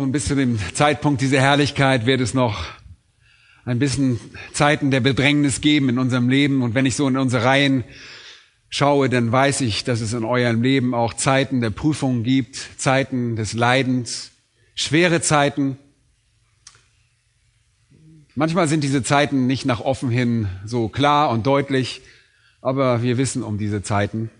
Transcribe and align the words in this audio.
Nun 0.00 0.12
bis 0.12 0.24
zu 0.24 0.34
dem 0.34 0.58
Zeitpunkt 0.72 1.20
dieser 1.20 1.42
Herrlichkeit 1.42 2.06
wird 2.06 2.22
es 2.22 2.32
noch 2.32 2.64
ein 3.66 3.78
bisschen 3.78 4.18
Zeiten 4.54 4.90
der 4.90 5.00
Bedrängnis 5.00 5.60
geben 5.60 5.90
in 5.90 5.98
unserem 5.98 6.30
Leben. 6.30 6.62
Und 6.62 6.74
wenn 6.74 6.86
ich 6.86 6.96
so 6.96 7.06
in 7.06 7.18
unsere 7.18 7.44
Reihen 7.44 7.84
schaue, 8.70 9.10
dann 9.10 9.30
weiß 9.30 9.60
ich, 9.60 9.84
dass 9.84 10.00
es 10.00 10.14
in 10.14 10.24
eurem 10.24 10.62
Leben 10.62 10.94
auch 10.94 11.12
Zeiten 11.12 11.60
der 11.60 11.68
Prüfung 11.68 12.22
gibt, 12.22 12.56
Zeiten 12.78 13.36
des 13.36 13.52
Leidens, 13.52 14.30
schwere 14.74 15.20
Zeiten. 15.20 15.76
Manchmal 18.34 18.68
sind 18.68 18.82
diese 18.82 19.02
Zeiten 19.02 19.46
nicht 19.46 19.66
nach 19.66 19.80
offen 19.80 20.08
hin 20.08 20.48
so 20.64 20.88
klar 20.88 21.28
und 21.28 21.46
deutlich, 21.46 22.00
aber 22.62 23.02
wir 23.02 23.18
wissen 23.18 23.42
um 23.42 23.58
diese 23.58 23.82
Zeiten. 23.82 24.30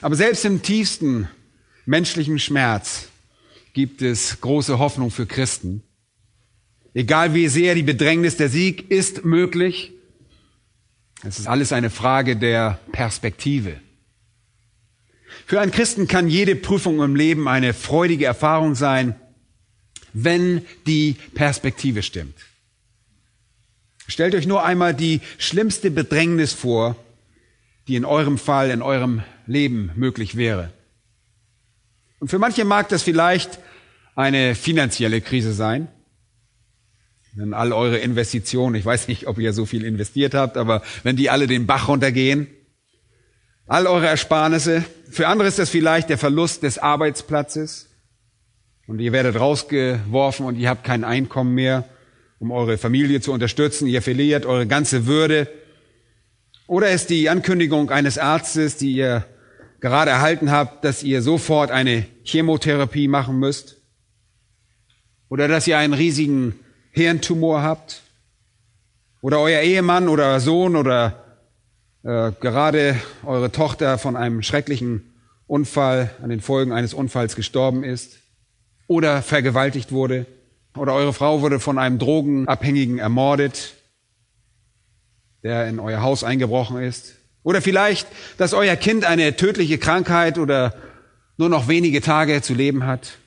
Aber 0.00 0.16
selbst 0.16 0.42
im 0.46 0.62
tiefsten 0.62 1.28
menschlichen 1.84 2.38
Schmerz 2.38 3.10
gibt 3.74 4.02
es 4.02 4.40
große 4.40 4.78
Hoffnung 4.78 5.10
für 5.10 5.26
Christen. 5.26 5.82
Egal 6.94 7.34
wie 7.34 7.48
sehr 7.48 7.74
die 7.74 7.82
Bedrängnis, 7.82 8.36
der 8.36 8.48
Sieg 8.48 8.90
ist 8.90 9.24
möglich. 9.24 9.92
Es 11.24 11.40
ist 11.40 11.48
alles 11.48 11.72
eine 11.72 11.90
Frage 11.90 12.36
der 12.36 12.78
Perspektive. 12.92 13.80
Für 15.44 15.60
einen 15.60 15.72
Christen 15.72 16.06
kann 16.06 16.28
jede 16.28 16.54
Prüfung 16.54 17.02
im 17.02 17.16
Leben 17.16 17.48
eine 17.48 17.74
freudige 17.74 18.26
Erfahrung 18.26 18.76
sein, 18.76 19.16
wenn 20.12 20.64
die 20.86 21.16
Perspektive 21.34 22.02
stimmt. 22.04 22.36
Stellt 24.06 24.36
euch 24.36 24.46
nur 24.46 24.64
einmal 24.64 24.94
die 24.94 25.20
schlimmste 25.38 25.90
Bedrängnis 25.90 26.52
vor, 26.52 26.94
die 27.88 27.96
in 27.96 28.04
eurem 28.04 28.38
Fall, 28.38 28.70
in 28.70 28.82
eurem 28.82 29.24
Leben 29.46 29.90
möglich 29.96 30.36
wäre. 30.36 30.72
Und 32.20 32.28
für 32.28 32.38
manche 32.38 32.64
mag 32.64 32.88
das 32.88 33.02
vielleicht 33.02 33.58
eine 34.14 34.54
finanzielle 34.54 35.20
Krise 35.20 35.52
sein. 35.52 35.88
Wenn 37.34 37.52
all 37.52 37.72
eure 37.72 37.98
Investitionen, 37.98 38.76
ich 38.76 38.84
weiß 38.84 39.08
nicht, 39.08 39.26
ob 39.26 39.38
ihr 39.38 39.52
so 39.52 39.66
viel 39.66 39.84
investiert 39.84 40.34
habt, 40.34 40.56
aber 40.56 40.82
wenn 41.02 41.16
die 41.16 41.30
alle 41.30 41.48
den 41.48 41.66
Bach 41.66 41.88
runtergehen, 41.88 42.46
all 43.66 43.86
eure 43.86 44.06
Ersparnisse, 44.06 44.84
für 45.10 45.26
andere 45.26 45.48
ist 45.48 45.58
das 45.58 45.70
vielleicht 45.70 46.10
der 46.10 46.18
Verlust 46.18 46.62
des 46.62 46.78
Arbeitsplatzes 46.78 47.88
und 48.86 49.00
ihr 49.00 49.12
werdet 49.12 49.38
rausgeworfen 49.38 50.46
und 50.46 50.56
ihr 50.56 50.68
habt 50.68 50.84
kein 50.84 51.02
Einkommen 51.02 51.54
mehr, 51.54 51.88
um 52.38 52.52
eure 52.52 52.78
Familie 52.78 53.20
zu 53.20 53.32
unterstützen, 53.32 53.88
ihr 53.88 54.02
verliert 54.02 54.46
eure 54.46 54.66
ganze 54.66 55.06
Würde. 55.06 55.48
Oder 56.66 56.90
ist 56.90 57.10
die 57.10 57.28
Ankündigung 57.28 57.90
eines 57.90 58.16
Arztes, 58.16 58.76
die 58.76 58.92
ihr 58.92 59.24
gerade 59.80 60.10
erhalten 60.10 60.50
habt, 60.50 60.84
dass 60.84 61.02
ihr 61.02 61.20
sofort 61.20 61.70
eine 61.70 62.06
Chemotherapie 62.22 63.08
machen 63.08 63.38
müsst? 63.38 63.73
Oder 65.34 65.48
dass 65.48 65.66
ihr 65.66 65.78
einen 65.78 65.94
riesigen 65.94 66.54
Hirntumor 66.92 67.60
habt? 67.60 68.02
Oder 69.20 69.40
euer 69.40 69.62
Ehemann 69.62 70.08
oder 70.08 70.38
Sohn 70.38 70.76
oder 70.76 71.24
äh, 72.04 72.30
gerade 72.40 72.94
eure 73.24 73.50
Tochter 73.50 73.98
von 73.98 74.14
einem 74.14 74.42
schrecklichen 74.42 75.12
Unfall, 75.48 76.14
an 76.22 76.30
den 76.30 76.40
Folgen 76.40 76.70
eines 76.70 76.94
Unfalls 76.94 77.34
gestorben 77.34 77.82
ist? 77.82 78.18
Oder 78.86 79.22
vergewaltigt 79.22 79.90
wurde? 79.90 80.26
Oder 80.76 80.94
eure 80.94 81.12
Frau 81.12 81.40
wurde 81.40 81.58
von 81.58 81.80
einem 81.80 81.98
Drogenabhängigen 81.98 83.00
ermordet, 83.00 83.74
der 85.42 85.66
in 85.66 85.80
euer 85.80 86.00
Haus 86.00 86.22
eingebrochen 86.22 86.80
ist? 86.80 87.16
Oder 87.42 87.60
vielleicht, 87.60 88.06
dass 88.38 88.54
euer 88.54 88.76
Kind 88.76 89.04
eine 89.04 89.34
tödliche 89.34 89.78
Krankheit 89.78 90.38
oder 90.38 90.76
nur 91.38 91.48
noch 91.48 91.66
wenige 91.66 92.02
Tage 92.02 92.40
zu 92.40 92.54
leben 92.54 92.86
hat? 92.86 93.18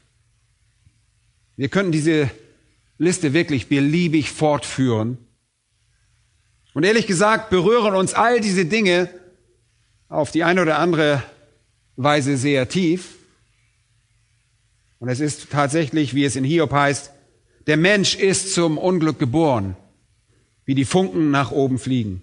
Wir 1.57 1.69
könnten 1.69 1.91
diese 1.91 2.29
Liste 2.99 3.33
wirklich 3.33 3.67
beliebig 3.67 4.31
fortführen. 4.31 5.17
Und 6.73 6.83
ehrlich 6.83 7.07
gesagt 7.07 7.49
berühren 7.49 7.95
uns 7.95 8.13
all 8.13 8.39
diese 8.39 8.65
Dinge 8.65 9.09
auf 10.07 10.31
die 10.31 10.43
eine 10.43 10.61
oder 10.61 10.77
andere 10.77 11.23
Weise 11.95 12.37
sehr 12.37 12.69
tief. 12.69 13.15
Und 14.99 15.09
es 15.09 15.19
ist 15.19 15.49
tatsächlich, 15.49 16.13
wie 16.13 16.25
es 16.25 16.35
in 16.35 16.43
Hiob 16.43 16.71
heißt, 16.71 17.11
der 17.65 17.77
Mensch 17.77 18.15
ist 18.15 18.53
zum 18.53 18.77
Unglück 18.77 19.19
geboren, 19.19 19.75
wie 20.65 20.75
die 20.75 20.85
Funken 20.85 21.31
nach 21.31 21.51
oben 21.51 21.79
fliegen. 21.79 22.21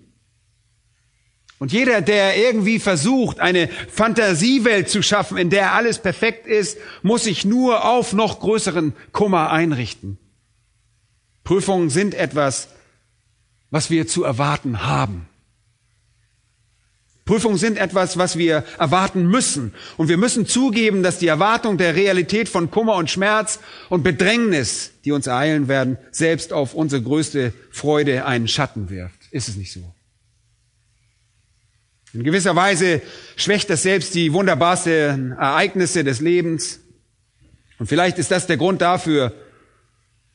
Und 1.58 1.72
jeder, 1.72 2.00
der 2.00 2.36
irgendwie 2.36 2.78
versucht, 2.78 3.40
eine 3.40 3.68
Fantasiewelt 3.68 4.88
zu 4.88 5.02
schaffen, 5.02 5.36
in 5.36 5.50
der 5.50 5.72
alles 5.72 5.98
perfekt 5.98 6.46
ist, 6.46 6.78
muss 7.02 7.24
sich 7.24 7.44
nur 7.44 7.84
auf 7.84 8.12
noch 8.12 8.40
größeren 8.40 8.92
Kummer 9.12 9.50
einrichten. 9.50 10.18
Prüfungen 11.44 11.90
sind 11.90 12.14
etwas, 12.14 12.68
was 13.70 13.90
wir 13.90 14.06
zu 14.06 14.24
erwarten 14.24 14.84
haben. 14.84 15.28
Prüfungen 17.24 17.56
sind 17.56 17.78
etwas, 17.78 18.18
was 18.18 18.36
wir 18.36 18.64
erwarten 18.78 19.26
müssen. 19.26 19.72
Und 19.96 20.08
wir 20.08 20.18
müssen 20.18 20.46
zugeben, 20.46 21.02
dass 21.02 21.18
die 21.18 21.26
Erwartung 21.26 21.78
der 21.78 21.94
Realität 21.94 22.50
von 22.50 22.70
Kummer 22.70 22.96
und 22.96 23.10
Schmerz 23.10 23.60
und 23.88 24.02
Bedrängnis, 24.02 24.92
die 25.04 25.12
uns 25.12 25.26
ereilen 25.26 25.68
werden, 25.68 25.96
selbst 26.10 26.52
auf 26.52 26.74
unsere 26.74 27.00
größte 27.00 27.54
Freude 27.70 28.26
einen 28.26 28.48
Schatten 28.48 28.90
wirft. 28.90 29.18
Ist 29.30 29.48
es 29.48 29.56
nicht 29.56 29.72
so? 29.72 29.93
In 32.14 32.22
gewisser 32.22 32.54
Weise 32.54 33.02
schwächt 33.34 33.68
das 33.70 33.82
selbst 33.82 34.14
die 34.14 34.32
wunderbarsten 34.32 35.32
Ereignisse 35.32 36.04
des 36.04 36.20
Lebens. 36.20 36.80
Und 37.80 37.88
vielleicht 37.88 38.18
ist 38.18 38.30
das 38.30 38.46
der 38.46 38.56
Grund 38.56 38.80
dafür, 38.80 39.34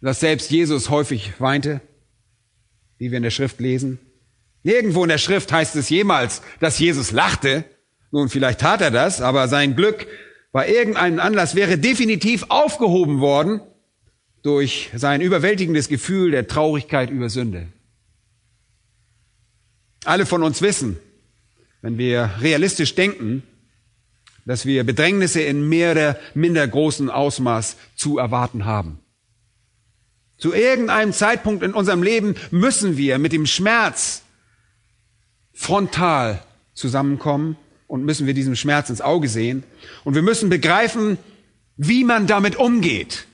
dass 0.01 0.19
selbst 0.19 0.51
Jesus 0.51 0.89
häufig 0.89 1.33
weinte, 1.39 1.79
wie 2.97 3.11
wir 3.11 3.17
in 3.17 3.23
der 3.23 3.31
Schrift 3.31 3.61
lesen. 3.61 3.97
Nirgendwo 4.63 5.03
in 5.03 5.09
der 5.09 5.17
Schrift 5.17 5.53
heißt 5.53 5.77
es 5.77 5.89
jemals, 5.89 6.41
dass 6.59 6.79
Jesus 6.79 7.11
lachte. 7.11 7.63
Nun, 8.11 8.27
vielleicht 8.27 8.59
tat 8.59 8.81
er 8.81 8.91
das, 8.91 9.21
aber 9.21 9.47
sein 9.47 9.77
Glück 9.77 10.05
bei 10.51 10.69
irgendeinem 10.69 11.19
Anlass 11.19 11.55
wäre 11.55 11.77
definitiv 11.77 12.45
aufgehoben 12.49 13.21
worden 13.21 13.61
durch 14.41 14.89
sein 14.95 15.21
überwältigendes 15.21 15.87
Gefühl 15.87 16.31
der 16.31 16.47
Traurigkeit 16.47 17.09
über 17.09 17.29
Sünde. 17.29 17.67
Alle 20.03 20.25
von 20.25 20.43
uns 20.43 20.61
wissen, 20.61 20.97
wenn 21.81 21.97
wir 21.97 22.31
realistisch 22.41 22.95
denken, 22.95 23.43
dass 24.45 24.65
wir 24.65 24.83
Bedrängnisse 24.83 25.41
in 25.41 25.67
mehr 25.67 25.91
oder 25.91 26.19
minder 26.33 26.67
großem 26.67 27.09
Ausmaß 27.09 27.77
zu 27.95 28.17
erwarten 28.17 28.65
haben. 28.65 28.99
Zu 30.37 30.53
irgendeinem 30.53 31.13
Zeitpunkt 31.13 31.63
in 31.63 31.73
unserem 31.73 32.01
Leben 32.01 32.35
müssen 32.49 32.97
wir 32.97 33.19
mit 33.19 33.33
dem 33.33 33.45
Schmerz 33.45 34.23
frontal 35.53 36.41
zusammenkommen 36.73 37.57
und 37.87 38.05
müssen 38.05 38.25
wir 38.25 38.33
diesem 38.33 38.55
Schmerz 38.55 38.89
ins 38.89 39.01
Auge 39.01 39.27
sehen. 39.27 39.63
Und 40.05 40.15
wir 40.15 40.21
müssen 40.21 40.49
begreifen, 40.49 41.17
wie 41.75 42.03
man 42.03 42.25
damit 42.25 42.55
umgeht. 42.55 43.25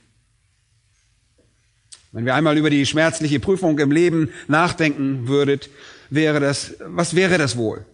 Wenn 2.12 2.26
wir 2.26 2.34
einmal 2.34 2.58
über 2.58 2.70
die 2.70 2.86
schmerzliche 2.86 3.40
Prüfung 3.40 3.78
im 3.78 3.92
Leben 3.92 4.30
nachdenken 4.48 5.28
würdet, 5.28 5.70
wäre 6.10 6.40
das, 6.40 6.76
was 6.80 7.16
wäre 7.16 7.38
das 7.38 7.58
wohl? 7.58 7.86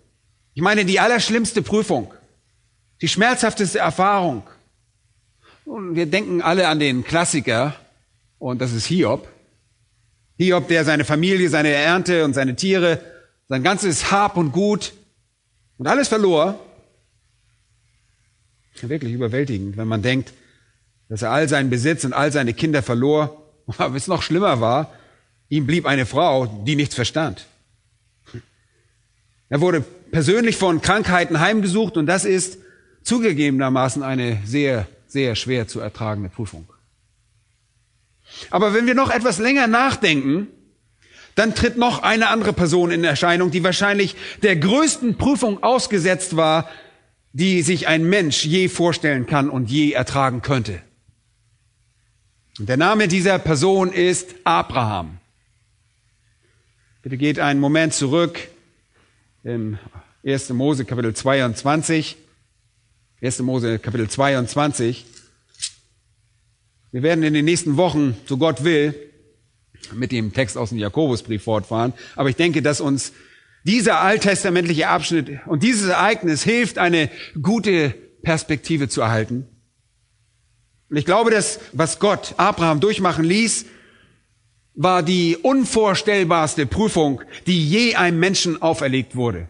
Ich 0.53 0.61
meine, 0.61 0.85
die 0.85 0.99
allerschlimmste 0.99 1.61
Prüfung, 1.61 2.13
die 3.01 3.07
schmerzhafteste 3.07 3.79
Erfahrung. 3.79 4.43
Und 5.65 5.95
wir 5.95 6.05
denken 6.05 6.41
alle 6.41 6.67
an 6.67 6.79
den 6.79 7.03
Klassiker, 7.03 7.75
und 8.37 8.59
das 8.59 8.73
ist 8.73 8.87
Hiob. 8.87 9.27
Hiob, 10.37 10.67
der 10.67 10.83
seine 10.83 11.05
Familie, 11.05 11.49
seine 11.49 11.69
Ernte 11.69 12.25
und 12.25 12.33
seine 12.33 12.55
Tiere, 12.55 12.99
sein 13.47 13.63
ganzes 13.63 14.11
Hab 14.11 14.37
und 14.37 14.51
Gut 14.51 14.93
und 15.77 15.87
alles 15.87 16.07
verlor. 16.07 16.59
Wirklich 18.81 19.13
überwältigend, 19.13 19.77
wenn 19.77 19.87
man 19.87 20.01
denkt, 20.01 20.33
dass 21.07 21.21
er 21.21 21.31
all 21.31 21.47
seinen 21.47 21.69
Besitz 21.69 22.03
und 22.03 22.13
all 22.13 22.31
seine 22.31 22.53
Kinder 22.53 22.81
verlor. 22.81 23.45
Aber 23.77 23.95
es 23.95 24.07
noch 24.07 24.23
schlimmer 24.23 24.59
war, 24.59 24.91
ihm 25.49 25.67
blieb 25.67 25.85
eine 25.85 26.07
Frau, 26.07 26.47
die 26.65 26.75
nichts 26.75 26.95
verstand. 26.95 27.45
Er 29.49 29.61
wurde 29.61 29.85
persönlich 30.11 30.57
von 30.57 30.81
Krankheiten 30.81 31.39
heimgesucht 31.39 31.97
und 31.97 32.05
das 32.05 32.25
ist 32.25 32.57
zugegebenermaßen 33.03 34.03
eine 34.03 34.39
sehr, 34.45 34.87
sehr 35.07 35.35
schwer 35.35 35.67
zu 35.67 35.79
ertragende 35.79 36.29
Prüfung. 36.29 36.67
Aber 38.49 38.73
wenn 38.73 38.87
wir 38.87 38.95
noch 38.95 39.09
etwas 39.09 39.39
länger 39.39 39.67
nachdenken, 39.67 40.47
dann 41.35 41.55
tritt 41.55 41.77
noch 41.77 42.03
eine 42.03 42.27
andere 42.27 42.53
Person 42.53 42.91
in 42.91 43.03
Erscheinung, 43.03 43.51
die 43.51 43.63
wahrscheinlich 43.63 44.15
der 44.43 44.55
größten 44.55 45.17
Prüfung 45.17 45.63
ausgesetzt 45.63 46.35
war, 46.35 46.69
die 47.33 47.61
sich 47.61 47.87
ein 47.87 48.03
Mensch 48.03 48.45
je 48.45 48.67
vorstellen 48.67 49.25
kann 49.25 49.49
und 49.49 49.69
je 49.69 49.91
ertragen 49.91 50.41
könnte. 50.41 50.81
Und 52.59 52.67
der 52.67 52.77
Name 52.77 53.07
dieser 53.07 53.39
Person 53.39 53.93
ist 53.93 54.35
Abraham. 54.43 55.17
Bitte 57.01 57.17
geht 57.17 57.39
einen 57.39 57.59
Moment 57.59 57.93
zurück 57.93 58.37
in 59.43 59.79
1. 60.23 60.49
Mose 60.51 60.85
Kapitel 60.85 61.15
22. 61.15 62.15
1. 63.21 63.39
Mose 63.39 63.79
Kapitel 63.79 64.07
22. 64.07 65.05
Wir 66.91 67.01
werden 67.01 67.23
in 67.23 67.33
den 67.33 67.45
nächsten 67.45 67.75
Wochen, 67.75 68.15
so 68.27 68.37
Gott 68.37 68.63
will, 68.63 68.93
mit 69.93 70.11
dem 70.11 70.31
Text 70.31 70.57
aus 70.57 70.69
dem 70.69 70.77
Jakobusbrief 70.77 71.43
fortfahren. 71.43 71.93
Aber 72.15 72.29
ich 72.29 72.35
denke, 72.35 72.61
dass 72.61 72.81
uns 72.81 73.13
dieser 73.63 74.01
alttestamentliche 74.01 74.89
Abschnitt 74.89 75.39
und 75.47 75.63
dieses 75.63 75.89
Ereignis 75.89 76.43
hilft, 76.43 76.77
eine 76.77 77.09
gute 77.41 77.89
Perspektive 78.21 78.89
zu 78.89 79.01
erhalten. 79.01 79.47
Und 80.89 80.97
ich 80.97 81.05
glaube, 81.05 81.31
dass 81.31 81.59
was 81.71 81.97
Gott 81.97 82.35
Abraham 82.37 82.79
durchmachen 82.79 83.25
ließ, 83.25 83.65
war 84.75 85.01
die 85.01 85.35
unvorstellbarste 85.37 86.67
Prüfung, 86.67 87.23
die 87.47 87.67
je 87.67 87.95
einem 87.95 88.19
Menschen 88.19 88.61
auferlegt 88.61 89.15
wurde. 89.15 89.47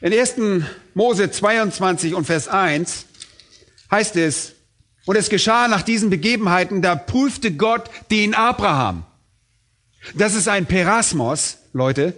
In 0.00 0.12
1. 0.12 0.36
Mose 0.94 1.30
22 1.30 2.14
und 2.14 2.24
Vers 2.24 2.46
1 2.46 3.06
heißt 3.90 4.16
es, 4.16 4.54
und 5.06 5.16
es 5.16 5.28
geschah 5.28 5.68
nach 5.68 5.82
diesen 5.82 6.10
Begebenheiten, 6.10 6.82
da 6.82 6.94
prüfte 6.94 7.52
Gott 7.52 7.90
den 8.10 8.34
Abraham. 8.34 9.04
Das 10.14 10.34
ist 10.34 10.48
ein 10.48 10.66
Perasmos, 10.66 11.58
Leute. 11.72 12.14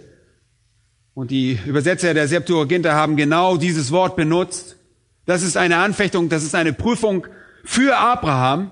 Und 1.13 1.31
die 1.31 1.57
Übersetzer 1.65 2.13
der 2.13 2.27
Septuaginta 2.27 2.93
haben 2.93 3.15
genau 3.15 3.57
dieses 3.57 3.91
Wort 3.91 4.15
benutzt. 4.15 4.75
Das 5.25 5.41
ist 5.41 5.57
eine 5.57 5.77
Anfechtung, 5.77 6.29
das 6.29 6.43
ist 6.43 6.53
eine 6.53 6.73
Prüfung 6.73 7.25
für 7.63 7.97
Abraham. 7.97 8.71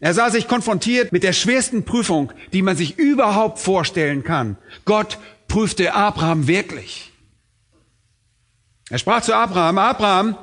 Er 0.00 0.12
sah 0.12 0.30
sich 0.30 0.46
konfrontiert 0.48 1.12
mit 1.12 1.22
der 1.22 1.32
schwersten 1.32 1.84
Prüfung, 1.84 2.32
die 2.52 2.62
man 2.62 2.76
sich 2.76 2.98
überhaupt 2.98 3.60
vorstellen 3.60 4.24
kann. 4.24 4.58
Gott 4.84 5.18
prüfte 5.48 5.94
Abraham 5.94 6.48
wirklich. 6.48 7.12
Er 8.88 8.98
sprach 8.98 9.22
zu 9.22 9.34
Abraham, 9.34 9.78
Abraham, 9.78 10.38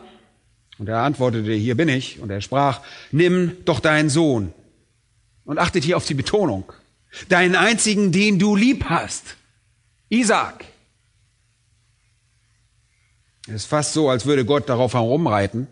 und 0.78 0.90
er 0.90 1.00
antwortete, 1.00 1.54
hier 1.54 1.76
bin 1.76 1.88
ich. 1.88 2.20
Und 2.20 2.30
er 2.30 2.42
sprach, 2.42 2.82
nimm 3.12 3.58
doch 3.66 3.80
deinen 3.80 4.10
Sohn. 4.10 4.54
Und 5.46 5.60
achtet 5.60 5.84
hier 5.84 5.98
auf 5.98 6.06
die 6.06 6.14
Betonung. 6.14 6.72
Deinen 7.30 7.56
einzigen, 7.56 8.12
den 8.12 8.40
du 8.40 8.56
lieb 8.56 8.86
hast. 8.86 9.38
Isaac. 10.10 10.66
Es 13.48 13.56
ist 13.56 13.66
fast 13.66 13.94
so, 13.94 14.10
als 14.10 14.26
würde 14.26 14.46
Gott 14.46 14.68
darauf 14.68 14.94
herumreiten. 14.94 15.68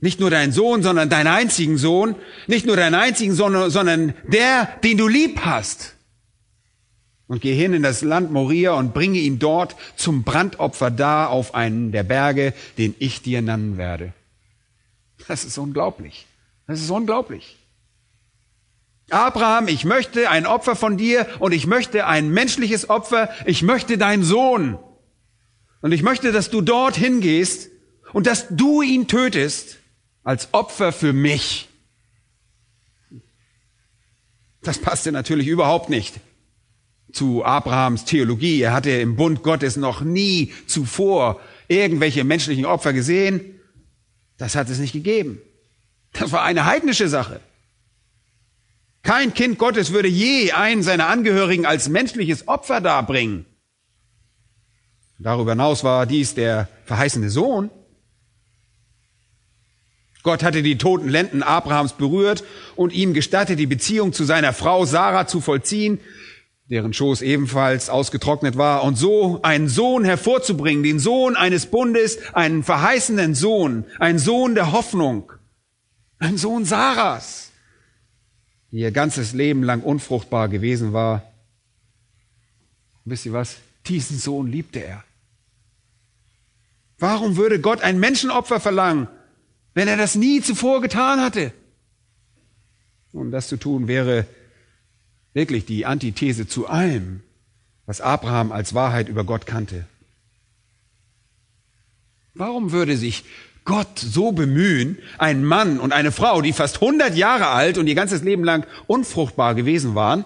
Nicht 0.00 0.20
nur 0.20 0.30
deinen 0.30 0.52
Sohn, 0.52 0.82
sondern 0.82 1.08
deinen 1.08 1.26
einzigen 1.26 1.78
Sohn. 1.78 2.14
Nicht 2.46 2.66
nur 2.66 2.76
deinen 2.76 2.94
einzigen 2.94 3.34
Sohn, 3.34 3.70
sondern 3.70 4.14
der, 4.28 4.66
den 4.84 4.96
du 4.96 5.08
lieb 5.08 5.40
hast 5.40 5.95
und 7.28 7.40
geh 7.40 7.54
hin 7.54 7.72
in 7.72 7.82
das 7.82 8.02
Land 8.02 8.30
Moria 8.30 8.74
und 8.74 8.94
bringe 8.94 9.18
ihn 9.18 9.38
dort 9.38 9.76
zum 9.96 10.22
Brandopfer 10.22 10.90
da 10.90 11.26
auf 11.26 11.54
einen 11.54 11.92
der 11.92 12.04
Berge, 12.04 12.54
den 12.78 12.94
ich 12.98 13.22
dir 13.22 13.42
nennen 13.42 13.78
werde. 13.78 14.12
Das 15.26 15.44
ist 15.44 15.58
unglaublich. 15.58 16.26
Das 16.66 16.80
ist 16.80 16.90
unglaublich. 16.90 17.56
Abraham, 19.10 19.68
ich 19.68 19.84
möchte 19.84 20.30
ein 20.30 20.46
Opfer 20.46 20.76
von 20.76 20.96
dir 20.96 21.26
und 21.38 21.52
ich 21.52 21.66
möchte 21.66 22.06
ein 22.06 22.30
menschliches 22.30 22.90
Opfer. 22.90 23.30
Ich 23.44 23.62
möchte 23.62 23.98
deinen 23.98 24.24
Sohn. 24.24 24.78
Und 25.80 25.92
ich 25.92 26.02
möchte, 26.02 26.32
dass 26.32 26.50
du 26.50 26.60
dort 26.60 26.96
hingehst 26.96 27.70
und 28.12 28.26
dass 28.26 28.46
du 28.50 28.82
ihn 28.82 29.06
tötest 29.06 29.78
als 30.24 30.48
Opfer 30.52 30.92
für 30.92 31.12
mich. 31.12 31.68
Das 34.62 34.78
passte 34.78 35.12
natürlich 35.12 35.46
überhaupt 35.46 35.88
nicht 35.88 36.20
zu 37.12 37.44
Abrahams 37.44 38.04
Theologie. 38.04 38.60
Er 38.60 38.72
hatte 38.72 38.90
im 38.90 39.16
Bund 39.16 39.42
Gottes 39.42 39.76
noch 39.76 40.00
nie 40.00 40.52
zuvor 40.66 41.40
irgendwelche 41.68 42.24
menschlichen 42.24 42.64
Opfer 42.66 42.92
gesehen. 42.92 43.60
Das 44.38 44.54
hat 44.54 44.68
es 44.68 44.78
nicht 44.78 44.92
gegeben. 44.92 45.40
Das 46.12 46.32
war 46.32 46.42
eine 46.42 46.64
heidnische 46.64 47.08
Sache. 47.08 47.40
Kein 49.02 49.34
Kind 49.34 49.58
Gottes 49.58 49.92
würde 49.92 50.08
je 50.08 50.52
einen 50.52 50.82
seiner 50.82 51.08
Angehörigen 51.08 51.64
als 51.64 51.88
menschliches 51.88 52.48
Opfer 52.48 52.80
darbringen. 52.80 53.46
Darüber 55.18 55.52
hinaus 55.52 55.84
war 55.84 56.06
dies 56.06 56.34
der 56.34 56.68
verheißene 56.84 57.30
Sohn. 57.30 57.70
Gott 60.22 60.42
hatte 60.42 60.62
die 60.64 60.76
toten 60.76 61.08
Lenden 61.08 61.44
Abrahams 61.44 61.92
berührt 61.92 62.42
und 62.74 62.92
ihm 62.92 63.14
gestattet, 63.14 63.60
die 63.60 63.66
Beziehung 63.66 64.12
zu 64.12 64.24
seiner 64.24 64.52
Frau 64.52 64.84
Sarah 64.84 65.28
zu 65.28 65.40
vollziehen, 65.40 66.00
deren 66.68 66.92
Schoß 66.92 67.22
ebenfalls 67.22 67.88
ausgetrocknet 67.88 68.56
war, 68.56 68.82
und 68.82 68.96
so 68.96 69.40
einen 69.42 69.68
Sohn 69.68 70.04
hervorzubringen, 70.04 70.82
den 70.82 70.98
Sohn 70.98 71.36
eines 71.36 71.66
Bundes, 71.66 72.18
einen 72.34 72.64
verheißenen 72.64 73.34
Sohn, 73.34 73.84
einen 73.98 74.18
Sohn 74.18 74.54
der 74.54 74.72
Hoffnung, 74.72 75.32
ein 76.18 76.36
Sohn 76.36 76.64
Sarahs, 76.64 77.52
die 78.72 78.78
ihr 78.78 78.90
ganzes 78.90 79.32
Leben 79.32 79.62
lang 79.62 79.82
unfruchtbar 79.82 80.48
gewesen 80.48 80.92
war. 80.92 81.22
wisst 83.04 83.26
ihr 83.26 83.32
was? 83.32 83.56
Diesen 83.86 84.18
Sohn 84.18 84.48
liebte 84.48 84.80
er. 84.80 85.04
Warum 86.98 87.36
würde 87.36 87.60
Gott 87.60 87.82
ein 87.82 88.00
Menschenopfer 88.00 88.58
verlangen, 88.58 89.06
wenn 89.74 89.86
er 89.86 89.96
das 89.96 90.16
nie 90.16 90.40
zuvor 90.40 90.80
getan 90.80 91.20
hatte? 91.20 91.52
Und 93.12 93.30
das 93.30 93.48
zu 93.48 93.56
tun 93.56 93.86
wäre 93.86 94.26
wirklich 95.36 95.66
die 95.66 95.84
Antithese 95.84 96.48
zu 96.48 96.66
allem, 96.66 97.20
was 97.84 98.00
Abraham 98.00 98.52
als 98.52 98.72
Wahrheit 98.72 99.10
über 99.10 99.22
Gott 99.22 99.44
kannte. 99.44 99.84
Warum 102.32 102.72
würde 102.72 102.96
sich 102.96 103.24
Gott 103.66 103.98
so 103.98 104.32
bemühen, 104.32 104.98
einen 105.18 105.44
Mann 105.44 105.78
und 105.78 105.92
eine 105.92 106.10
Frau, 106.10 106.40
die 106.40 106.54
fast 106.54 106.76
100 106.76 107.14
Jahre 107.16 107.48
alt 107.48 107.76
und 107.76 107.86
ihr 107.86 107.94
ganzes 107.94 108.22
Leben 108.22 108.44
lang 108.44 108.66
unfruchtbar 108.86 109.54
gewesen 109.54 109.94
waren, 109.94 110.24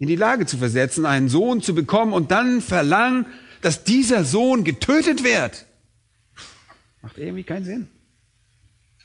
in 0.00 0.08
die 0.08 0.16
Lage 0.16 0.44
zu 0.44 0.58
versetzen, 0.58 1.06
einen 1.06 1.28
Sohn 1.28 1.62
zu 1.62 1.72
bekommen 1.72 2.12
und 2.12 2.32
dann 2.32 2.60
verlangen, 2.60 3.26
dass 3.60 3.84
dieser 3.84 4.24
Sohn 4.24 4.64
getötet 4.64 5.22
wird? 5.22 5.66
Macht 7.00 7.16
irgendwie 7.16 7.44
keinen 7.44 7.64
Sinn. 7.64 7.88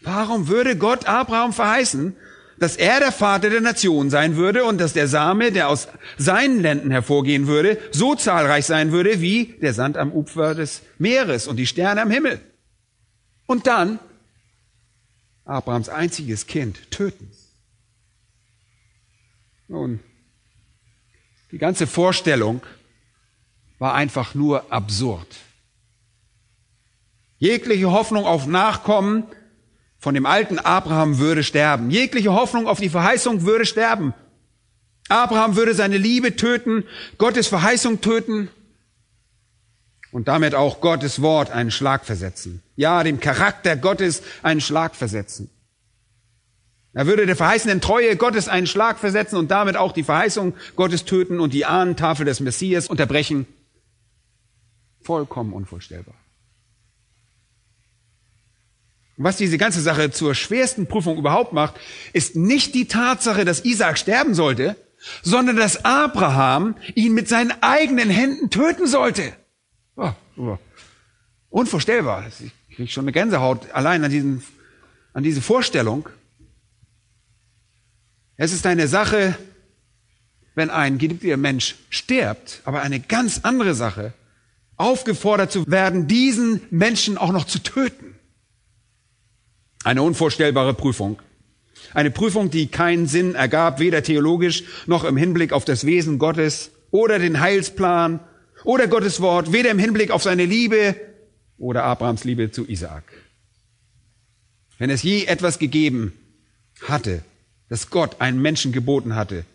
Warum 0.01 0.47
würde 0.47 0.77
Gott 0.77 1.05
Abraham 1.07 1.53
verheißen, 1.53 2.15
dass 2.59 2.75
er 2.75 2.99
der 2.99 3.11
Vater 3.11 3.49
der 3.49 3.61
Nation 3.61 4.09
sein 4.09 4.35
würde 4.35 4.63
und 4.65 4.79
dass 4.79 4.93
der 4.93 5.07
Same, 5.07 5.51
der 5.51 5.69
aus 5.69 5.87
seinen 6.17 6.59
Länden 6.59 6.91
hervorgehen 6.91 7.47
würde, 7.47 7.79
so 7.91 8.15
zahlreich 8.15 8.65
sein 8.65 8.91
würde 8.91 9.21
wie 9.21 9.55
der 9.61 9.73
Sand 9.73 9.97
am 9.97 10.11
Ufer 10.11 10.55
des 10.55 10.81
Meeres 10.97 11.47
und 11.47 11.57
die 11.57 11.67
Sterne 11.67 12.01
am 12.01 12.11
Himmel. 12.11 12.39
Und 13.45 13.67
dann 13.67 13.99
Abrahams 15.45 15.89
einziges 15.89 16.47
Kind 16.47 16.91
töten. 16.91 17.31
Nun, 19.67 19.99
die 21.51 21.57
ganze 21.57 21.87
Vorstellung 21.87 22.61
war 23.79 23.93
einfach 23.93 24.35
nur 24.35 24.71
absurd. 24.71 25.27
Jegliche 27.37 27.91
Hoffnung 27.91 28.25
auf 28.25 28.47
Nachkommen 28.47 29.23
von 29.99 30.13
dem 30.13 30.25
alten 30.25 30.59
Abraham 30.59 31.17
würde 31.17 31.43
sterben. 31.43 31.89
Jegliche 31.89 32.33
Hoffnung 32.33 32.67
auf 32.67 32.79
die 32.79 32.89
Verheißung 32.89 33.43
würde 33.43 33.65
sterben. 33.65 34.13
Abraham 35.09 35.55
würde 35.55 35.73
seine 35.73 35.97
Liebe 35.97 36.35
töten, 36.35 36.83
Gottes 37.17 37.47
Verheißung 37.47 38.01
töten 38.01 38.49
und 40.11 40.27
damit 40.27 40.55
auch 40.55 40.81
Gottes 40.81 41.21
Wort 41.21 41.51
einen 41.51 41.71
Schlag 41.71 42.05
versetzen. 42.05 42.61
Ja, 42.75 43.03
dem 43.03 43.19
Charakter 43.19 43.75
Gottes 43.75 44.21
einen 44.43 44.61
Schlag 44.61 44.95
versetzen. 44.95 45.49
Er 46.93 47.05
würde 47.05 47.25
der 47.25 47.35
verheißenen 47.35 47.79
Treue 47.79 48.15
Gottes 48.15 48.47
einen 48.47 48.65
Schlag 48.65 48.97
versetzen 48.97 49.37
und 49.37 49.51
damit 49.51 49.77
auch 49.77 49.91
die 49.91 50.03
Verheißung 50.03 50.55
Gottes 50.75 51.05
töten 51.05 51.39
und 51.39 51.53
die 51.53 51.65
Ahnentafel 51.65 52.25
des 52.25 52.39
Messias 52.39 52.87
unterbrechen. 52.87 53.45
Vollkommen 55.01 55.53
unvorstellbar. 55.53 56.15
Und 56.15 56.27
was 59.17 59.37
diese 59.37 59.57
ganze 59.57 59.81
Sache 59.81 60.11
zur 60.11 60.35
schwersten 60.35 60.85
Prüfung 60.87 61.17
überhaupt 61.17 61.51
macht, 61.51 61.75
ist 62.13 62.35
nicht 62.35 62.75
die 62.75 62.87
Tatsache, 62.87 63.45
dass 63.45 63.65
Isaac 63.65 63.97
sterben 63.97 64.35
sollte, 64.35 64.75
sondern 65.23 65.55
dass 65.55 65.83
Abraham 65.83 66.75
ihn 66.93 67.13
mit 67.13 67.27
seinen 67.27 67.51
eigenen 67.61 68.09
Händen 68.09 68.49
töten 68.49 68.87
sollte. 68.87 69.33
Oh, 69.95 70.11
oh. 70.37 70.57
Unvorstellbar. 71.49 72.25
Ich 72.39 72.75
kriege 72.75 72.91
schon 72.91 73.05
eine 73.05 73.11
Gänsehaut 73.11 73.71
allein 73.71 74.03
an, 74.03 74.11
diesen, 74.11 74.43
an 75.13 75.23
diese 75.23 75.41
Vorstellung. 75.41 76.09
Es 78.35 78.53
ist 78.53 78.67
eine 78.67 78.87
Sache, 78.87 79.35
wenn 80.53 80.69
ein 80.69 80.99
geliebter 80.99 81.37
Mensch 81.37 81.75
stirbt, 81.89 82.61
aber 82.65 82.81
eine 82.81 82.99
ganz 82.99 83.39
andere 83.43 83.73
Sache, 83.73 84.13
aufgefordert 84.75 85.51
zu 85.51 85.65
werden, 85.65 86.07
diesen 86.07 86.61
Menschen 86.69 87.17
auch 87.17 87.31
noch 87.31 87.45
zu 87.45 87.59
töten. 87.59 88.06
Eine 89.87 90.01
unvorstellbare 90.01 90.73
Prüfung. 90.73 91.17
Eine 91.93 92.11
Prüfung, 92.11 92.49
die 92.49 92.67
keinen 92.67 93.07
Sinn 93.07 93.35
ergab, 93.35 93.79
weder 93.79 94.03
theologisch 94.03 94.65
noch 94.85 95.05
im 95.05 95.15
Hinblick 95.15 95.53
auf 95.53 95.63
das 95.63 95.85
Wesen 95.85 96.19
Gottes 96.19 96.71
oder 96.91 97.19
den 97.19 97.39
Heilsplan 97.39 98.19
oder 98.65 98.87
Gottes 98.87 99.21
Wort, 99.21 99.53
weder 99.53 99.71
im 99.71 99.79
Hinblick 99.79 100.11
auf 100.11 100.21
seine 100.21 100.43
Liebe 100.43 100.97
oder 101.57 101.85
Abrahams 101.85 102.25
Liebe 102.25 102.51
zu 102.51 102.67
Isaak. 102.67 103.05
Wenn 104.77 104.89
es 104.89 105.03
je 105.03 105.23
etwas 105.23 105.57
gegeben 105.57 106.11
hatte, 106.81 107.23
das 107.69 107.89
Gott 107.89 108.19
einen 108.19 108.41
Menschen 108.41 108.73
geboten 108.73 109.15
hatte 109.15 109.45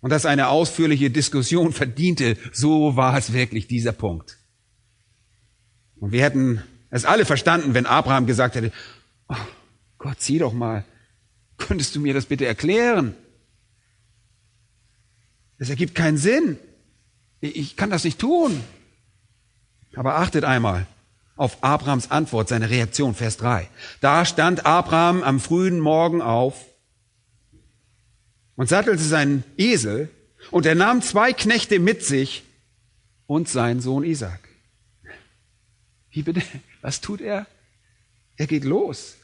und 0.00 0.10
das 0.10 0.26
eine 0.26 0.48
ausführliche 0.48 1.10
Diskussion 1.10 1.72
verdiente, 1.82 2.36
so 2.52 2.96
war 2.96 3.16
es 3.16 3.32
wirklich 3.32 3.68
dieser 3.68 3.92
Punkt. 3.92 4.38
Und 6.00 6.10
wir 6.10 6.24
hätten 6.24 6.64
es 6.90 7.04
alle 7.04 7.24
verstanden, 7.24 7.74
wenn 7.74 7.86
Abraham 7.86 8.26
gesagt 8.26 8.56
hätte, 8.56 8.72
oh 9.28 9.36
Gott, 9.98 10.20
sieh 10.20 10.38
doch 10.38 10.52
mal, 10.52 10.84
könntest 11.56 11.94
du 11.94 12.00
mir 12.00 12.14
das 12.14 12.26
bitte 12.26 12.46
erklären? 12.46 13.14
Es 15.58 15.70
ergibt 15.70 15.94
keinen 15.94 16.18
Sinn. 16.18 16.58
Ich 17.40 17.76
kann 17.76 17.90
das 17.90 18.04
nicht 18.04 18.18
tun. 18.18 18.62
Aber 19.94 20.16
achtet 20.16 20.44
einmal 20.44 20.86
auf 21.36 21.62
Abrahams 21.62 22.10
Antwort, 22.10 22.48
seine 22.48 22.70
Reaktion, 22.70 23.14
Vers 23.14 23.36
3. 23.38 23.68
Da 24.00 24.24
stand 24.24 24.66
Abraham 24.66 25.22
am 25.22 25.40
frühen 25.40 25.80
Morgen 25.80 26.22
auf 26.22 26.64
und 28.56 28.68
sattelte 28.68 29.02
seinen 29.02 29.44
Esel 29.56 30.10
und 30.50 30.66
er 30.66 30.74
nahm 30.74 31.02
zwei 31.02 31.32
Knechte 31.32 31.78
mit 31.78 32.04
sich 32.04 32.44
und 33.26 33.48
seinen 33.48 33.80
Sohn 33.80 34.04
Isaac. 34.04 34.48
Wie 36.10 36.22
bitte? 36.22 36.42
Was 36.82 37.00
tut 37.00 37.20
er? 37.20 37.46
Er 38.36 38.46
geht 38.46 38.64
los. 38.64 39.16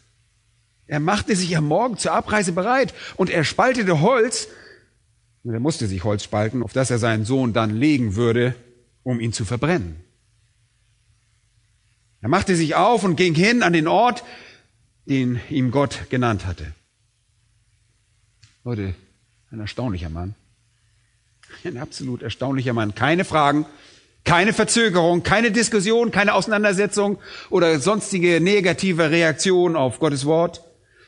Er 0.87 1.01
machte 1.01 1.37
sich 1.37 1.57
am 1.57 1.67
Morgen 1.67 1.97
zur 1.99 2.13
Abreise 2.13 2.53
bereit 2.53 2.95
und 3.17 3.31
er 3.31 3.45
spaltete 3.45 4.01
Holz. 4.01 4.49
Und 5.43 5.55
er 5.55 5.61
musste 5.61 5.87
sich 5.87 6.05
Holz 6.05 6.25
spalten, 6.25 6.63
auf 6.63 6.73
das 6.73 6.91
er 6.91 6.99
seinen 6.99 7.25
Sohn 7.25 7.53
dann 7.53 7.71
legen 7.77 8.17
würde, 8.17 8.55
um 9.03 9.21
ihn 9.21 9.33
zu 9.33 9.45
verbrennen. 9.45 9.97
Er 12.21 12.29
machte 12.29 12.55
sich 12.55 12.75
auf 12.75 13.05
und 13.05 13.17
ging 13.17 13.35
hin 13.35 13.63
an 13.63 13.73
den 13.73 13.89
Ort, 13.89 14.25
den 15.07 15.41
ihm 15.49 15.71
Gott 15.71 16.11
genannt 16.11 16.45
hatte. 16.45 16.73
Leute, 18.65 18.95
ein 19.51 19.61
erstaunlicher 19.61 20.11
Mann. 20.11 20.35
Ein 21.65 21.79
absolut 21.79 22.23
erstaunlicher 22.23 22.73
Mann. 22.73 22.95
Keine 22.95 23.25
Fragen, 23.25 23.65
keine 24.25 24.53
Verzögerung, 24.53 25.23
keine 25.23 25.51
Diskussion, 25.51 26.11
keine 26.11 26.35
Auseinandersetzung 26.35 27.19
oder 27.49 27.79
sonstige 27.81 28.41
negative 28.41 29.11
Reaktion 29.11 29.77
auf 29.77 29.99
Gottes 29.99 30.25
Wort. 30.27 30.63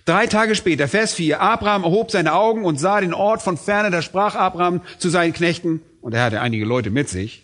Drei 0.04 0.26
Tage 0.26 0.54
später, 0.54 0.88
Vers 0.88 1.14
4, 1.14 1.40
Abraham 1.40 1.84
erhob 1.84 2.10
seine 2.10 2.32
Augen 2.34 2.64
und 2.64 2.80
sah 2.80 3.00
den 3.00 3.14
Ort 3.14 3.42
von 3.42 3.56
ferne, 3.56 3.90
da 3.90 4.02
sprach 4.02 4.34
Abraham 4.34 4.80
zu 4.98 5.10
seinen 5.10 5.32
Knechten, 5.32 5.80
und 6.00 6.14
er 6.14 6.24
hatte 6.24 6.40
einige 6.40 6.64
Leute 6.64 6.90
mit 6.90 7.08
sich, 7.08 7.42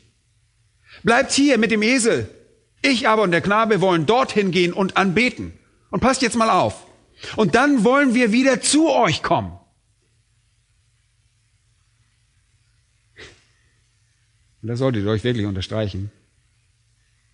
bleibt 1.04 1.30
hier 1.30 1.58
mit 1.58 1.70
dem 1.70 1.82
Esel, 1.82 2.28
ich 2.82 3.08
aber 3.08 3.22
und 3.22 3.30
der 3.30 3.40
Knabe 3.40 3.80
wollen 3.80 4.06
dorthin 4.06 4.50
gehen 4.50 4.72
und 4.72 4.96
anbeten. 4.96 5.52
Und 5.90 6.00
passt 6.00 6.22
jetzt 6.22 6.36
mal 6.36 6.50
auf. 6.50 6.86
Und 7.36 7.54
dann 7.54 7.82
wollen 7.82 8.14
wir 8.14 8.30
wieder 8.30 8.60
zu 8.60 8.90
euch 8.90 9.22
kommen. 9.22 9.57
Und 14.62 14.68
das 14.68 14.78
solltet 14.78 15.04
ihr 15.04 15.10
euch 15.10 15.24
wirklich 15.24 15.46
unterstreichen. 15.46 16.10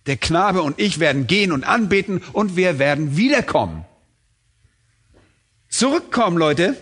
Der 0.05 0.17
Knabe 0.17 0.61
und 0.61 0.79
ich 0.79 0.99
werden 0.99 1.25
gehen 1.27 1.51
und 1.51 1.63
anbeten 1.63 2.21
und 2.33 2.55
wir 2.55 2.77
werden 2.77 3.17
wiederkommen. 3.17 3.85
Zurückkommen, 5.69 6.37
Leute. 6.37 6.75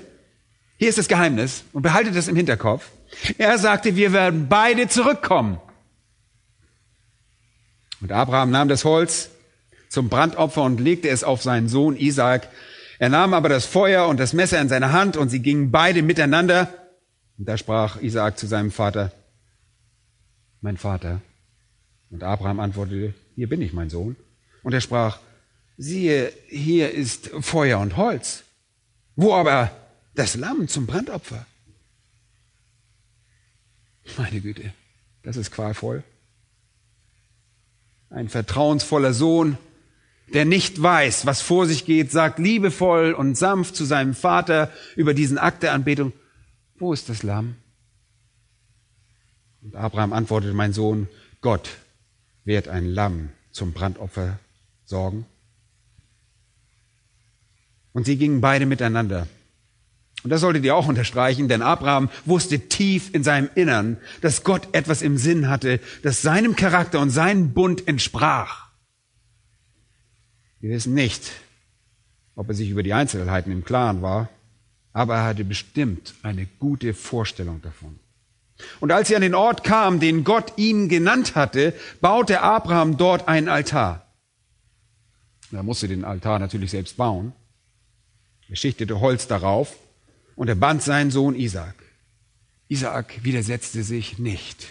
Hier 0.77 0.89
ist 0.89 0.97
das 0.97 1.07
Geheimnis 1.07 1.63
und 1.71 1.83
behaltet 1.83 2.15
das 2.15 2.27
im 2.27 2.35
Hinterkopf. 2.35 2.89
Er 3.37 3.57
sagte, 3.57 3.95
wir 3.95 4.11
werden 4.11 4.47
beide 4.49 4.87
zurückkommen. 4.89 5.59
Und 8.01 8.11
Abraham 8.11 8.51
nahm 8.51 8.67
das 8.67 8.83
Holz 8.83 9.29
zum 9.87 10.09
Brandopfer 10.09 10.63
und 10.63 10.81
legte 10.81 11.07
es 11.07 11.23
auf 11.23 11.41
seinen 11.41 11.69
Sohn 11.69 11.95
Isaak. 11.95 12.49
Er 12.99 13.09
nahm 13.09 13.33
aber 13.33 13.47
das 13.47 13.65
Feuer 13.65 14.07
und 14.07 14.19
das 14.19 14.33
Messer 14.33 14.59
in 14.59 14.67
seine 14.67 14.91
Hand 14.91 15.15
und 15.15 15.29
sie 15.29 15.41
gingen 15.41 15.71
beide 15.71 16.01
miteinander. 16.01 16.67
Und 17.37 17.47
da 17.47 17.57
sprach 17.57 18.01
Isaak 18.01 18.37
zu 18.37 18.47
seinem 18.47 18.71
Vater, 18.71 19.11
mein 20.63 20.77
Vater. 20.77 21.21
Und 22.09 22.23
Abraham 22.23 22.59
antwortete, 22.59 23.13
hier 23.35 23.49
bin 23.49 23.61
ich, 23.61 23.73
mein 23.73 23.89
Sohn. 23.89 24.15
Und 24.63 24.73
er 24.73 24.81
sprach, 24.81 25.19
siehe, 25.77 26.31
hier 26.47 26.91
ist 26.91 27.29
Feuer 27.41 27.79
und 27.79 27.97
Holz. 27.97 28.43
Wo 29.15 29.33
aber 29.33 29.71
das 30.15 30.35
Lamm 30.35 30.67
zum 30.67 30.87
Brandopfer? 30.87 31.45
Meine 34.17 34.41
Güte, 34.41 34.73
das 35.21 35.37
ist 35.37 35.51
qualvoll 35.51 36.03
ein 38.13 38.29
vertrauensvoller 38.29 39.13
Sohn, 39.13 39.57
der 40.33 40.45
nicht 40.45 40.81
weiß, 40.81 41.25
was 41.25 41.41
vor 41.41 41.65
sich 41.65 41.85
geht, 41.85 42.11
sagt 42.11 42.39
liebevoll 42.39 43.13
und 43.13 43.37
sanft 43.37 43.75
zu 43.75 43.85
seinem 43.85 44.13
Vater 44.13 44.71
über 44.95 45.13
diesen 45.13 45.37
Akt 45.37 45.63
der 45.63 45.73
Anbetung, 45.73 46.13
wo 46.77 46.93
ist 46.93 47.09
das 47.09 47.23
Lamm? 47.23 47.55
Und 49.63 49.75
Abraham 49.75 50.13
antwortete, 50.13 50.53
mein 50.53 50.73
Sohn, 50.73 51.07
Gott 51.41 51.69
wird 52.43 52.67
ein 52.67 52.85
Lamm 52.85 53.29
zum 53.51 53.71
Brandopfer 53.71 54.39
sorgen. 54.85 55.25
Und 57.93 58.05
sie 58.05 58.17
gingen 58.17 58.41
beide 58.41 58.65
miteinander. 58.65 59.27
Und 60.23 60.29
das 60.29 60.41
solltet 60.41 60.63
ihr 60.63 60.75
auch 60.75 60.87
unterstreichen, 60.87 61.47
denn 61.47 61.61
Abraham 61.61 62.09
wusste 62.25 62.59
tief 62.69 63.13
in 63.13 63.23
seinem 63.23 63.49
Innern, 63.55 63.97
dass 64.21 64.43
Gott 64.43 64.69
etwas 64.71 65.01
im 65.01 65.17
Sinn 65.17 65.49
hatte, 65.49 65.79
das 66.01 66.21
seinem 66.21 66.55
Charakter 66.55 66.99
und 66.99 67.09
seinem 67.09 67.53
Bund 67.53 67.87
entsprach. 67.87 68.69
Wir 70.59 70.71
wissen 70.71 70.93
nicht, 70.93 71.31
ob 72.35 72.47
er 72.47 72.55
sich 72.55 72.69
über 72.69 72.83
die 72.83 72.93
Einzelheiten 72.93 73.51
im 73.51 73.65
Klaren 73.65 74.01
war, 74.01 74.29
aber 74.93 75.15
er 75.15 75.25
hatte 75.25 75.43
bestimmt 75.43 76.13
eine 76.23 76.47
gute 76.59 76.93
Vorstellung 76.93 77.61
davon. 77.61 77.99
Und 78.79 78.91
als 78.91 79.07
sie 79.07 79.15
an 79.15 79.21
den 79.21 79.35
Ort 79.35 79.63
kam, 79.63 79.99
den 79.99 80.23
Gott 80.23 80.53
ihm 80.57 80.89
genannt 80.89 81.35
hatte, 81.35 81.73
baute 82.01 82.41
Abraham 82.41 82.97
dort 82.97 83.27
einen 83.27 83.49
Altar. 83.49 84.05
Er 85.51 85.63
musste 85.63 85.87
den 85.87 86.03
Altar 86.03 86.39
natürlich 86.39 86.71
selbst 86.71 86.97
bauen. 86.97 87.33
Er 88.49 88.55
schichtete 88.55 88.99
Holz 88.99 89.27
darauf 89.27 89.75
und 90.35 90.47
er 90.47 90.55
band 90.55 90.81
seinen 90.81 91.11
Sohn 91.11 91.35
Isaak. 91.35 91.75
Isaak 92.67 93.23
widersetzte 93.23 93.83
sich 93.83 94.17
nicht. 94.17 94.67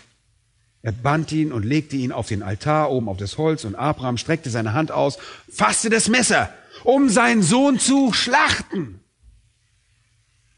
Er 0.83 0.93
band 0.93 1.31
ihn 1.31 1.53
und 1.53 1.65
legte 1.65 1.97
ihn 1.97 2.11
auf 2.11 2.27
den 2.27 2.43
Altar 2.43 2.91
oben 2.91 3.09
auf 3.09 3.17
das 3.17 3.39
Holz 3.39 3.65
und 3.65 3.77
Abraham 3.77 4.19
streckte 4.19 4.51
seine 4.51 4.73
Hand 4.73 4.91
aus, 4.91 5.19
fasste 5.49 5.89
das 5.91 6.09
Messer, 6.09 6.53
um 6.83 7.09
seinen 7.09 7.43
Sohn 7.43 7.79
zu 7.79 8.13
schlachten. 8.13 8.99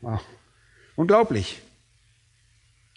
Wow. 0.00 0.20
Unglaublich. 0.96 1.60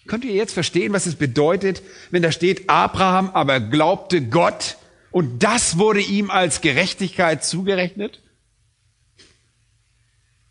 Könnt 0.08 0.24
ihr 0.24 0.32
jetzt 0.32 0.54
verstehen, 0.54 0.92
was 0.94 1.06
es 1.06 1.16
bedeutet, 1.16 1.82
wenn 2.10 2.22
da 2.22 2.32
steht, 2.32 2.68
Abraham 2.68 3.30
aber 3.30 3.60
glaubte 3.60 4.22
Gott 4.22 4.78
und 5.10 5.42
das 5.42 5.78
wurde 5.78 6.00
ihm 6.00 6.30
als 6.30 6.62
Gerechtigkeit 6.62 7.44
zugerechnet? 7.44 8.22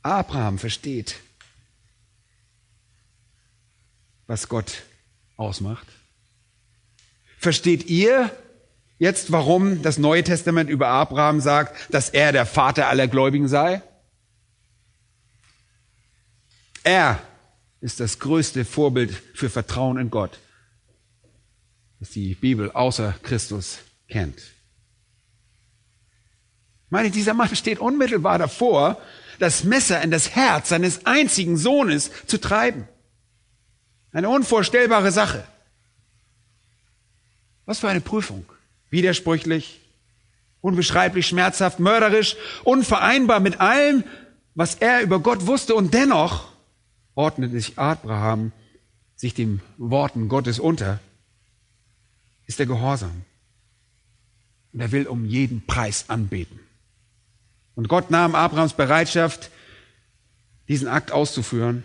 Abraham 0.03 0.59
versteht, 0.59 1.15
was 4.27 4.47
Gott 4.47 4.83
ausmacht? 5.37 5.87
Versteht 7.39 7.87
ihr 7.87 8.29
jetzt, 8.99 9.31
warum 9.31 9.81
das 9.81 9.97
Neue 9.97 10.23
Testament 10.23 10.69
über 10.69 10.87
Abraham 10.87 11.41
sagt, 11.41 11.91
dass 11.91 12.09
er 12.09 12.31
der 12.31 12.45
Vater 12.45 12.89
aller 12.89 13.07
Gläubigen 13.07 13.47
sei? 13.47 13.81
Er 16.83 17.19
ist 17.81 17.99
das 17.99 18.19
größte 18.19 18.65
Vorbild 18.65 19.11
für 19.33 19.49
Vertrauen 19.49 19.97
in 19.97 20.09
Gott, 20.09 20.39
das 21.99 22.11
die 22.11 22.35
Bibel 22.35 22.71
außer 22.71 23.13
Christus 23.23 23.79
kennt. 24.07 24.37
Ich 24.37 26.91
meine, 26.91 27.11
dieser 27.11 27.33
Mann 27.33 27.53
steht 27.55 27.79
unmittelbar 27.79 28.39
davor, 28.39 28.99
das 29.39 29.63
Messer 29.63 30.01
in 30.01 30.09
das 30.09 30.35
Herz 30.35 30.69
seines 30.69 31.05
einzigen 31.05 31.57
Sohnes 31.57 32.09
zu 32.25 32.39
treiben. 32.39 32.87
Eine 34.11 34.29
unvorstellbare 34.29 35.11
Sache. 35.11 35.43
Was 37.65 37.79
für 37.79 37.89
eine 37.89 38.01
Prüfung. 38.01 38.45
Widersprüchlich, 38.89 39.81
unbeschreiblich 40.61 41.27
schmerzhaft, 41.27 41.79
mörderisch, 41.79 42.37
unvereinbar 42.63 43.41
mit 43.41 43.59
allem, 43.59 44.03
was 44.55 44.75
er 44.75 45.01
über 45.01 45.19
Gott 45.19 45.45
wusste 45.45 45.75
und 45.75 45.93
dennoch 45.93 46.56
ordnet 47.17 47.51
sich 47.51 47.79
Abraham 47.79 48.51
sich 49.15 49.33
den 49.33 49.61
Worten 49.77 50.29
Gottes 50.29 50.59
unter, 50.59 50.99
ist 52.45 52.59
der 52.59 52.67
Gehorsam. 52.67 53.23
Und 54.71 54.79
er 54.81 54.91
will 54.91 55.07
um 55.07 55.25
jeden 55.25 55.65
Preis 55.65 56.09
anbeten. 56.09 56.59
Und 57.73 57.87
Gott 57.87 58.11
nahm 58.11 58.35
Abrahams 58.35 58.73
Bereitschaft, 58.73 59.49
diesen 60.67 60.87
Akt 60.87 61.11
auszuführen. 61.11 61.83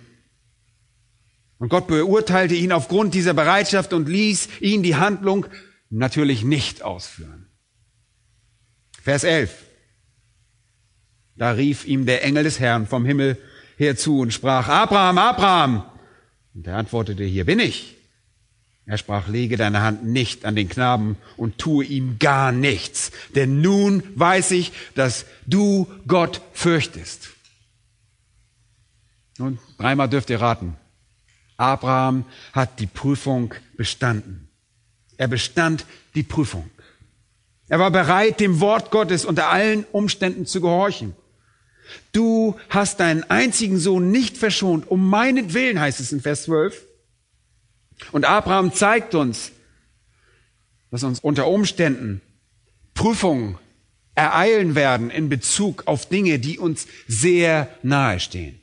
Und 1.59 1.71
Gott 1.71 1.87
beurteilte 1.87 2.55
ihn 2.55 2.73
aufgrund 2.73 3.15
dieser 3.15 3.33
Bereitschaft 3.33 3.95
und 3.95 4.09
ließ 4.09 4.61
ihn 4.61 4.83
die 4.83 4.97
Handlung 4.97 5.47
natürlich 5.89 6.45
nicht 6.45 6.83
ausführen. 6.83 7.47
Vers 9.01 9.25
11. 9.25 9.65
Da 11.37 11.53
rief 11.53 11.87
ihm 11.87 12.05
der 12.05 12.23
Engel 12.23 12.45
des 12.45 12.61
Herrn 12.61 12.87
vom 12.87 13.07
Himmel 13.07 13.39
her 13.83 13.97
zu 13.97 14.21
und 14.21 14.33
sprach, 14.33 14.69
Abraham, 14.69 15.19
Abraham. 15.19 15.85
Und 16.55 16.67
er 16.67 16.77
antwortete, 16.77 17.25
hier 17.25 17.45
bin 17.45 17.59
ich. 17.59 17.97
Er 18.87 18.99
sprach, 18.99 19.29
lege 19.29 19.57
deine 19.57 19.83
Hand 19.83 20.05
nicht 20.05 20.45
an 20.45 20.57
den 20.57 20.69
Knaben 20.69 21.17
und 21.37 21.59
tue 21.59 21.85
ihm 21.85 22.19
gar 22.19 22.51
nichts, 22.51 23.13
denn 23.35 23.61
nun 23.61 24.03
weiß 24.17 24.51
ich, 24.53 24.73
dass 24.95 25.25
du 25.47 25.87
Gott 26.07 26.41
fürchtest. 26.53 27.31
Nun, 29.39 29.59
dreimal 29.79 30.09
dürft 30.09 30.31
ihr 30.31 30.41
raten. 30.41 30.77
Abraham 31.57 32.25
hat 32.53 32.81
die 32.81 32.87
Prüfung 32.87 33.55
bestanden. 33.77 34.49
Er 35.17 35.29
bestand 35.29 35.87
die 36.15 36.25
Prüfung. 36.25 36.69
Er 37.69 37.79
war 37.79 37.91
bereit, 37.91 38.41
dem 38.41 38.61
Wort 38.61 38.91
Gottes 38.91 39.25
unter 39.25 39.49
allen 39.49 39.85
Umständen 39.93 40.45
zu 40.45 40.61
gehorchen. 40.61 41.15
Du 42.13 42.57
hast 42.69 43.01
deinen 43.01 43.25
einzigen 43.25 43.79
Sohn 43.79 44.11
nicht 44.11 44.37
verschont, 44.37 44.91
um 44.91 45.09
meinetwillen, 45.09 45.81
heißt 45.81 46.01
es 46.01 46.13
in 46.13 46.21
Vers 46.21 46.45
12. 46.45 46.87
Und 48.11 48.25
Abraham 48.25 48.73
zeigt 48.73 49.15
uns, 49.15 49.53
dass 50.91 51.05
uns 51.05 51.21
unter 51.21 51.47
Umständen 51.47 52.21
Prüfungen 52.95 53.59
ereilen 54.15 54.75
werden 54.75 55.11
in 55.11 55.29
Bezug 55.29 55.85
auf 55.87 56.07
Dinge, 56.09 56.39
die 56.39 56.59
uns 56.59 56.87
sehr 57.07 57.69
nahe 57.83 58.21
stehen. 58.21 58.61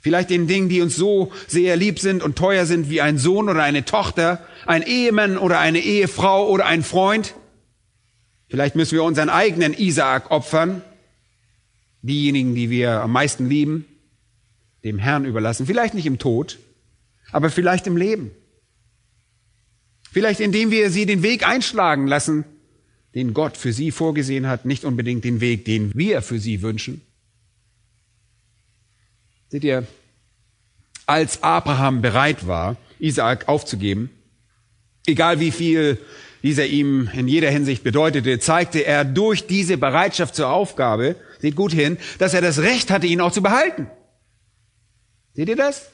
Vielleicht 0.00 0.30
in 0.30 0.46
Dingen, 0.46 0.68
die 0.68 0.82
uns 0.82 0.96
so 0.96 1.32
sehr 1.46 1.76
lieb 1.76 1.98
sind 1.98 2.22
und 2.22 2.36
teuer 2.36 2.66
sind 2.66 2.90
wie 2.90 3.00
ein 3.00 3.16
Sohn 3.16 3.48
oder 3.48 3.62
eine 3.62 3.86
Tochter, 3.86 4.44
ein 4.66 4.82
Ehemann 4.82 5.38
oder 5.38 5.60
eine 5.60 5.78
Ehefrau 5.78 6.46
oder 6.48 6.66
ein 6.66 6.82
Freund. 6.82 7.34
Vielleicht 8.48 8.74
müssen 8.74 8.92
wir 8.92 9.04
unseren 9.04 9.30
eigenen 9.30 9.72
Isaak 9.72 10.30
opfern, 10.30 10.82
diejenigen, 12.04 12.54
die 12.54 12.70
wir 12.70 13.00
am 13.00 13.12
meisten 13.12 13.48
lieben, 13.48 13.86
dem 14.84 14.98
Herrn 14.98 15.24
überlassen. 15.24 15.66
Vielleicht 15.66 15.94
nicht 15.94 16.06
im 16.06 16.18
Tod, 16.18 16.58
aber 17.32 17.50
vielleicht 17.50 17.86
im 17.86 17.96
Leben. 17.96 18.30
Vielleicht 20.12 20.40
indem 20.40 20.70
wir 20.70 20.90
sie 20.90 21.06
den 21.06 21.22
Weg 21.22 21.46
einschlagen 21.46 22.06
lassen, 22.06 22.44
den 23.14 23.32
Gott 23.32 23.56
für 23.56 23.72
sie 23.72 23.90
vorgesehen 23.90 24.46
hat, 24.46 24.64
nicht 24.64 24.84
unbedingt 24.84 25.24
den 25.24 25.40
Weg, 25.40 25.64
den 25.64 25.92
wir 25.94 26.20
für 26.20 26.38
sie 26.38 26.62
wünschen. 26.62 27.00
Seht 29.48 29.64
ihr, 29.64 29.86
als 31.06 31.42
Abraham 31.42 32.02
bereit 32.02 32.46
war, 32.46 32.76
Isaak 32.98 33.48
aufzugeben, 33.48 34.10
egal 35.06 35.40
wie 35.40 35.50
viel 35.50 35.98
dieser 36.42 36.66
ihm 36.66 37.08
in 37.14 37.26
jeder 37.26 37.50
Hinsicht 37.50 37.82
bedeutete, 37.82 38.38
zeigte 38.38 38.84
er 38.84 39.04
durch 39.04 39.46
diese 39.46 39.78
Bereitschaft 39.78 40.34
zur 40.34 40.50
Aufgabe, 40.50 41.16
seht 41.44 41.56
gut 41.56 41.74
hin, 41.74 41.98
dass 42.18 42.32
er 42.32 42.40
das 42.40 42.60
Recht 42.60 42.90
hatte, 42.90 43.06
ihn 43.06 43.20
auch 43.20 43.30
zu 43.30 43.42
behalten. 43.42 43.86
Seht 45.34 45.50
ihr 45.50 45.56
das? 45.56 45.90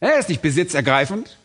Er 0.00 0.18
ist 0.18 0.28
nicht 0.28 0.42
besitzergreifend. 0.42 1.38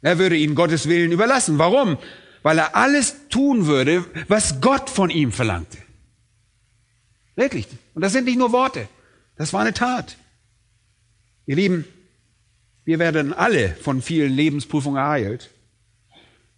Er 0.00 0.18
würde 0.20 0.36
ihn 0.36 0.54
Gottes 0.54 0.88
Willen 0.88 1.10
überlassen. 1.10 1.58
Warum? 1.58 1.98
Weil 2.44 2.58
er 2.58 2.76
alles 2.76 3.16
tun 3.30 3.66
würde, 3.66 4.04
was 4.28 4.60
Gott 4.60 4.88
von 4.88 5.10
ihm 5.10 5.32
verlangte. 5.32 5.78
Wirklich. 7.34 7.66
Und 7.94 8.02
das 8.02 8.12
sind 8.12 8.26
nicht 8.26 8.38
nur 8.38 8.52
Worte. 8.52 8.88
Das 9.34 9.52
war 9.52 9.62
eine 9.62 9.74
Tat. 9.74 10.16
Ihr 11.46 11.56
Lieben, 11.56 11.84
wir 12.84 13.00
werden 13.00 13.34
alle 13.34 13.70
von 13.70 14.02
vielen 14.02 14.32
Lebensprüfungen 14.32 15.02
ereilt. 15.02 15.50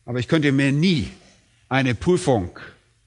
Aber 0.05 0.19
ich 0.19 0.29
könnte 0.29 0.53
mir 0.53 0.71
nie 0.71 1.09
eine 1.71 1.95
Prüfung 1.95 2.59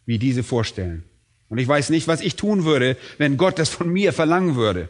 wie 0.07 0.17
diese 0.17 0.41
vorstellen. 0.41 1.03
Und 1.51 1.57
ich 1.57 1.67
weiß 1.67 1.89
nicht, 1.89 2.07
was 2.07 2.21
ich 2.21 2.37
tun 2.37 2.63
würde, 2.63 2.95
wenn 3.17 3.35
Gott 3.35 3.59
das 3.59 3.67
von 3.67 3.89
mir 3.89 4.13
verlangen 4.13 4.55
würde. 4.55 4.87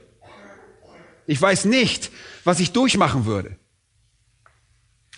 Ich 1.26 1.42
weiß 1.42 1.66
nicht, 1.66 2.12
was 2.44 2.60
ich 2.60 2.72
durchmachen 2.72 3.26
würde. 3.26 3.56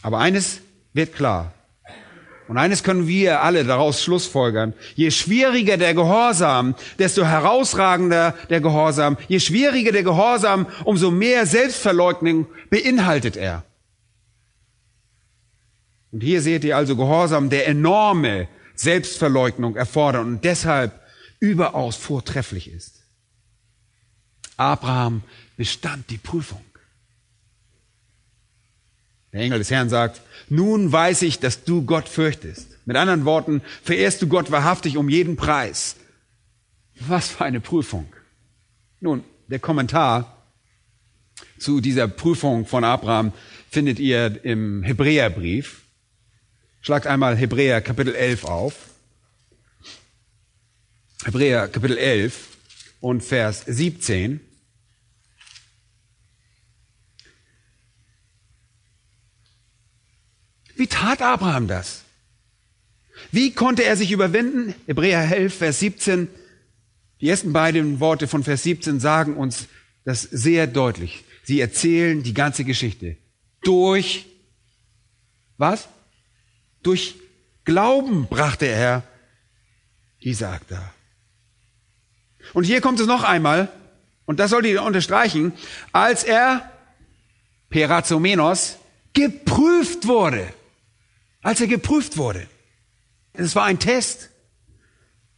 Aber 0.01 0.19
eines 0.19 0.61
wird 0.93 1.13
klar. 1.13 1.53
Und 2.47 2.57
eines 2.57 2.81
können 2.81 3.09
wir 3.09 3.41
alle 3.41 3.65
daraus 3.65 4.01
schlussfolgern. 4.01 4.73
Je 4.95 5.11
schwieriger 5.11 5.75
der 5.75 5.93
Gehorsam, 5.93 6.75
desto 6.97 7.25
herausragender 7.25 8.35
der 8.49 8.61
Gehorsam. 8.61 9.17
Je 9.27 9.41
schwieriger 9.41 9.91
der 9.91 10.03
Gehorsam, 10.03 10.65
umso 10.85 11.11
mehr 11.11 11.45
Selbstverleugnung 11.45 12.47
beinhaltet 12.69 13.35
er. 13.35 13.65
Und 16.13 16.23
hier 16.23 16.41
seht 16.41 16.63
ihr 16.63 16.77
also 16.77 16.95
Gehorsam, 16.95 17.49
der 17.49 17.67
enorme 17.67 18.47
Selbstverleugnung 18.75 19.75
erfordert 19.75 20.21
und 20.21 20.45
deshalb 20.45 21.02
überaus 21.43 21.97
vortrefflich 21.97 22.71
ist. 22.71 23.03
Abraham 24.55 25.23
bestand 25.57 26.09
die 26.09 26.17
Prüfung. 26.17 26.63
Der 29.33 29.41
Engel 29.41 29.59
des 29.59 29.69
Herrn 29.69 29.89
sagt, 29.89 30.21
nun 30.47 30.89
weiß 30.89 31.21
ich, 31.23 31.39
dass 31.39 31.65
du 31.65 31.83
Gott 31.83 32.07
fürchtest. 32.07 32.69
Mit 32.85 32.95
anderen 32.95 33.25
Worten, 33.25 33.61
verehrst 33.83 34.21
du 34.21 34.27
Gott 34.27 34.51
wahrhaftig 34.51 34.95
um 34.95 35.09
jeden 35.09 35.35
Preis. 35.35 35.97
Was 37.01 37.27
für 37.27 37.43
eine 37.43 37.59
Prüfung. 37.59 38.05
Nun, 39.01 39.25
der 39.47 39.59
Kommentar 39.59 40.47
zu 41.59 41.81
dieser 41.81 42.07
Prüfung 42.07 42.65
von 42.65 42.85
Abraham 42.85 43.33
findet 43.69 43.99
ihr 43.99 44.45
im 44.45 44.81
Hebräerbrief. 44.83 45.81
Schlagt 46.79 47.05
einmal 47.05 47.35
Hebräer 47.35 47.81
Kapitel 47.81 48.15
11 48.15 48.45
auf. 48.45 48.92
Hebräer 51.25 51.69
Kapitel 51.69 51.97
11 51.97 52.49
und 52.99 53.23
Vers 53.23 53.63
17. 53.65 54.41
Wie 60.75 60.87
tat 60.87 61.21
Abraham 61.21 61.67
das? 61.67 62.03
Wie 63.31 63.53
konnte 63.53 63.85
er 63.85 63.95
sich 63.95 64.11
überwinden? 64.11 64.75
Hebräer 64.85 65.31
11, 65.31 65.53
Vers 65.53 65.79
17. 65.79 66.27
Die 67.21 67.29
ersten 67.29 67.53
beiden 67.53 68.01
Worte 68.01 68.27
von 68.27 68.43
Vers 68.43 68.63
17 68.63 68.99
sagen 68.99 69.37
uns 69.37 69.67
das 70.03 70.23
sehr 70.23 70.67
deutlich. 70.67 71.23
Sie 71.43 71.61
erzählen 71.61 72.21
die 72.21 72.33
ganze 72.33 72.65
Geschichte. 72.65 73.15
Durch 73.61 74.25
was? 75.57 75.87
Durch 76.81 77.15
Glauben 77.63 78.27
brachte 78.27 78.65
er 78.65 79.03
Isaak 80.19 80.67
da. 80.67 80.93
Und 82.53 82.63
hier 82.65 82.81
kommt 82.81 82.99
es 82.99 83.07
noch 83.07 83.23
einmal, 83.23 83.69
und 84.25 84.39
das 84.39 84.51
sollte 84.51 84.67
ihr 84.67 84.83
unterstreichen, 84.83 85.53
als 85.91 86.23
er, 86.23 86.69
Perazomenos, 87.69 88.77
geprüft 89.13 90.07
wurde 90.07 90.47
als 91.43 91.59
er 91.61 91.67
geprüft 91.67 92.17
wurde. 92.17 92.47
Es 93.33 93.55
war 93.55 93.65
ein 93.65 93.79
Test. 93.79 94.29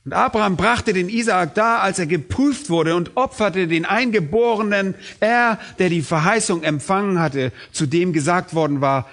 Und 0.05 0.13
Abraham 0.13 0.55
brachte 0.55 0.93
den 0.93 1.09
Isaak 1.09 1.55
da, 1.55 1.79
als 1.79 1.97
er 1.97 2.05
geprüft 2.05 2.69
wurde 2.69 2.95
und 2.95 3.17
opferte 3.17 3.67
den 3.67 3.85
Eingeborenen, 3.85 4.93
er, 5.19 5.59
der 5.79 5.89
die 5.89 6.03
Verheißung 6.03 6.61
empfangen 6.61 7.19
hatte, 7.19 7.51
zu 7.71 7.87
dem 7.87 8.13
gesagt 8.13 8.53
worden 8.53 8.81
war, 8.81 9.09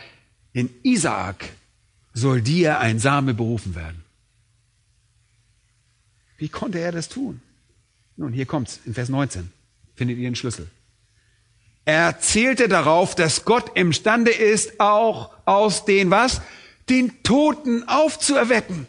in 0.52 0.68
Isaak 0.82 1.48
soll 2.12 2.42
dir 2.42 2.78
ein 2.78 2.98
Same 2.98 3.32
berufen 3.32 3.74
werden. 3.74 4.04
Wie 6.36 6.50
konnte 6.50 6.78
er 6.78 6.92
das 6.92 7.08
tun? 7.08 7.40
Nun, 8.22 8.32
hier 8.32 8.46
kommt's, 8.46 8.78
in 8.86 8.94
Vers 8.94 9.08
19 9.08 9.50
findet 9.96 10.16
ihr 10.16 10.28
den 10.28 10.36
Schlüssel. 10.36 10.68
Er 11.84 12.20
zählte 12.20 12.68
darauf, 12.68 13.16
dass 13.16 13.44
Gott 13.44 13.76
imstande 13.76 14.30
ist, 14.30 14.78
auch 14.78 15.30
aus 15.44 15.84
den 15.84 16.10
was? 16.10 16.40
den 16.88 17.22
Toten 17.22 17.88
aufzuerwecken. 17.88 18.86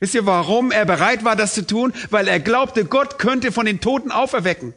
Wisst 0.00 0.14
ihr, 0.14 0.26
warum 0.26 0.70
er 0.70 0.84
bereit 0.84 1.24
war, 1.24 1.34
das 1.36 1.54
zu 1.54 1.66
tun? 1.66 1.92
Weil 2.10 2.28
er 2.28 2.40
glaubte, 2.40 2.84
Gott 2.84 3.18
könnte 3.18 3.52
von 3.52 3.66
den 3.66 3.80
Toten 3.80 4.10
auferwecken. 4.10 4.74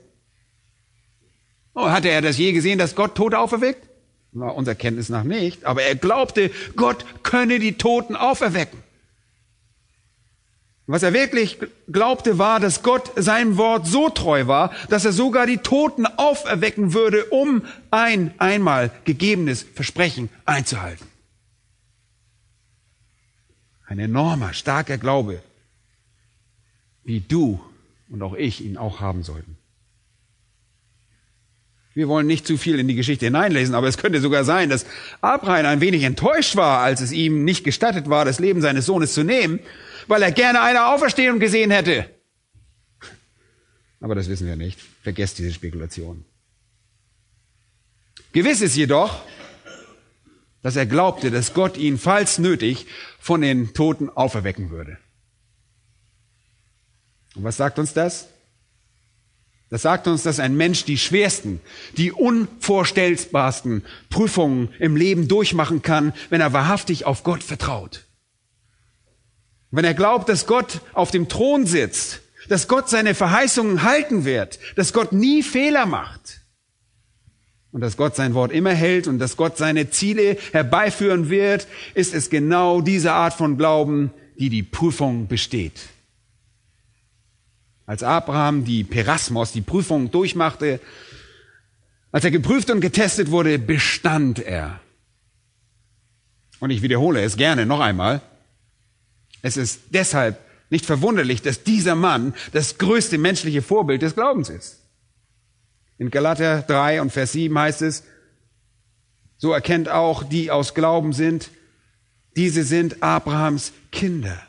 Oh, 1.74 1.89
hatte 1.89 2.10
er 2.10 2.22
das 2.22 2.38
je 2.38 2.52
gesehen, 2.54 2.80
dass 2.80 2.96
Gott 2.96 3.15
Tote 3.15 3.39
auferweckt? 3.39 3.88
Na, 4.32 4.48
unserer 4.48 4.76
Kenntnis 4.76 5.10
nach 5.10 5.24
nicht. 5.24 5.65
Aber 5.65 5.84
er 5.84 5.96
glaubte, 5.96 6.52
Gott 6.76 7.06
könne 7.24 7.60
die 7.60 7.78
Toten 7.78 8.15
auferwecken. 8.15 8.81
Was 10.91 11.04
er 11.04 11.13
wirklich 11.13 11.58
glaubte, 11.89 12.38
war, 12.38 12.60
dass 12.60 12.84
Gott 12.84 13.13
seinem 13.15 13.56
Wort 13.56 13.88
so 13.88 14.10
treu 14.10 14.47
war, 14.47 14.73
dass 14.89 15.06
er 15.06 15.13
sogar 15.13 15.47
die 15.47 15.60
Toten 15.60 16.06
auferwecken 16.06 16.93
würde, 16.93 17.23
um 17.27 17.63
ein 17.91 18.34
einmal 18.39 18.91
gegebenes 19.06 19.65
Versprechen 19.73 20.27
einzuhalten. 20.43 21.08
Ein 23.88 23.99
enormer, 23.99 24.54
starker 24.54 24.97
Glaube, 24.97 25.41
wie 27.06 27.21
du 27.21 27.62
und 28.10 28.21
auch 28.21 28.34
ich 28.34 28.60
ihn 28.60 28.75
auch 28.75 28.99
haben 28.99 29.23
sollten. 29.23 29.56
Wir 31.93 32.10
wollen 32.10 32.27
nicht 32.27 32.45
zu 32.45 32.58
viel 32.58 32.77
in 32.80 32.89
die 32.89 32.95
Geschichte 32.95 33.27
hineinlesen, 33.27 33.75
aber 33.75 33.88
es 33.88 33.97
könnte 33.97 34.19
sogar 34.19 34.43
sein, 34.43 34.69
dass 34.69 34.86
Abraham 35.21 35.67
ein 35.67 35.80
wenig 35.80 36.04
enttäuscht 36.04 36.58
war, 36.58 36.80
als 36.80 36.99
es 36.99 37.13
ihm 37.13 37.45
nicht 37.45 37.63
gestattet 37.63 38.10
war, 38.10 38.25
das 38.25 38.39
Leben 38.39 38.60
seines 38.60 38.86
Sohnes 38.86 39.13
zu 39.13 39.23
nehmen 39.23 39.62
weil 40.12 40.24
er 40.24 40.34
gerne 40.34 40.62
eine 40.62 40.88
Auferstehung 40.88 41.39
gesehen 41.39 41.71
hätte. 41.71 42.06
Aber 44.02 44.13
das 44.13 44.28
wissen 44.28 44.45
wir 44.45 44.58
nicht. 44.58 44.78
Vergesst 45.04 45.39
diese 45.39 45.54
Spekulation. 45.54 46.26
Gewiss 48.34 48.60
ist 48.60 48.76
jedoch, 48.76 49.24
dass 50.63 50.76
er 50.76 50.86
glaubte, 50.86 51.32
dass 51.32 51.54
Gott 51.54 51.78
ihn, 51.78 51.97
falls 51.97 52.39
nötig, 52.39 52.88
von 53.21 53.39
den 53.39 53.74
Toten 53.74 54.10
auferwecken 54.10 54.69
würde. 54.69 54.97
Und 57.36 57.45
was 57.45 57.56
sagt 57.56 57.80
uns 57.80 57.93
das? 57.93 58.28
Das 59.69 59.84
sagt 59.84 60.08
uns, 60.08 60.24
dass 60.24 60.41
ein 60.41 60.58
Mensch 60.58 60.84
die 60.84 60.97
schwersten, 60.97 61.62
die 61.95 62.12
unvorstellbarsten 62.12 63.86
Prüfungen 64.10 64.74
im 64.78 64.97
Leben 64.97 65.30
durchmachen 65.30 65.82
kann, 65.82 66.12
wenn 66.30 66.41
er 66.41 66.52
wahrhaftig 66.52 67.06
auf 67.06 67.24
Gott 67.24 67.43
vertraut. 67.43 68.08
Wenn 69.71 69.86
er 69.86 69.93
glaubt, 69.93 70.27
dass 70.27 70.45
Gott 70.45 70.81
auf 70.93 71.12
dem 71.12 71.29
Thron 71.29 71.65
sitzt, 71.65 72.21
dass 72.49 72.67
Gott 72.67 72.89
seine 72.89 73.15
Verheißungen 73.15 73.84
halten 73.84 74.25
wird, 74.25 74.60
dass 74.75 74.91
Gott 74.91 75.13
nie 75.13 75.41
Fehler 75.41 75.86
macht 75.86 76.41
und 77.71 77.79
dass 77.79 77.95
Gott 77.95 78.15
sein 78.15 78.34
Wort 78.34 78.51
immer 78.51 78.73
hält 78.73 79.07
und 79.07 79.19
dass 79.19 79.38
Gott 79.38 79.57
seine 79.57 79.89
Ziele 79.89 80.38
herbeiführen 80.51 81.29
wird, 81.29 81.67
ist 81.93 82.13
es 82.13 82.29
genau 82.29 82.81
diese 82.81 83.13
Art 83.13 83.34
von 83.34 83.57
Glauben, 83.57 84.12
die 84.38 84.49
die 84.49 84.63
Prüfung 84.63 85.27
besteht. 85.27 85.79
Als 87.86 88.03
Abraham 88.03 88.65
die 88.65 88.84
Perasmos, 88.84 89.53
die 89.53 89.62
Prüfung 89.62 90.12
durchmachte, 90.12 90.81
als 92.12 92.25
er 92.25 92.31
geprüft 92.31 92.69
und 92.69 92.81
getestet 92.81 93.31
wurde, 93.31 93.57
bestand 93.57 94.39
er. 94.39 94.81
Und 96.60 96.71
ich 96.71 96.81
wiederhole 96.81 97.23
es 97.23 97.38
gerne 97.38 97.65
noch 97.65 97.79
einmal. 97.79 98.21
Es 99.41 99.58
ist 99.58 99.82
deshalb 99.89 100.39
nicht 100.69 100.86
verwunderlich, 100.86 101.41
dass 101.41 101.63
dieser 101.63 101.95
Mann 101.95 102.34
das 102.54 102.77
größte 102.77 103.17
menschliche 103.17 103.62
Vorbild 103.62 104.01
des 104.01 104.15
Glaubens 104.15 104.49
ist. 104.49 104.80
In 105.97 106.10
Galater 106.10 106.62
3 106.62 107.01
und 107.01 107.12
Vers 107.12 107.34
7 107.34 107.58
heißt 107.58 107.82
es, 107.82 108.04
so 109.38 109.51
erkennt 109.51 109.89
auch 109.89 110.23
die 110.23 110.51
aus 110.51 110.73
Glauben 110.73 111.13
sind, 111.13 111.49
diese 112.36 112.63
sind 112.63 113.04
Abrahams 113.04 113.73
Kinder. 113.91 114.41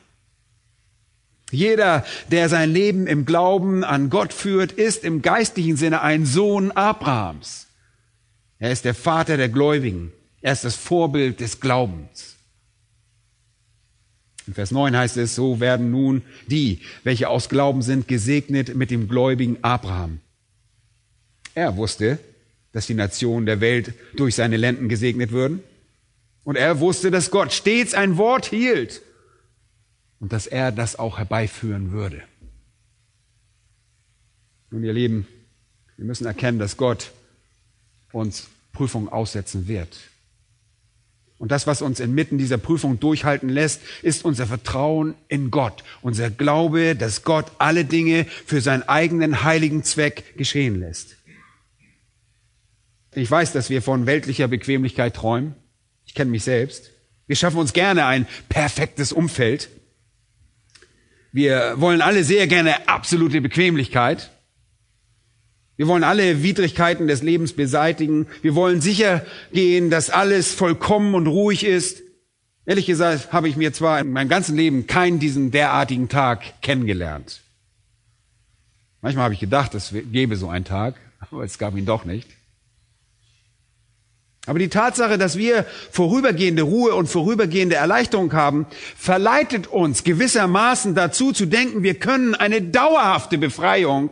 Jeder, 1.51 2.05
der 2.31 2.49
sein 2.49 2.71
Leben 2.71 3.07
im 3.07 3.27
Glauben 3.27 3.85
an 3.85 4.09
Gott 4.09 4.33
führt, 4.33 4.73
ist 4.73 5.05
im 5.05 5.21
geistlichen 5.21 5.77
Sinne 5.77 6.01
ein 6.01 6.25
Sohn 6.25 6.71
Abrahams. 6.71 7.67
Er 8.59 8.71
ist 8.71 8.85
der 8.85 8.95
Vater 8.95 9.37
der 9.37 9.49
Gläubigen. 9.49 10.13
Er 10.41 10.53
ist 10.53 10.65
das 10.65 10.77
Vorbild 10.77 11.41
des 11.41 11.61
Glaubens. 11.61 12.37
In 14.47 14.55
Vers 14.55 14.71
9 14.73 14.97
heißt 14.97 15.17
es, 15.19 15.35
so 15.35 15.61
werden 15.61 15.91
nun 15.91 16.23
die, 16.49 16.81
welche 17.05 17.29
aus 17.29 17.49
Glauben 17.49 17.83
sind, 17.83 18.09
gesegnet 18.09 18.75
mit 18.75 18.91
dem 18.91 19.09
gläubigen 19.09 19.59
Abraham. 19.63 20.21
Er 21.55 21.77
wusste, 21.77 22.19
dass 22.73 22.87
die 22.87 22.95
Nationen 22.95 23.47
der 23.47 23.61
Welt 23.61 23.95
durch 24.17 24.35
seine 24.35 24.57
Lenden 24.57 24.89
gesegnet 24.89 25.31
würden. 25.31 25.63
Und 26.45 26.57
er 26.57 26.81
wusste, 26.81 27.11
dass 27.11 27.31
Gott 27.31 27.53
stets 27.53 27.95
ein 27.95 28.17
Wort 28.17 28.47
hielt 28.47 29.03
und 30.19 30.33
dass 30.33 30.47
er 30.47 30.73
das 30.73 30.99
auch 30.99 31.19
herbeiführen 31.19 31.93
würde. 31.93 32.23
Nun, 34.71 34.83
ihr 34.83 34.93
Lieben, 34.93 35.29
wir 35.97 36.07
müssen 36.07 36.27
erkennen, 36.27 36.59
dass 36.59 36.77
Gott 36.77 37.13
uns 38.11 38.49
Prüfungen 38.73 39.09
aussetzen 39.09 39.69
wird. 39.69 39.97
Und 41.43 41.51
das, 41.51 41.67
was 41.67 41.83
uns 41.83 41.99
inmitten 41.99 42.39
dieser 42.39 42.57
Prüfung 42.57 43.01
durchhalten 43.01 43.49
lässt, 43.49 43.81
ist 44.03 44.25
unser 44.25 44.47
Vertrauen 44.47 45.17
in 45.27 45.51
Gott, 45.51 45.83
unser 46.01 46.31
Glaube, 46.31 46.95
dass 46.95 47.25
Gott 47.25 47.51
alle 47.59 47.85
Dinge 47.85 48.27
für 48.47 48.61
seinen 48.61 48.85
eigenen 48.85 49.43
heiligen 49.43 49.83
Zweck 49.83 50.37
geschehen 50.37 50.79
lässt. 50.79 51.17
Ich 53.17 53.29
weiß, 53.29 53.51
dass 53.51 53.71
wir 53.71 53.83
von 53.83 54.07
weltlicher 54.07 54.47
Bequemlichkeit 54.47 55.17
träumen. 55.17 55.57
Ich 56.07 56.15
kenne 56.15 56.31
mich 56.31 56.45
selbst. 56.45 56.93
Wir 57.27 57.35
schaffen 57.35 57.59
uns 57.59 57.73
gerne 57.73 58.07
ein 58.07 58.29
perfektes 58.49 59.11
Umfeld. 59.13 59.69
Wir 61.33 61.75
wollen 61.79 62.03
alle 62.03 62.23
sehr 62.23 62.47
gerne 62.47 62.87
absolute 62.87 63.41
Bequemlichkeit. 63.41 64.31
Wir 65.77 65.89
wollen 65.89 66.05
alle 66.05 66.43
Widrigkeiten 66.43 67.09
des 67.09 67.23
Lebens 67.23 67.55
beseitigen. 67.55 68.27
Wir 68.43 68.55
wollen 68.55 68.81
sicher 68.81 69.25
gehen, 69.53 69.91
dass 69.91 70.11
alles 70.11 70.53
vollkommen 70.53 71.15
und 71.15 71.27
ruhig 71.27 71.65
ist. 71.65 72.03
Ehrlich 72.67 72.87
gesagt 72.87 73.33
habe 73.33 73.49
ich 73.49 73.57
mir 73.57 73.73
zwar 73.73 74.01
in 74.01 74.13
meinem 74.13 74.29
ganzen 74.29 74.57
Leben 74.57 74.87
keinen 74.87 75.19
diesen 75.19 75.51
derartigen 75.51 76.09
Tag 76.09 76.63
kennengelernt. 76.63 77.41
Manchmal 79.01 79.25
habe 79.25 79.35
ich 79.35 79.41
gedacht, 79.41 79.75
es 79.75 79.93
gäbe 80.13 80.37
so 80.37 80.49
einen 80.49 80.65
Tag, 80.65 80.95
aber 81.19 81.43
es 81.43 81.59
gab 81.59 81.77
ihn 81.77 81.87
doch 81.87 82.05
nicht. 82.05 82.29
Aber 84.47 84.59
die 84.59 84.69
Tatsache, 84.69 85.19
dass 85.19 85.39
wir 85.39 85.65
vorübergehende 85.91 86.63
Ruhe 86.63 86.95
und 86.95 87.07
vorübergehende 87.07 87.77
Erleichterung 87.77 88.33
haben, 88.33 88.67
verleitet 88.97 89.69
uns 89.69 90.03
gewissermaßen 90.05 90.95
dazu 90.95 91.33
zu 91.33 91.47
denken, 91.47 91.83
wir 91.83 91.95
können 91.95 92.35
eine 92.35 92.61
dauerhafte 92.61 93.39
Befreiung 93.39 94.11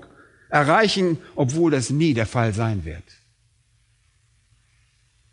erreichen, 0.50 1.18
obwohl 1.36 1.70
das 1.70 1.90
nie 1.90 2.14
der 2.14 2.26
Fall 2.26 2.52
sein 2.52 2.84
wird. 2.84 3.04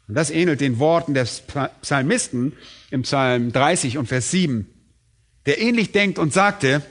Und 0.08 0.16
das 0.16 0.30
ähnelt 0.30 0.62
den 0.62 0.80
Worten 0.80 1.14
des 1.14 1.44
Psalmisten 1.82 2.54
im 2.92 3.02
Psalm 3.02 3.52
30 3.52 3.98
und 3.98 4.08
Vers 4.08 4.32
7, 4.32 4.66
der 5.46 5.60
ähnlich 5.60 5.92
denkt 5.92 6.18
und 6.18 6.32
sagte, 6.32 6.82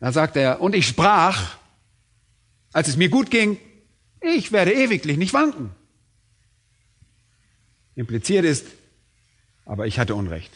da 0.00 0.12
sagt 0.12 0.36
er, 0.36 0.60
und 0.60 0.74
ich 0.74 0.86
sprach, 0.86 1.56
als 2.72 2.88
es 2.88 2.96
mir 2.96 3.08
gut 3.08 3.30
ging, 3.30 3.58
ich 4.20 4.52
werde 4.52 4.72
ewiglich 4.72 5.16
nicht 5.16 5.32
wanken. 5.32 5.70
Impliziert 7.94 8.44
ist, 8.44 8.66
aber 9.64 9.86
ich 9.86 9.98
hatte 9.98 10.14
Unrecht. 10.14 10.52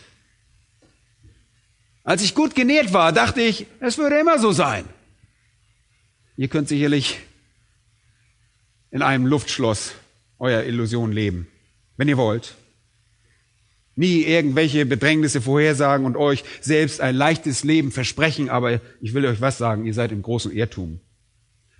Als 2.04 2.22
ich 2.22 2.34
gut 2.34 2.54
genährt 2.54 2.92
war, 2.92 3.12
dachte 3.12 3.40
ich, 3.40 3.66
es 3.80 3.96
würde 3.96 4.18
immer 4.18 4.38
so 4.38 4.52
sein. 4.52 4.84
Ihr 6.40 6.48
könnt 6.48 6.68
sicherlich 6.68 7.18
in 8.90 9.02
einem 9.02 9.26
Luftschloss 9.26 9.92
euer 10.38 10.62
Illusion 10.62 11.12
leben, 11.12 11.46
wenn 11.98 12.08
ihr 12.08 12.16
wollt. 12.16 12.54
Nie 13.94 14.22
irgendwelche 14.22 14.86
Bedrängnisse 14.86 15.42
vorhersagen 15.42 16.06
und 16.06 16.16
euch 16.16 16.44
selbst 16.62 17.02
ein 17.02 17.14
leichtes 17.14 17.62
Leben 17.62 17.92
versprechen, 17.92 18.48
aber 18.48 18.80
ich 19.02 19.12
will 19.12 19.26
euch 19.26 19.42
was 19.42 19.58
sagen, 19.58 19.84
ihr 19.84 19.92
seid 19.92 20.12
im 20.12 20.22
großen 20.22 20.50
Irrtum. 20.50 21.00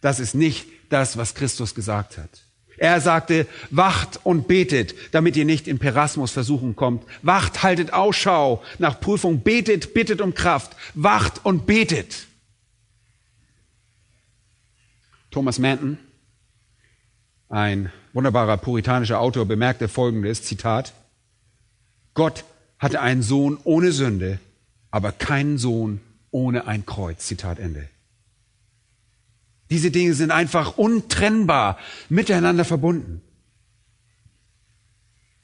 Das 0.03 0.20
ist 0.20 0.35
nicht 0.35 0.66
das, 0.90 1.16
was 1.16 1.35
Christus 1.35 1.75
gesagt 1.75 2.18
hat. 2.18 2.42
Er 2.77 3.01
sagte, 3.01 3.46
wacht 3.70 4.20
und 4.25 4.46
betet, 4.46 4.94
damit 5.12 5.38
ihr 5.38 5.46
nicht 5.46 5.68
in 5.68 5.79
Perasmus 5.79 6.33
Versuchung 6.33 6.77
kommt. 6.77 7.03
Wacht, 7.23 7.62
haltet 7.62 7.94
Ausschau 7.94 8.62
nach 8.79 9.01
Prüfung, 9.01 9.40
betet, 9.40 9.94
bittet 9.94 10.20
um 10.20 10.35
Kraft. 10.35 10.77
Wacht 10.92 11.46
und 11.46 11.64
betet. 11.64 12.27
Thomas 15.31 15.59
Manton, 15.59 15.99
ein 17.49 17.93
wunderbarer 18.12 18.57
puritanischer 18.57 19.21
Autor, 19.21 19.47
bemerkte 19.47 19.88
folgendes 19.88 20.43
Zitat. 20.43 20.93
Gott 22.14 22.45
hatte 22.79 23.01
einen 23.01 23.23
Sohn 23.23 23.59
ohne 23.64 23.93
Sünde, 23.93 24.40
aber 24.90 25.12
keinen 25.12 25.59
Sohn 25.59 26.01
ohne 26.31 26.66
ein 26.66 26.87
Kreuz. 26.87 27.27
Zitat 27.27 27.59
Ende. 27.59 27.88
Diese 29.71 29.93
Dinge 29.93 30.14
sind 30.14 30.33
einfach 30.33 30.79
untrennbar 30.79 31.79
miteinander 32.09 32.64
verbunden. 32.64 33.23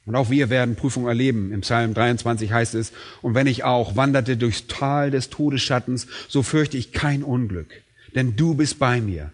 Und 0.05 0.15
auch 0.15 0.31
wir 0.31 0.51
werden 0.51 0.77
Prüfung 0.77 1.07
erleben. 1.07 1.53
Im 1.53 1.61
Psalm 1.61 1.95
23 1.95 2.53
heißt 2.53 2.75
es, 2.75 2.93
und 3.23 3.35
wenn 3.35 3.47
ich 3.47 3.65
auch 3.65 3.97
wanderte 3.97 4.37
durchs 4.37 4.67
Tal 4.67 5.11
des 5.11 5.31
Todesschattens, 5.31 6.07
so 6.29 6.43
fürchte 6.43 6.77
ich 6.77 6.93
kein 6.93 7.23
Unglück, 7.23 7.71
denn 8.15 8.37
du 8.37 8.55
bist 8.55 8.79
bei 8.79 9.01
mir. 9.01 9.33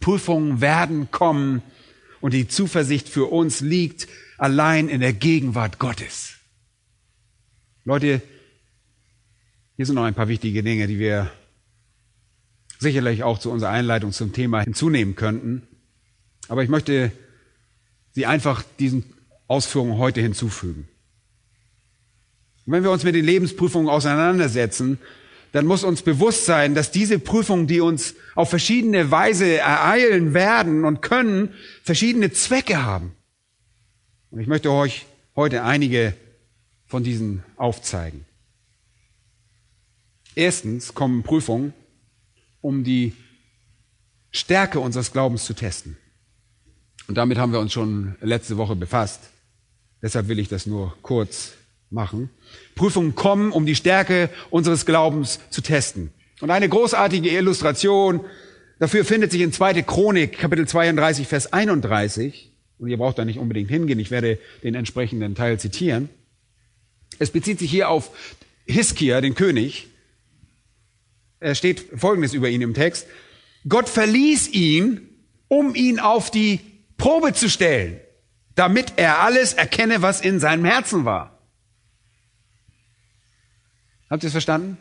Prüfungen 0.00 0.60
werden 0.60 1.10
kommen 1.10 1.62
und 2.20 2.34
die 2.34 2.48
Zuversicht 2.48 3.08
für 3.08 3.26
uns 3.26 3.60
liegt 3.60 4.08
allein 4.38 4.88
in 4.88 5.00
der 5.00 5.12
Gegenwart 5.12 5.78
Gottes. 5.78 6.36
Leute, 7.84 8.22
Hier 9.80 9.86
sind 9.86 9.94
noch 9.94 10.04
ein 10.04 10.14
paar 10.14 10.28
wichtige 10.28 10.62
Dinge, 10.62 10.86
die 10.86 10.98
wir 10.98 11.30
sicherlich 12.78 13.22
auch 13.22 13.38
zu 13.38 13.50
unserer 13.50 13.70
Einleitung 13.70 14.12
zum 14.12 14.34
Thema 14.34 14.60
hinzunehmen 14.60 15.16
könnten. 15.16 15.66
Aber 16.48 16.62
ich 16.62 16.68
möchte 16.68 17.12
sie 18.12 18.26
einfach 18.26 18.62
diesen 18.78 19.04
Ausführungen 19.48 19.96
heute 19.96 20.20
hinzufügen. 20.20 20.86
Und 22.66 22.72
wenn 22.74 22.82
wir 22.82 22.90
uns 22.90 23.04
mit 23.04 23.14
den 23.14 23.24
Lebensprüfungen 23.24 23.88
auseinandersetzen, 23.88 24.98
dann 25.52 25.66
muss 25.66 25.84
uns 25.84 26.02
bewusst 26.02 26.46
sein, 26.46 26.74
dass 26.74 26.90
diese 26.90 27.18
Prüfungen, 27.18 27.66
die 27.66 27.80
uns 27.80 28.14
auf 28.34 28.50
verschiedene 28.50 29.10
Weise 29.10 29.58
ereilen 29.58 30.32
werden 30.34 30.84
und 30.84 31.02
können, 31.02 31.54
verschiedene 31.82 32.30
Zwecke 32.30 32.84
haben. 32.84 33.12
Und 34.30 34.40
ich 34.40 34.46
möchte 34.46 34.70
euch 34.70 35.06
heute 35.34 35.64
einige 35.64 36.14
von 36.86 37.02
diesen 37.02 37.42
aufzeigen. 37.56 38.24
Erstens 40.34 40.94
kommen 40.94 41.22
Prüfungen, 41.22 41.72
um 42.60 42.84
die 42.84 43.14
Stärke 44.30 44.78
unseres 44.78 45.12
Glaubens 45.12 45.44
zu 45.44 45.54
testen. 45.54 45.96
Und 47.08 47.16
damit 47.16 47.38
haben 47.38 47.52
wir 47.52 47.58
uns 47.58 47.72
schon 47.72 48.14
letzte 48.20 48.56
Woche 48.56 48.76
befasst. 48.76 49.30
Deshalb 50.00 50.28
will 50.28 50.38
ich 50.38 50.48
das 50.48 50.66
nur 50.66 50.96
kurz 51.02 51.52
machen. 51.90 52.30
Prüfungen 52.74 53.14
kommen, 53.14 53.52
um 53.52 53.66
die 53.66 53.74
Stärke 53.74 54.30
unseres 54.50 54.86
Glaubens 54.86 55.40
zu 55.50 55.60
testen. 55.60 56.10
Und 56.40 56.50
eine 56.50 56.68
großartige 56.68 57.28
Illustration 57.30 58.20
dafür 58.78 59.04
findet 59.04 59.30
sich 59.30 59.42
in 59.42 59.52
2. 59.52 59.82
Chronik, 59.82 60.38
Kapitel 60.38 60.66
32, 60.66 61.26
Vers 61.26 61.52
31. 61.52 62.52
Und 62.78 62.88
ihr 62.88 62.96
braucht 62.96 63.18
da 63.18 63.24
nicht 63.24 63.38
unbedingt 63.38 63.68
hingehen, 63.68 63.98
ich 63.98 64.10
werde 64.10 64.38
den 64.62 64.74
entsprechenden 64.74 65.34
Teil 65.34 65.60
zitieren. 65.60 66.08
Es 67.18 67.30
bezieht 67.30 67.58
sich 67.58 67.70
hier 67.70 67.90
auf 67.90 68.10
Hiskia, 68.66 69.20
den 69.20 69.34
König. 69.34 69.88
Es 71.40 71.58
steht 71.58 71.84
Folgendes 71.94 72.32
über 72.32 72.48
ihn 72.48 72.62
im 72.62 72.72
Text. 72.72 73.06
Gott 73.68 73.88
verließ 73.88 74.48
ihn, 74.52 75.08
um 75.48 75.74
ihn 75.74 76.00
auf 76.00 76.30
die 76.30 76.60
Probe 76.96 77.34
zu 77.34 77.50
stellen, 77.50 78.00
damit 78.54 78.94
er 78.96 79.20
alles 79.20 79.52
erkenne, 79.52 80.00
was 80.00 80.20
in 80.20 80.40
seinem 80.40 80.64
Herzen 80.64 81.04
war. 81.04 81.39
Habt 84.10 84.24
ihr 84.24 84.26
es 84.26 84.32
verstanden? 84.32 84.76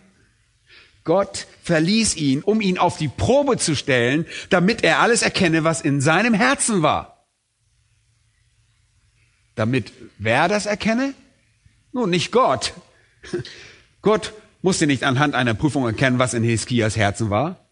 Gott 1.03 1.47
verließ 1.63 2.17
ihn, 2.17 2.41
um 2.41 2.61
ihn 2.61 2.77
auf 2.77 2.97
die 2.97 3.07
Probe 3.07 3.57
zu 3.57 3.75
stellen, 3.75 4.25
damit 4.49 4.83
er 4.83 4.99
alles 4.99 5.21
erkenne, 5.21 5.63
was 5.63 5.81
in 5.81 6.01
seinem 6.01 6.33
Herzen 6.33 6.81
war. 6.81 7.25
Damit 9.55 9.93
wer 10.17 10.47
das 10.47 10.65
erkenne? 10.65 11.13
Nun, 11.91 12.09
nicht 12.09 12.31
Gott. 12.31 12.73
Gott 14.01 14.33
musste 14.61 14.87
nicht 14.87 15.03
anhand 15.03 15.35
einer 15.35 15.53
Prüfung 15.53 15.85
erkennen, 15.85 16.19
was 16.19 16.33
in 16.33 16.43
Heskias 16.43 16.97
Herzen 16.97 17.29
war. 17.29 17.69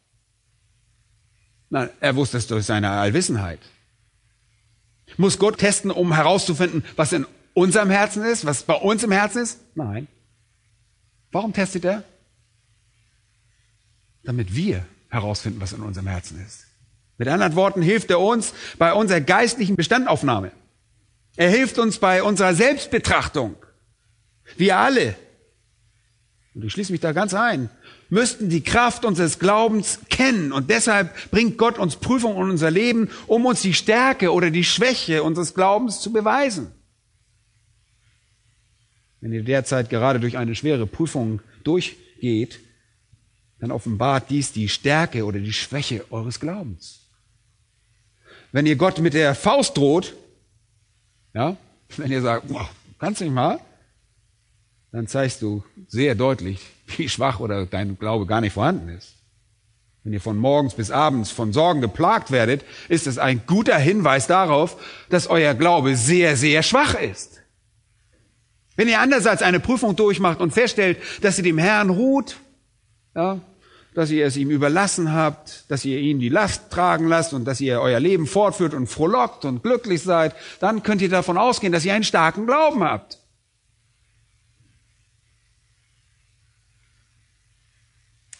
Nein, 1.69 1.89
er 1.99 2.15
wusste 2.15 2.37
es 2.37 2.47
durch 2.47 2.65
seine 2.65 2.89
Allwissenheit. 2.89 3.59
Muss 5.17 5.39
Gott 5.39 5.57
testen, 5.57 5.91
um 5.91 6.13
herauszufinden, 6.13 6.83
was 6.95 7.13
in 7.13 7.25
unserem 7.53 7.89
Herzen 7.89 8.23
ist, 8.23 8.45
was 8.45 8.63
bei 8.63 8.75
uns 8.75 9.03
im 9.03 9.11
Herzen 9.11 9.43
ist? 9.43 9.59
Nein. 9.75 10.07
Warum 11.31 11.53
testet 11.53 11.85
er? 11.85 12.03
Damit 14.23 14.55
wir 14.55 14.85
herausfinden, 15.09 15.61
was 15.61 15.73
in 15.73 15.81
unserem 15.81 16.07
Herzen 16.07 16.43
ist. 16.45 16.65
Mit 17.17 17.27
anderen 17.27 17.55
Worten 17.55 17.81
hilft 17.81 18.09
er 18.11 18.19
uns 18.19 18.53
bei 18.77 18.93
unserer 18.93 19.21
geistlichen 19.21 19.75
Bestandaufnahme. 19.75 20.51
Er 21.35 21.49
hilft 21.49 21.79
uns 21.79 21.99
bei 21.99 22.23
unserer 22.23 22.53
Selbstbetrachtung. 22.53 23.55
Wir 24.55 24.77
alle, 24.77 25.15
und 26.53 26.63
ich 26.63 26.73
schließe 26.73 26.91
mich 26.91 27.01
da 27.01 27.11
ganz 27.11 27.33
ein, 27.33 27.69
müssten 28.09 28.49
die 28.49 28.63
Kraft 28.63 29.05
unseres 29.05 29.39
Glaubens 29.39 29.99
kennen. 30.09 30.51
Und 30.51 30.69
deshalb 30.69 31.29
bringt 31.31 31.57
Gott 31.57 31.77
uns 31.77 31.97
Prüfung 31.97 32.35
in 32.37 32.49
unser 32.49 32.71
Leben, 32.71 33.09
um 33.27 33.45
uns 33.45 33.61
die 33.61 33.73
Stärke 33.73 34.31
oder 34.31 34.49
die 34.49 34.63
Schwäche 34.63 35.23
unseres 35.23 35.53
Glaubens 35.53 36.01
zu 36.01 36.11
beweisen. 36.11 36.71
Wenn 39.27 39.33
ihr 39.33 39.43
derzeit 39.43 39.89
gerade 39.89 40.21
durch 40.21 40.37
eine 40.37 40.55
schwere 40.55 40.87
Prüfung 40.87 41.41
durchgeht, 41.65 42.61
dann 43.59 43.71
offenbart 43.71 44.29
dies 44.29 44.53
die 44.53 44.69
Stärke 44.69 45.25
oder 45.25 45.37
die 45.39 45.51
Schwäche 45.51 46.05
eures 46.11 46.39
Glaubens. 46.39 47.01
Wenn 48.53 48.65
ihr 48.65 48.77
Gott 48.77 48.99
mit 48.99 49.13
der 49.13 49.35
Faust 49.35 49.75
droht, 49.75 50.13
ja, 51.33 51.57
wenn 51.97 52.09
ihr 52.09 52.21
sagt, 52.21 52.47
boah, 52.47 52.69
kannst 52.99 53.19
nicht 53.19 53.33
mal, 53.33 53.59
dann 54.93 55.07
zeigst 55.07 55.41
du 55.41 55.61
sehr 55.89 56.15
deutlich, 56.15 56.61
wie 56.95 57.09
schwach 57.09 57.41
oder 57.41 57.65
dein 57.65 57.99
Glaube 57.99 58.27
gar 58.27 58.39
nicht 58.39 58.53
vorhanden 58.53 58.87
ist. 58.87 59.13
Wenn 60.05 60.13
ihr 60.13 60.21
von 60.21 60.37
morgens 60.37 60.73
bis 60.73 60.89
abends 60.89 61.31
von 61.31 61.51
Sorgen 61.51 61.81
geplagt 61.81 62.31
werdet, 62.31 62.63
ist 62.87 63.07
es 63.07 63.17
ein 63.17 63.41
guter 63.45 63.77
Hinweis 63.77 64.27
darauf, 64.27 64.81
dass 65.09 65.27
euer 65.27 65.53
Glaube 65.53 65.97
sehr, 65.97 66.37
sehr 66.37 66.63
schwach 66.63 66.93
ist. 66.93 67.36
Wenn 68.77 68.87
ihr 68.87 69.01
andererseits 69.01 69.41
eine 69.41 69.59
Prüfung 69.59 69.95
durchmacht 69.95 70.39
und 70.39 70.51
feststellt, 70.51 70.99
dass 71.21 71.37
ihr 71.37 71.43
dem 71.43 71.57
Herrn 71.57 71.89
ruht, 71.89 72.37
ja, 73.15 73.41
dass 73.95 74.11
ihr 74.11 74.27
es 74.27 74.37
ihm 74.37 74.51
überlassen 74.51 75.11
habt, 75.11 75.65
dass 75.71 75.83
ihr 75.83 75.97
ihn 75.97 76.19
die 76.19 76.29
Last 76.29 76.69
tragen 76.69 77.07
lasst 77.07 77.33
und 77.33 77.45
dass 77.45 77.59
ihr 77.59 77.81
euer 77.81 77.99
Leben 77.99 78.27
fortführt 78.27 78.75
und 78.75 78.85
frohlockt 78.85 79.43
und 79.43 79.63
glücklich 79.63 80.03
seid, 80.03 80.35
dann 80.59 80.83
könnt 80.83 81.01
ihr 81.01 81.09
davon 81.09 81.39
ausgehen, 81.39 81.73
dass 81.73 81.83
ihr 81.83 81.95
einen 81.95 82.03
starken 82.03 82.45
Glauben 82.45 82.83
habt. 82.83 83.17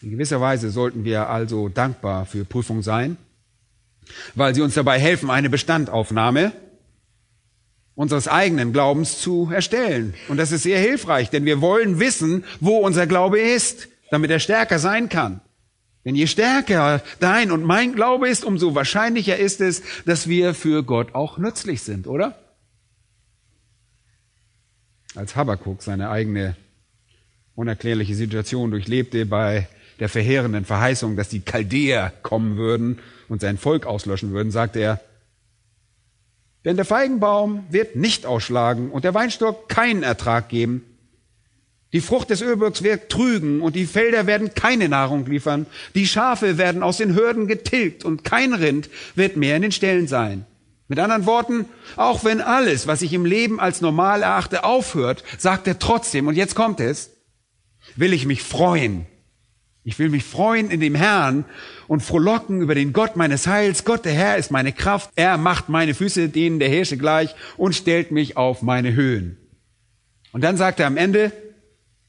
In 0.00 0.12
gewisser 0.12 0.40
Weise 0.40 0.70
sollten 0.70 1.02
wir 1.02 1.28
also 1.28 1.68
dankbar 1.68 2.24
für 2.24 2.44
Prüfung 2.44 2.82
sein, 2.82 3.16
weil 4.36 4.54
sie 4.54 4.62
uns 4.62 4.74
dabei 4.74 5.00
helfen, 5.00 5.28
eine 5.28 5.50
Bestandaufnahme 5.50 6.52
unseres 7.98 8.28
eigenen 8.28 8.72
Glaubens 8.72 9.20
zu 9.20 9.50
erstellen. 9.52 10.14
Und 10.28 10.36
das 10.36 10.52
ist 10.52 10.62
sehr 10.62 10.78
hilfreich, 10.78 11.30
denn 11.30 11.44
wir 11.44 11.60
wollen 11.60 11.98
wissen, 11.98 12.44
wo 12.60 12.76
unser 12.76 13.08
Glaube 13.08 13.40
ist, 13.40 13.88
damit 14.12 14.30
er 14.30 14.38
stärker 14.38 14.78
sein 14.78 15.08
kann. 15.08 15.40
Denn 16.04 16.14
je 16.14 16.28
stärker 16.28 17.02
dein 17.18 17.50
und 17.50 17.64
mein 17.64 17.94
Glaube 17.94 18.28
ist, 18.28 18.44
umso 18.44 18.76
wahrscheinlicher 18.76 19.36
ist 19.36 19.60
es, 19.60 19.82
dass 20.06 20.28
wir 20.28 20.54
für 20.54 20.84
Gott 20.84 21.16
auch 21.16 21.38
nützlich 21.38 21.82
sind, 21.82 22.06
oder? 22.06 22.38
Als 25.16 25.34
Habakkuk 25.34 25.82
seine 25.82 26.08
eigene 26.08 26.54
unerklärliche 27.56 28.14
Situation 28.14 28.70
durchlebte 28.70 29.26
bei 29.26 29.66
der 29.98 30.08
verheerenden 30.08 30.64
Verheißung, 30.64 31.16
dass 31.16 31.30
die 31.30 31.40
Chaldäer 31.40 32.12
kommen 32.22 32.58
würden 32.58 33.00
und 33.28 33.40
sein 33.40 33.58
Volk 33.58 33.86
auslöschen 33.86 34.30
würden, 34.30 34.52
sagte 34.52 34.78
er, 34.78 35.00
denn 36.64 36.76
der 36.76 36.84
Feigenbaum 36.84 37.66
wird 37.70 37.96
nicht 37.96 38.26
ausschlagen 38.26 38.90
und 38.90 39.04
der 39.04 39.14
Weinstock 39.14 39.68
keinen 39.68 40.02
Ertrag 40.02 40.48
geben. 40.48 40.84
Die 41.92 42.00
Frucht 42.00 42.28
des 42.28 42.42
Ölbergs 42.42 42.82
wird 42.82 43.08
trügen 43.08 43.62
und 43.62 43.74
die 43.74 43.86
Felder 43.86 44.26
werden 44.26 44.52
keine 44.54 44.88
Nahrung 44.88 45.24
liefern. 45.24 45.66
Die 45.94 46.06
Schafe 46.06 46.58
werden 46.58 46.82
aus 46.82 46.98
den 46.98 47.14
Hürden 47.14 47.46
getilgt 47.46 48.04
und 48.04 48.24
kein 48.24 48.52
Rind 48.52 48.90
wird 49.14 49.36
mehr 49.36 49.56
in 49.56 49.62
den 49.62 49.72
Ställen 49.72 50.06
sein. 50.06 50.44
Mit 50.88 50.98
anderen 50.98 51.26
Worten, 51.26 51.66
auch 51.96 52.24
wenn 52.24 52.40
alles, 52.40 52.86
was 52.86 53.02
ich 53.02 53.12
im 53.12 53.24
Leben 53.24 53.60
als 53.60 53.80
normal 53.80 54.22
erachte, 54.22 54.64
aufhört, 54.64 55.24
sagt 55.38 55.66
er 55.66 55.78
trotzdem, 55.78 56.26
und 56.26 56.34
jetzt 56.34 56.54
kommt 56.54 56.80
es, 56.80 57.10
will 57.96 58.12
ich 58.12 58.26
mich 58.26 58.42
freuen 58.42 59.06
ich 59.84 59.98
will 59.98 60.10
mich 60.10 60.24
freuen 60.24 60.70
in 60.70 60.80
dem 60.80 60.94
Herrn 60.94 61.44
und 61.86 62.02
frohlocken 62.02 62.60
über 62.60 62.74
den 62.74 62.92
Gott 62.92 63.16
meines 63.16 63.46
Heils. 63.46 63.84
Gott, 63.84 64.04
der 64.04 64.12
Herr, 64.12 64.36
ist 64.36 64.50
meine 64.50 64.72
Kraft. 64.72 65.10
Er 65.16 65.38
macht 65.38 65.68
meine 65.68 65.94
Füße 65.94 66.28
denen 66.28 66.58
der 66.58 66.68
Hirsche 66.68 66.98
gleich 66.98 67.34
und 67.56 67.74
stellt 67.74 68.10
mich 68.10 68.36
auf 68.36 68.62
meine 68.62 68.94
Höhen. 68.94 69.38
Und 70.32 70.42
dann 70.42 70.56
sagt 70.56 70.80
er 70.80 70.86
am 70.86 70.96
Ende, 70.96 71.32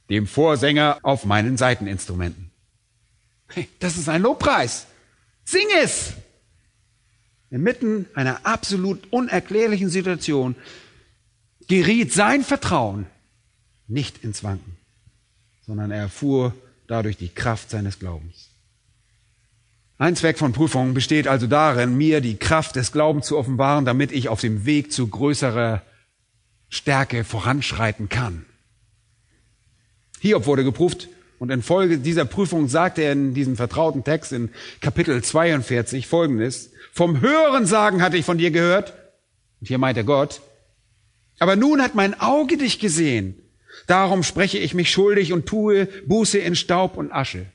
dem 0.10 0.28
Vorsänger 0.28 1.00
auf 1.04 1.26
meinen 1.26 1.58
Seiteninstrumenten. 1.58 2.52
Hey, 3.48 3.68
das 3.80 3.98
ist 3.98 4.10
ein 4.10 4.24
Lobpreis. 4.24 4.88
Sing 5.46 5.66
es! 5.82 6.14
Inmitten 7.52 8.06
einer 8.14 8.46
absolut 8.46 9.12
unerklärlichen 9.12 9.90
Situation 9.90 10.56
geriet 11.68 12.14
sein 12.14 12.44
Vertrauen 12.44 13.08
nicht 13.88 14.24
ins 14.24 14.44
Wanken, 14.44 14.78
sondern 15.66 15.90
er 15.90 16.02
erfuhr 16.02 16.54
dadurch 16.90 17.18
die 17.18 17.30
Kraft 17.30 17.70
seines 17.70 18.00
Glaubens. 18.00 18.50
Ein 20.00 20.16
Zweck 20.16 20.38
von 20.38 20.54
Prüfungen 20.54 20.94
besteht 20.94 21.28
also 21.28 21.46
darin, 21.46 21.98
mir 21.98 22.20
die 22.22 22.38
Kraft 22.38 22.76
des 22.76 22.92
Glaubens 22.92 23.28
zu 23.28 23.38
offenbaren, 23.38 23.86
damit 23.86 24.12
ich 24.12 24.30
auf 24.30 24.42
dem 24.42 24.66
Weg 24.66 24.92
zu 24.92 25.08
größerer 25.08 25.84
Stärke 26.70 27.24
voranschreiten 27.24 28.10
kann. 28.10 28.46
Hiob 30.20 30.46
wurde 30.46 30.64
geprüft 30.64 31.10
und 31.38 31.52
infolge 31.52 32.00
dieser 32.00 32.26
Prüfung 32.26 32.68
sagte 32.68 33.02
er 33.02 33.12
in 33.12 33.34
diesem 33.34 33.56
vertrauten 33.56 34.04
Text 34.04 34.32
in 34.32 34.50
Kapitel 34.82 35.22
42 35.22 36.08
folgendes, 36.08 36.72
vom 36.92 37.22
höheren 37.22 37.66
Sagen 37.66 38.02
hatte 38.02 38.18
ich 38.18 38.26
von 38.26 38.38
dir 38.38 38.52
gehört, 38.52 38.94
und 39.60 39.68
hier 39.68 39.78
meint 39.78 39.98
er 39.98 40.04
Gott, 40.04 40.42
aber 41.40 41.56
nun 41.56 41.82
hat 41.82 41.96
mein 41.96 42.20
Auge 42.20 42.58
dich 42.58 42.80
gesehen. 42.80 43.42
Darum 43.90 44.22
spreche 44.22 44.60
ich 44.60 44.76
mich 44.76 44.92
schuldig 44.92 45.34
und 45.34 45.48
tue 45.48 45.88
Buße 46.06 46.38
in 46.38 46.56
Staub 46.56 46.96
und 46.96 47.12
Asche. 47.12 47.48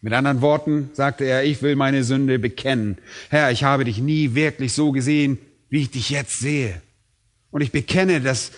Mit 0.00 0.14
anderen 0.14 0.40
Worten 0.40 0.88
sagte 0.94 1.24
er, 1.24 1.44
ich 1.44 1.60
will 1.60 1.76
meine 1.76 2.04
Sünde 2.04 2.38
bekennen. 2.38 2.96
Herr, 3.28 3.50
ich 3.50 3.64
habe 3.64 3.84
dich 3.84 3.98
nie 3.98 4.34
wirklich 4.34 4.72
so 4.72 4.90
gesehen, 4.90 5.36
wie 5.68 5.82
ich 5.82 5.90
dich 5.90 6.08
jetzt 6.08 6.38
sehe. 6.38 6.80
Und 7.50 7.60
ich 7.60 7.70
bekenne, 7.70 8.22
dass 8.22 8.52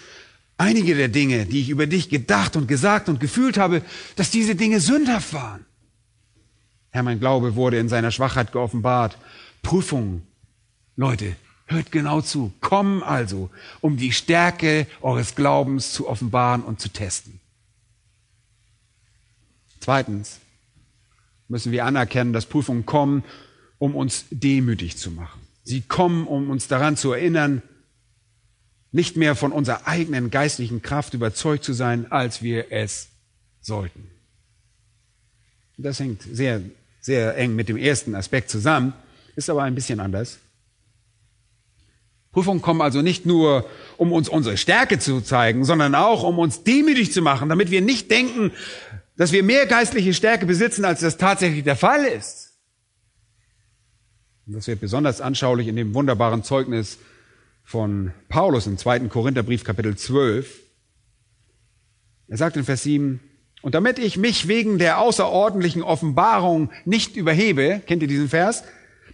einige 0.56 0.94
der 0.94 1.08
Dinge, 1.08 1.46
die 1.46 1.62
ich 1.62 1.68
über 1.68 1.88
dich 1.88 2.10
gedacht 2.10 2.54
und 2.54 2.68
gesagt 2.68 3.08
und 3.08 3.18
gefühlt 3.18 3.58
habe, 3.58 3.82
dass 4.14 4.30
diese 4.30 4.54
Dinge 4.54 4.78
sündhaft 4.78 5.34
waren. 5.34 5.66
Herr, 6.90 7.02
mein 7.02 7.18
Glaube 7.18 7.56
wurde 7.56 7.80
in 7.80 7.88
seiner 7.88 8.12
Schwachheit 8.12 8.52
geoffenbart. 8.52 9.18
Prüfungen. 9.62 10.22
Leute, 10.94 11.34
hört 11.66 11.92
genau 11.92 12.20
zu. 12.20 12.52
Kommen 12.60 13.02
also, 13.02 13.50
um 13.80 13.96
die 13.96 14.12
Stärke 14.12 14.86
eures 15.00 15.34
Glaubens 15.34 15.92
zu 15.92 16.08
offenbaren 16.08 16.62
und 16.62 16.80
zu 16.80 16.88
testen. 16.88 17.40
Zweitens 19.80 20.40
müssen 21.48 21.72
wir 21.72 21.84
anerkennen, 21.84 22.32
dass 22.32 22.46
Prüfungen 22.46 22.86
kommen, 22.86 23.24
um 23.78 23.94
uns 23.94 24.24
demütig 24.30 24.96
zu 24.96 25.10
machen. 25.10 25.40
Sie 25.62 25.82
kommen, 25.82 26.26
um 26.26 26.50
uns 26.50 26.68
daran 26.68 26.96
zu 26.96 27.12
erinnern, 27.12 27.62
nicht 28.92 29.16
mehr 29.16 29.34
von 29.34 29.52
unserer 29.52 29.86
eigenen 29.86 30.30
geistlichen 30.30 30.80
Kraft 30.80 31.14
überzeugt 31.14 31.64
zu 31.64 31.72
sein, 31.72 32.10
als 32.12 32.42
wir 32.42 32.70
es 32.70 33.08
sollten. 33.60 34.08
Das 35.76 35.98
hängt 35.98 36.22
sehr, 36.22 36.62
sehr 37.00 37.36
eng 37.36 37.56
mit 37.56 37.68
dem 37.68 37.76
ersten 37.76 38.14
Aspekt 38.14 38.50
zusammen, 38.50 38.92
ist 39.34 39.50
aber 39.50 39.64
ein 39.64 39.74
bisschen 39.74 39.98
anders. 39.98 40.38
Prüfungen 42.34 42.60
kommen 42.60 42.82
also 42.82 43.00
nicht 43.00 43.26
nur, 43.26 43.64
um 43.96 44.12
uns 44.12 44.28
unsere 44.28 44.56
Stärke 44.56 44.98
zu 44.98 45.20
zeigen, 45.20 45.64
sondern 45.64 45.94
auch, 45.94 46.24
um 46.24 46.38
uns 46.38 46.64
demütig 46.64 47.12
zu 47.12 47.22
machen, 47.22 47.48
damit 47.48 47.70
wir 47.70 47.80
nicht 47.80 48.10
denken, 48.10 48.50
dass 49.16 49.30
wir 49.30 49.44
mehr 49.44 49.66
geistliche 49.66 50.12
Stärke 50.12 50.44
besitzen, 50.44 50.84
als 50.84 51.00
das 51.00 51.16
tatsächlich 51.16 51.62
der 51.62 51.76
Fall 51.76 52.04
ist. 52.04 52.52
Und 54.46 54.56
das 54.56 54.66
wird 54.66 54.80
besonders 54.80 55.20
anschaulich 55.20 55.68
in 55.68 55.76
dem 55.76 55.94
wunderbaren 55.94 56.42
Zeugnis 56.42 56.98
von 57.62 58.12
Paulus 58.28 58.66
im 58.66 58.78
zweiten 58.78 59.08
Korintherbrief 59.08 59.62
Kapitel 59.62 59.96
12. 59.96 60.60
Er 62.26 62.36
sagt 62.36 62.56
in 62.56 62.64
Vers 62.64 62.82
7, 62.82 63.20
und 63.62 63.76
damit 63.76 64.00
ich 64.00 64.16
mich 64.18 64.48
wegen 64.48 64.78
der 64.78 64.98
außerordentlichen 64.98 65.82
Offenbarung 65.82 66.70
nicht 66.84 67.16
überhebe, 67.16 67.80
kennt 67.86 68.02
ihr 68.02 68.08
diesen 68.08 68.28
Vers? 68.28 68.64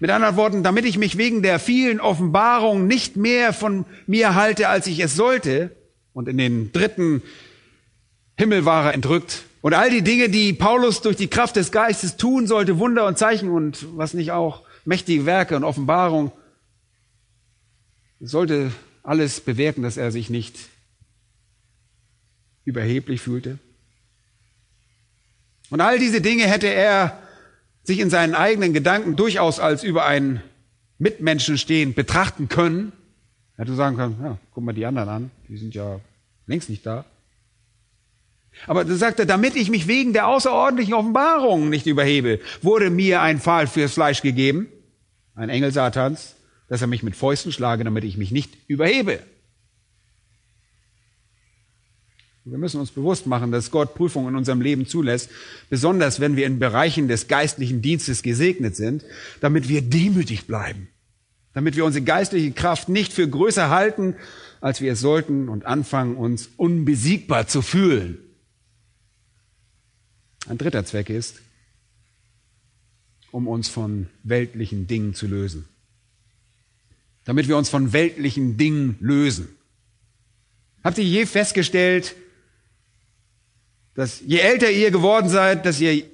Mit 0.00 0.10
anderen 0.10 0.36
Worten, 0.36 0.62
damit 0.62 0.86
ich 0.86 0.96
mich 0.96 1.18
wegen 1.18 1.42
der 1.42 1.58
vielen 1.58 2.00
Offenbarungen 2.00 2.86
nicht 2.86 3.16
mehr 3.16 3.52
von 3.52 3.84
mir 4.06 4.34
halte, 4.34 4.68
als 4.68 4.86
ich 4.86 4.98
es 4.98 5.14
sollte, 5.14 5.76
und 6.14 6.26
in 6.26 6.38
den 6.38 6.72
dritten 6.72 7.22
Himmel 8.36 8.64
war 8.64 8.86
er 8.86 8.94
entrückt, 8.94 9.44
und 9.60 9.74
all 9.74 9.90
die 9.90 10.00
Dinge, 10.00 10.30
die 10.30 10.54
Paulus 10.54 11.02
durch 11.02 11.16
die 11.16 11.28
Kraft 11.28 11.56
des 11.56 11.70
Geistes 11.70 12.16
tun 12.16 12.46
sollte, 12.46 12.78
Wunder 12.78 13.06
und 13.06 13.18
Zeichen 13.18 13.50
und 13.50 13.86
was 13.94 14.14
nicht 14.14 14.32
auch, 14.32 14.62
mächtige 14.86 15.26
Werke 15.26 15.54
und 15.54 15.64
Offenbarung, 15.64 16.32
sollte 18.20 18.72
alles 19.02 19.40
bewirken, 19.40 19.82
dass 19.82 19.98
er 19.98 20.12
sich 20.12 20.30
nicht 20.30 20.56
überheblich 22.64 23.20
fühlte. 23.20 23.58
Und 25.68 25.82
all 25.82 25.98
diese 25.98 26.22
Dinge 26.22 26.44
hätte 26.44 26.68
er 26.68 27.18
sich 27.90 27.98
in 27.98 28.08
seinen 28.08 28.36
eigenen 28.36 28.72
Gedanken 28.72 29.16
durchaus 29.16 29.58
als 29.58 29.82
über 29.82 30.06
einen 30.06 30.40
Mitmenschen 30.98 31.58
stehend 31.58 31.96
betrachten 31.96 32.48
können. 32.48 32.92
Hätte 33.56 33.74
sagen 33.74 33.96
können, 33.96 34.16
ja, 34.22 34.38
guck 34.54 34.62
mal 34.62 34.72
die 34.72 34.86
anderen 34.86 35.08
an, 35.08 35.30
die 35.48 35.56
sind 35.56 35.74
ja 35.74 35.98
längst 36.46 36.70
nicht 36.70 36.86
da. 36.86 37.04
Aber 38.68 38.84
da 38.84 38.94
sagt 38.94 39.18
er, 39.18 39.26
damit 39.26 39.56
ich 39.56 39.70
mich 39.70 39.88
wegen 39.88 40.12
der 40.12 40.28
außerordentlichen 40.28 40.94
Offenbarungen 40.94 41.68
nicht 41.68 41.86
überhebe, 41.86 42.38
wurde 42.62 42.90
mir 42.90 43.22
ein 43.22 43.40
Pfahl 43.40 43.66
fürs 43.66 43.94
Fleisch 43.94 44.22
gegeben, 44.22 44.68
ein 45.34 45.48
Engel 45.48 45.72
Satans, 45.72 46.36
dass 46.68 46.82
er 46.82 46.86
mich 46.86 47.02
mit 47.02 47.16
Fäusten 47.16 47.50
schlage, 47.50 47.82
damit 47.82 48.04
ich 48.04 48.16
mich 48.16 48.30
nicht 48.30 48.52
überhebe. 48.68 49.18
Wir 52.44 52.58
müssen 52.58 52.80
uns 52.80 52.90
bewusst 52.90 53.26
machen, 53.26 53.52
dass 53.52 53.70
Gott 53.70 53.94
Prüfungen 53.94 54.30
in 54.30 54.36
unserem 54.36 54.60
Leben 54.60 54.86
zulässt, 54.86 55.30
besonders 55.68 56.20
wenn 56.20 56.36
wir 56.36 56.46
in 56.46 56.58
Bereichen 56.58 57.06
des 57.06 57.28
geistlichen 57.28 57.82
Dienstes 57.82 58.22
gesegnet 58.22 58.76
sind, 58.76 59.04
damit 59.40 59.68
wir 59.68 59.82
demütig 59.82 60.46
bleiben, 60.46 60.88
damit 61.52 61.76
wir 61.76 61.84
unsere 61.84 62.04
geistliche 62.04 62.52
Kraft 62.52 62.88
nicht 62.88 63.12
für 63.12 63.28
größer 63.28 63.68
halten, 63.68 64.16
als 64.60 64.80
wir 64.80 64.92
es 64.92 65.00
sollten 65.00 65.48
und 65.48 65.66
anfangen, 65.66 66.16
uns 66.16 66.48
unbesiegbar 66.56 67.46
zu 67.46 67.62
fühlen. 67.62 68.18
Ein 70.48 70.58
dritter 70.58 70.84
Zweck 70.84 71.10
ist, 71.10 71.40
um 73.30 73.46
uns 73.46 73.68
von 73.68 74.08
weltlichen 74.22 74.86
Dingen 74.86 75.14
zu 75.14 75.26
lösen 75.26 75.68
damit 77.24 77.48
wir 77.48 77.56
uns 77.56 77.68
von 77.68 77.92
weltlichen 77.92 78.56
Dingen 78.56 78.96
lösen. 79.00 79.48
Habt 80.82 80.98
ihr 80.98 81.04
je 81.04 81.26
festgestellt, 81.26 82.16
dass 83.94 84.20
je 84.24 84.38
älter 84.38 84.70
ihr 84.70 84.90
geworden 84.90 85.28
seid, 85.28 85.66
dass 85.66 85.80
ihr 85.80 86.04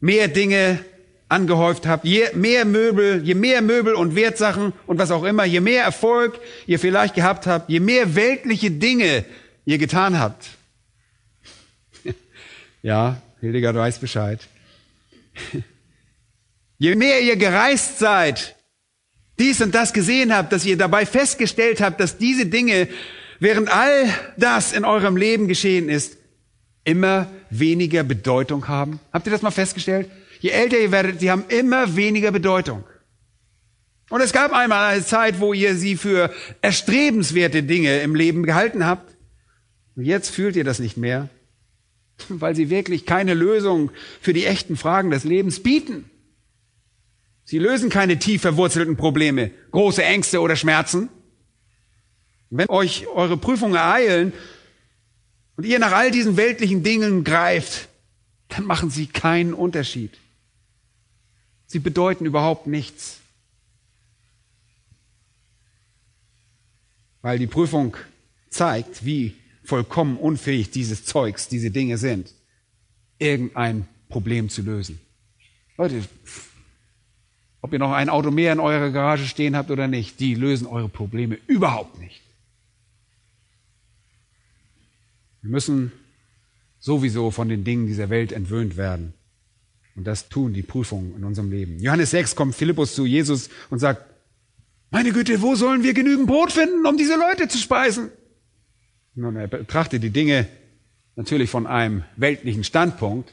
mehr 0.00 0.28
Dinge 0.28 0.80
angehäuft 1.28 1.86
habt, 1.86 2.04
je 2.04 2.28
mehr 2.34 2.64
Möbel, 2.64 3.22
je 3.24 3.34
mehr 3.34 3.62
Möbel 3.62 3.94
und 3.94 4.14
Wertsachen 4.14 4.72
und 4.86 4.98
was 4.98 5.10
auch 5.10 5.24
immer, 5.24 5.44
je 5.44 5.60
mehr 5.60 5.82
Erfolg 5.82 6.38
ihr 6.66 6.78
vielleicht 6.78 7.14
gehabt 7.14 7.46
habt, 7.46 7.68
je 7.68 7.80
mehr 7.80 8.14
weltliche 8.14 8.70
Dinge 8.70 9.24
ihr 9.64 9.78
getan 9.78 10.18
habt. 10.18 10.48
ja, 12.82 13.20
Hildegard 13.40 13.76
weiß 13.76 13.98
Bescheid. 13.98 14.40
je 16.78 16.94
mehr 16.94 17.20
ihr 17.20 17.36
gereist 17.36 17.98
seid, 17.98 18.54
dies 19.38 19.60
und 19.60 19.74
das 19.74 19.92
gesehen 19.92 20.34
habt, 20.34 20.52
dass 20.52 20.64
ihr 20.64 20.78
dabei 20.78 21.04
festgestellt 21.04 21.80
habt, 21.80 22.00
dass 22.00 22.18
diese 22.18 22.46
Dinge, 22.46 22.88
während 23.40 23.68
all 23.68 24.08
das 24.36 24.72
in 24.72 24.84
eurem 24.84 25.16
Leben 25.16 25.48
geschehen 25.48 25.88
ist, 25.88 26.15
immer 26.86 27.26
weniger 27.50 28.04
Bedeutung 28.04 28.68
haben? 28.68 29.00
Habt 29.12 29.26
ihr 29.26 29.32
das 29.32 29.42
mal 29.42 29.50
festgestellt? 29.50 30.10
Je 30.40 30.50
älter 30.50 30.78
ihr 30.78 30.92
werdet, 30.92 31.20
sie 31.20 31.30
haben 31.30 31.44
immer 31.48 31.96
weniger 31.96 32.30
Bedeutung. 32.30 32.84
Und 34.08 34.20
es 34.20 34.32
gab 34.32 34.52
einmal 34.52 34.92
eine 34.94 35.04
Zeit, 35.04 35.40
wo 35.40 35.52
ihr 35.52 35.74
sie 35.74 35.96
für 35.96 36.32
erstrebenswerte 36.62 37.64
Dinge 37.64 38.00
im 38.00 38.14
Leben 38.14 38.44
gehalten 38.44 38.86
habt. 38.86 39.16
Und 39.96 40.04
jetzt 40.04 40.30
fühlt 40.30 40.54
ihr 40.54 40.64
das 40.64 40.78
nicht 40.78 40.96
mehr, 40.96 41.28
weil 42.28 42.54
sie 42.54 42.70
wirklich 42.70 43.04
keine 43.04 43.34
Lösung 43.34 43.90
für 44.20 44.32
die 44.32 44.46
echten 44.46 44.76
Fragen 44.76 45.10
des 45.10 45.24
Lebens 45.24 45.62
bieten. 45.62 46.08
Sie 47.42 47.58
lösen 47.58 47.90
keine 47.90 48.18
tief 48.18 48.42
verwurzelten 48.42 48.96
Probleme, 48.96 49.50
große 49.72 50.04
Ängste 50.04 50.40
oder 50.40 50.56
Schmerzen. 50.56 51.08
Wenn 52.50 52.68
euch 52.68 53.08
eure 53.08 53.36
Prüfungen 53.36 53.74
ereilen 53.74 54.32
und 55.56 55.64
ihr 55.64 55.78
nach 55.78 55.92
all 55.92 56.10
diesen 56.10 56.36
weltlichen 56.36 56.82
Dingen 56.82 57.24
greift, 57.24 57.88
dann 58.48 58.64
machen 58.64 58.90
sie 58.90 59.06
keinen 59.06 59.54
Unterschied. 59.54 60.12
Sie 61.66 61.78
bedeuten 61.78 62.26
überhaupt 62.26 62.66
nichts. 62.66 63.20
Weil 67.22 67.38
die 67.38 67.46
Prüfung 67.46 67.96
zeigt, 68.50 69.04
wie 69.04 69.34
vollkommen 69.64 70.16
unfähig 70.16 70.70
dieses 70.70 71.04
Zeugs, 71.04 71.48
diese 71.48 71.70
Dinge 71.70 71.98
sind, 71.98 72.32
irgendein 73.18 73.88
Problem 74.08 74.48
zu 74.48 74.62
lösen. 74.62 75.00
Leute, 75.76 76.04
ob 77.62 77.72
ihr 77.72 77.80
noch 77.80 77.92
ein 77.92 78.08
Auto 78.08 78.30
mehr 78.30 78.52
in 78.52 78.60
eurer 78.60 78.90
Garage 78.90 79.26
stehen 79.26 79.56
habt 79.56 79.70
oder 79.70 79.88
nicht, 79.88 80.20
die 80.20 80.34
lösen 80.34 80.68
eure 80.68 80.88
Probleme 80.88 81.38
überhaupt 81.48 81.98
nicht. 81.98 82.22
Wir 85.42 85.50
müssen 85.50 85.92
sowieso 86.78 87.30
von 87.30 87.48
den 87.48 87.64
Dingen 87.64 87.86
dieser 87.86 88.10
Welt 88.10 88.32
entwöhnt 88.32 88.76
werden. 88.76 89.14
Und 89.96 90.06
das 90.06 90.28
tun 90.28 90.52
die 90.52 90.62
Prüfungen 90.62 91.16
in 91.16 91.24
unserem 91.24 91.50
Leben. 91.50 91.78
Johannes 91.80 92.10
6 92.10 92.36
kommt 92.36 92.54
Philippus 92.54 92.94
zu 92.94 93.06
Jesus 93.06 93.48
und 93.70 93.78
sagt, 93.78 94.02
meine 94.90 95.12
Güte, 95.12 95.42
wo 95.42 95.54
sollen 95.54 95.82
wir 95.82 95.94
genügend 95.94 96.26
Brot 96.26 96.52
finden, 96.52 96.86
um 96.86 96.96
diese 96.96 97.16
Leute 97.16 97.48
zu 97.48 97.58
speisen? 97.58 98.10
Nun, 99.14 99.36
er 99.36 99.48
betrachtet 99.48 100.02
die 100.02 100.10
Dinge 100.10 100.46
natürlich 101.16 101.50
von 101.50 101.66
einem 101.66 102.04
weltlichen 102.16 102.64
Standpunkt. 102.64 103.32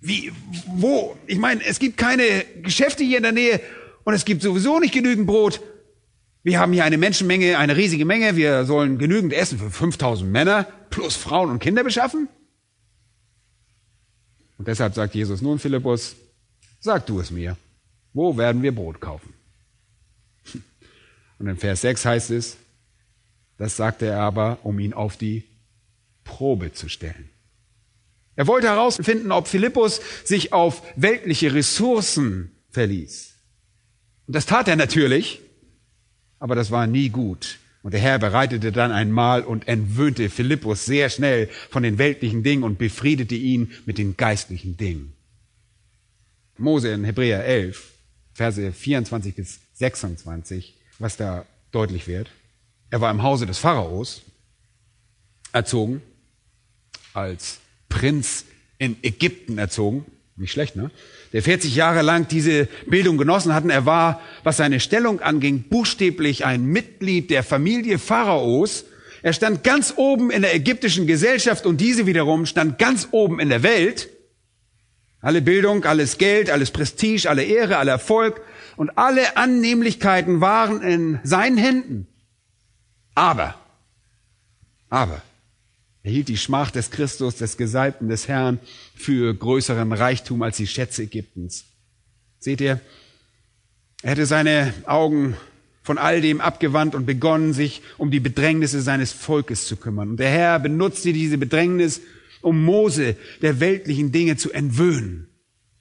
Wie, 0.00 0.32
wo? 0.66 1.16
Ich 1.26 1.38
meine, 1.38 1.64
es 1.64 1.78
gibt 1.78 1.96
keine 1.96 2.44
Geschäfte 2.62 3.04
hier 3.04 3.16
in 3.16 3.22
der 3.22 3.32
Nähe 3.32 3.60
und 4.04 4.14
es 4.14 4.24
gibt 4.24 4.42
sowieso 4.42 4.78
nicht 4.80 4.92
genügend 4.92 5.26
Brot. 5.26 5.60
Wir 6.48 6.60
haben 6.60 6.72
hier 6.72 6.86
eine 6.86 6.96
Menschenmenge, 6.96 7.58
eine 7.58 7.76
riesige 7.76 8.06
Menge. 8.06 8.34
Wir 8.34 8.64
sollen 8.64 8.96
genügend 8.96 9.34
Essen 9.34 9.58
für 9.58 9.70
5000 9.70 10.32
Männer 10.32 10.64
plus 10.88 11.14
Frauen 11.14 11.50
und 11.50 11.58
Kinder 11.58 11.84
beschaffen. 11.84 12.26
Und 14.56 14.66
deshalb 14.66 14.94
sagt 14.94 15.14
Jesus 15.14 15.42
nun 15.42 15.58
Philippus, 15.58 16.16
sag 16.80 17.04
du 17.04 17.20
es 17.20 17.30
mir. 17.30 17.58
Wo 18.14 18.38
werden 18.38 18.62
wir 18.62 18.74
Brot 18.74 18.98
kaufen? 18.98 19.34
Und 21.38 21.48
in 21.48 21.58
Vers 21.58 21.82
6 21.82 22.06
heißt 22.06 22.30
es, 22.30 22.56
das 23.58 23.76
sagte 23.76 24.06
er 24.06 24.20
aber, 24.20 24.60
um 24.62 24.78
ihn 24.78 24.94
auf 24.94 25.18
die 25.18 25.44
Probe 26.24 26.72
zu 26.72 26.88
stellen. 26.88 27.28
Er 28.36 28.46
wollte 28.46 28.68
herausfinden, 28.68 29.32
ob 29.32 29.48
Philippus 29.48 30.00
sich 30.24 30.54
auf 30.54 30.82
weltliche 30.96 31.52
Ressourcen 31.52 32.52
verließ. 32.70 33.34
Und 34.26 34.34
das 34.34 34.46
tat 34.46 34.66
er 34.66 34.76
natürlich, 34.76 35.42
aber 36.38 36.54
das 36.54 36.70
war 36.70 36.86
nie 36.86 37.08
gut. 37.08 37.58
Und 37.82 37.92
der 37.94 38.00
Herr 38.00 38.18
bereitete 38.18 38.72
dann 38.72 38.92
ein 38.92 39.10
Mahl 39.10 39.42
und 39.42 39.68
entwöhnte 39.68 40.30
Philippus 40.30 40.84
sehr 40.84 41.10
schnell 41.10 41.48
von 41.70 41.82
den 41.82 41.98
weltlichen 41.98 42.42
Dingen 42.42 42.64
und 42.64 42.78
befriedete 42.78 43.34
ihn 43.34 43.72
mit 43.86 43.98
den 43.98 44.16
geistlichen 44.16 44.76
Dingen. 44.76 45.12
Mose 46.58 46.92
in 46.92 47.04
Hebräer 47.04 47.44
11, 47.44 47.92
Verse 48.34 48.72
24 48.72 49.34
bis 49.34 49.60
26, 49.74 50.74
was 50.98 51.16
da 51.16 51.46
deutlich 51.70 52.06
wird. 52.06 52.30
Er 52.90 53.00
war 53.00 53.10
im 53.10 53.22
Hause 53.22 53.46
des 53.46 53.58
Pharaos 53.58 54.22
erzogen, 55.52 56.02
als 57.14 57.60
Prinz 57.88 58.44
in 58.78 58.96
Ägypten 59.02 59.58
erzogen. 59.58 60.04
Nicht 60.38 60.52
schlecht, 60.52 60.76
ne? 60.76 60.90
Der 61.32 61.42
40 61.42 61.74
Jahre 61.74 62.02
lang 62.02 62.28
diese 62.28 62.68
Bildung 62.86 63.18
genossen 63.18 63.52
hatten. 63.52 63.70
Er 63.70 63.86
war, 63.86 64.20
was 64.44 64.56
seine 64.58 64.78
Stellung 64.78 65.20
anging, 65.20 65.64
buchstäblich 65.64 66.44
ein 66.44 66.64
Mitglied 66.64 67.30
der 67.30 67.42
Familie 67.42 67.98
Pharaos. 67.98 68.84
Er 69.22 69.32
stand 69.32 69.64
ganz 69.64 69.94
oben 69.96 70.30
in 70.30 70.42
der 70.42 70.54
ägyptischen 70.54 71.08
Gesellschaft 71.08 71.66
und 71.66 71.80
diese 71.80 72.06
wiederum 72.06 72.46
stand 72.46 72.78
ganz 72.78 73.08
oben 73.10 73.40
in 73.40 73.48
der 73.48 73.64
Welt. 73.64 74.10
Alle 75.20 75.42
Bildung, 75.42 75.84
alles 75.84 76.18
Geld, 76.18 76.50
alles 76.50 76.70
Prestige, 76.70 77.28
alle 77.28 77.42
Ehre, 77.42 77.78
aller 77.78 77.92
Erfolg 77.92 78.40
und 78.76 78.96
alle 78.96 79.36
Annehmlichkeiten 79.36 80.40
waren 80.40 80.82
in 80.82 81.18
seinen 81.24 81.56
Händen. 81.56 82.06
Aber, 83.16 83.56
aber, 84.88 85.20
er 86.08 86.12
hielt 86.12 86.28
die 86.28 86.38
Schmach 86.38 86.70
des 86.70 86.90
Christus, 86.90 87.36
des 87.36 87.58
Gesalbten 87.58 88.08
des 88.08 88.28
Herrn, 88.28 88.60
für 88.94 89.34
größeren 89.34 89.92
Reichtum 89.92 90.40
als 90.40 90.56
die 90.56 90.66
Schätze 90.66 91.02
Ägyptens. 91.02 91.66
Seht 92.38 92.62
ihr, 92.62 92.80
er 94.02 94.10
hätte 94.12 94.24
seine 94.24 94.72
Augen 94.86 95.36
von 95.82 95.98
all 95.98 96.22
dem 96.22 96.40
abgewandt 96.40 96.94
und 96.94 97.04
begonnen, 97.04 97.52
sich 97.52 97.82
um 97.98 98.10
die 98.10 98.20
Bedrängnisse 98.20 98.80
seines 98.80 99.12
Volkes 99.12 99.66
zu 99.66 99.76
kümmern. 99.76 100.08
Und 100.08 100.16
der 100.16 100.30
Herr 100.30 100.58
benutzte 100.58 101.12
diese 101.12 101.36
Bedrängnis, 101.36 102.00
um 102.40 102.64
Mose 102.64 103.14
der 103.42 103.60
weltlichen 103.60 104.10
Dinge 104.10 104.38
zu 104.38 104.50
entwöhnen. 104.50 105.28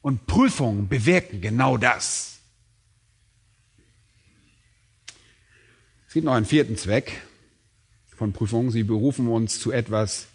Und 0.01 0.27
Prüfungen 0.27 0.89
bewirken 0.89 1.39
genau 1.39 1.77
das. 1.77 2.39
Es 6.09 6.13
gibt 6.13 6.25
noch 6.25 6.33
einen 6.33 6.45
vierten 6.45 6.75
Zweck 6.75 7.13
von 8.17 8.33
Prüfungen. 8.33 8.71
Sie 8.71 8.83
berufen 8.83 9.27
uns 9.27 9.59
zu 9.59 9.71
etwas, 9.71 10.27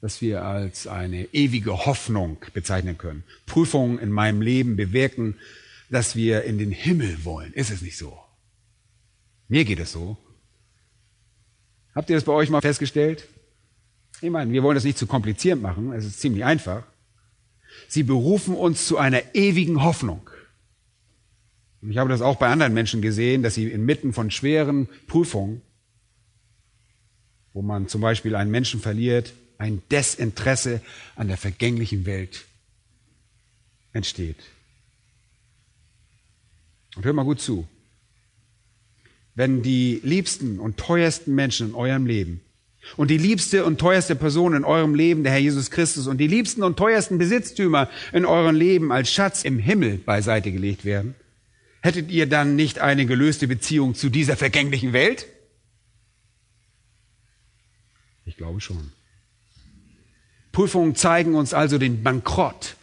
das 0.00 0.20
wir 0.20 0.44
als 0.44 0.86
eine 0.86 1.32
ewige 1.32 1.86
Hoffnung 1.86 2.38
bezeichnen 2.52 2.98
können. 2.98 3.22
Prüfungen 3.46 3.98
in 3.98 4.10
meinem 4.10 4.42
Leben 4.42 4.76
bewirken, 4.76 5.36
dass 5.88 6.16
wir 6.16 6.42
in 6.42 6.58
den 6.58 6.72
Himmel 6.72 7.24
wollen. 7.24 7.52
Ist 7.52 7.70
es 7.70 7.80
nicht 7.80 7.96
so? 7.96 8.18
Mir 9.48 9.64
geht 9.64 9.78
es 9.78 9.92
so. 9.92 10.16
Habt 11.94 12.10
ihr 12.10 12.16
das 12.16 12.24
bei 12.24 12.32
euch 12.32 12.50
mal 12.50 12.60
festgestellt? 12.60 13.28
Ich 14.20 14.30
meine, 14.30 14.52
wir 14.52 14.62
wollen 14.62 14.74
das 14.74 14.84
nicht 14.84 14.98
zu 14.98 15.06
kompliziert 15.06 15.60
machen. 15.60 15.92
Es 15.92 16.04
ist 16.04 16.20
ziemlich 16.20 16.44
einfach. 16.44 16.84
Sie 17.88 18.02
berufen 18.02 18.54
uns 18.54 18.86
zu 18.86 18.98
einer 18.98 19.34
ewigen 19.34 19.82
Hoffnung. 19.82 20.28
Und 21.80 21.90
ich 21.90 21.98
habe 21.98 22.10
das 22.10 22.22
auch 22.22 22.36
bei 22.36 22.48
anderen 22.48 22.74
Menschen 22.74 23.02
gesehen, 23.02 23.42
dass 23.42 23.54
sie 23.54 23.68
inmitten 23.68 24.12
von 24.12 24.30
schweren 24.30 24.88
Prüfungen, 25.06 25.62
wo 27.54 27.62
man 27.62 27.88
zum 27.88 28.00
Beispiel 28.00 28.34
einen 28.34 28.50
Menschen 28.50 28.80
verliert, 28.80 29.32
ein 29.58 29.82
Desinteresse 29.90 30.80
an 31.16 31.28
der 31.28 31.36
vergänglichen 31.36 32.06
Welt 32.06 32.44
entsteht. 33.92 34.38
Und 36.96 37.04
hört 37.04 37.14
mal 37.14 37.24
gut 37.24 37.40
zu. 37.40 37.66
Wenn 39.34 39.62
die 39.62 40.00
liebsten 40.02 40.58
und 40.58 40.76
teuersten 40.76 41.34
Menschen 41.34 41.68
in 41.68 41.74
eurem 41.74 42.06
Leben 42.06 42.40
und 42.96 43.10
die 43.10 43.18
liebste 43.18 43.64
und 43.64 43.78
teuerste 43.78 44.16
Person 44.16 44.54
in 44.54 44.64
eurem 44.64 44.94
Leben, 44.94 45.22
der 45.22 45.32
Herr 45.32 45.38
Jesus 45.38 45.70
Christus, 45.70 46.06
und 46.06 46.18
die 46.18 46.26
liebsten 46.26 46.62
und 46.62 46.76
teuersten 46.76 47.16
Besitztümer 47.16 47.88
in 48.12 48.26
eurem 48.26 48.56
Leben 48.56 48.92
als 48.92 49.10
Schatz 49.10 49.44
im 49.44 49.58
Himmel 49.58 49.98
beiseite 49.98 50.52
gelegt 50.52 50.84
werden, 50.84 51.14
hättet 51.80 52.10
ihr 52.10 52.26
dann 52.26 52.56
nicht 52.56 52.80
eine 52.80 53.06
gelöste 53.06 53.46
Beziehung 53.46 53.94
zu 53.94 54.10
dieser 54.10 54.36
vergänglichen 54.36 54.92
Welt? 54.92 55.26
Ich 58.24 58.36
glaube 58.36 58.60
schon. 58.60 58.92
Prüfungen 60.52 60.94
zeigen 60.94 61.34
uns 61.34 61.54
also 61.54 61.78
den 61.78 62.02
Bankrott 62.02 62.76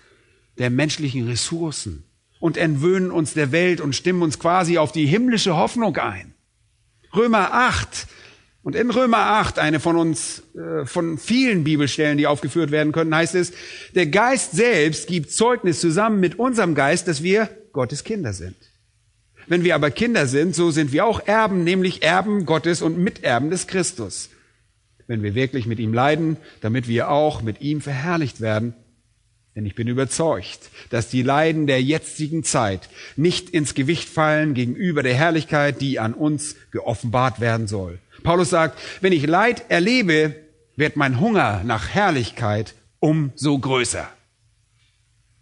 der 0.58 0.70
menschlichen 0.70 1.28
Ressourcen 1.28 2.04
und 2.40 2.58
entwöhnen 2.58 3.12
uns 3.12 3.34
der 3.34 3.52
Welt 3.52 3.82
und 3.82 3.96
stimmen 3.96 4.22
uns 4.22 4.40
quasi 4.40 4.78
auf 4.78 4.92
die 4.92 5.06
himmlische 5.06 5.56
Hoffnung 5.56 5.96
ein. 5.98 6.34
Römer 7.16 7.54
8 7.54 8.08
und 8.62 8.76
in 8.76 8.90
Römer 8.90 9.18
8, 9.18 9.60
eine 9.60 9.80
von 9.80 9.96
uns, 9.96 10.44
äh, 10.56 10.86
von 10.86 11.18
vielen 11.18 11.64
Bibelstellen, 11.64 12.18
die 12.18 12.28
aufgeführt 12.28 12.72
werden 12.72 12.92
können, 12.92 13.16
heißt 13.16 13.36
es, 13.36 13.54
der 13.96 14.08
Geist 14.08 14.52
selbst 14.52 15.08
gibt 15.08 15.32
Zeugnis 15.32 15.80
zusammen 15.80 16.20
mit 16.20 16.38
unserem 16.38 16.76
Geist, 16.76 17.08
dass 17.08 17.24
wir 17.24 17.50
Gottes 17.72 18.04
Kinder 18.04 18.34
sind. 18.34 18.58
Wenn 19.48 19.64
wir 19.64 19.76
aber 19.76 19.90
Kinder 19.90 20.28
sind, 20.28 20.54
so 20.54 20.72
sind 20.72 20.92
wir 20.92 21.06
auch 21.06 21.26
Erben, 21.26 21.64
nämlich 21.64 22.04
Erben 22.04 22.46
Gottes 22.46 22.82
und 22.82 23.00
Miterben 23.00 23.50
des 23.50 23.66
Christus. 23.66 24.30
Wenn 25.10 25.24
wir 25.24 25.34
wirklich 25.34 25.66
mit 25.66 25.80
ihm 25.80 25.92
leiden, 25.92 26.38
damit 26.62 26.88
wir 26.88 27.10
auch 27.10 27.42
mit 27.42 27.62
ihm 27.62 27.82
verherrlicht 27.82 28.42
werden. 28.42 28.76
Denn 29.56 29.66
ich 29.66 29.74
bin 29.74 29.88
überzeugt, 29.88 30.70
dass 30.92 31.10
die 31.10 31.24
Leiden 31.24 31.66
der 31.66 31.82
jetzigen 31.82 32.44
Zeit 32.44 32.90
nicht 33.16 33.50
ins 33.50 33.74
Gewicht 33.74 34.08
fallen 34.08 34.54
gegenüber 34.54 35.02
der 35.02 35.16
Herrlichkeit, 35.16 35.82
die 35.82 36.00
an 36.00 36.14
uns 36.14 36.56
geoffenbart 36.70 37.40
werden 37.40 37.66
soll. 37.66 37.98
Paulus 38.22 38.52
sagt, 38.52 38.80
wenn 39.02 39.12
ich 39.12 39.26
Leid 39.26 39.64
erlebe, 39.70 40.36
wird 40.76 40.96
mein 40.96 41.20
Hunger 41.20 41.64
nach 41.66 41.90
Herrlichkeit 41.90 42.76
umso 43.00 43.58
größer. 43.58 44.08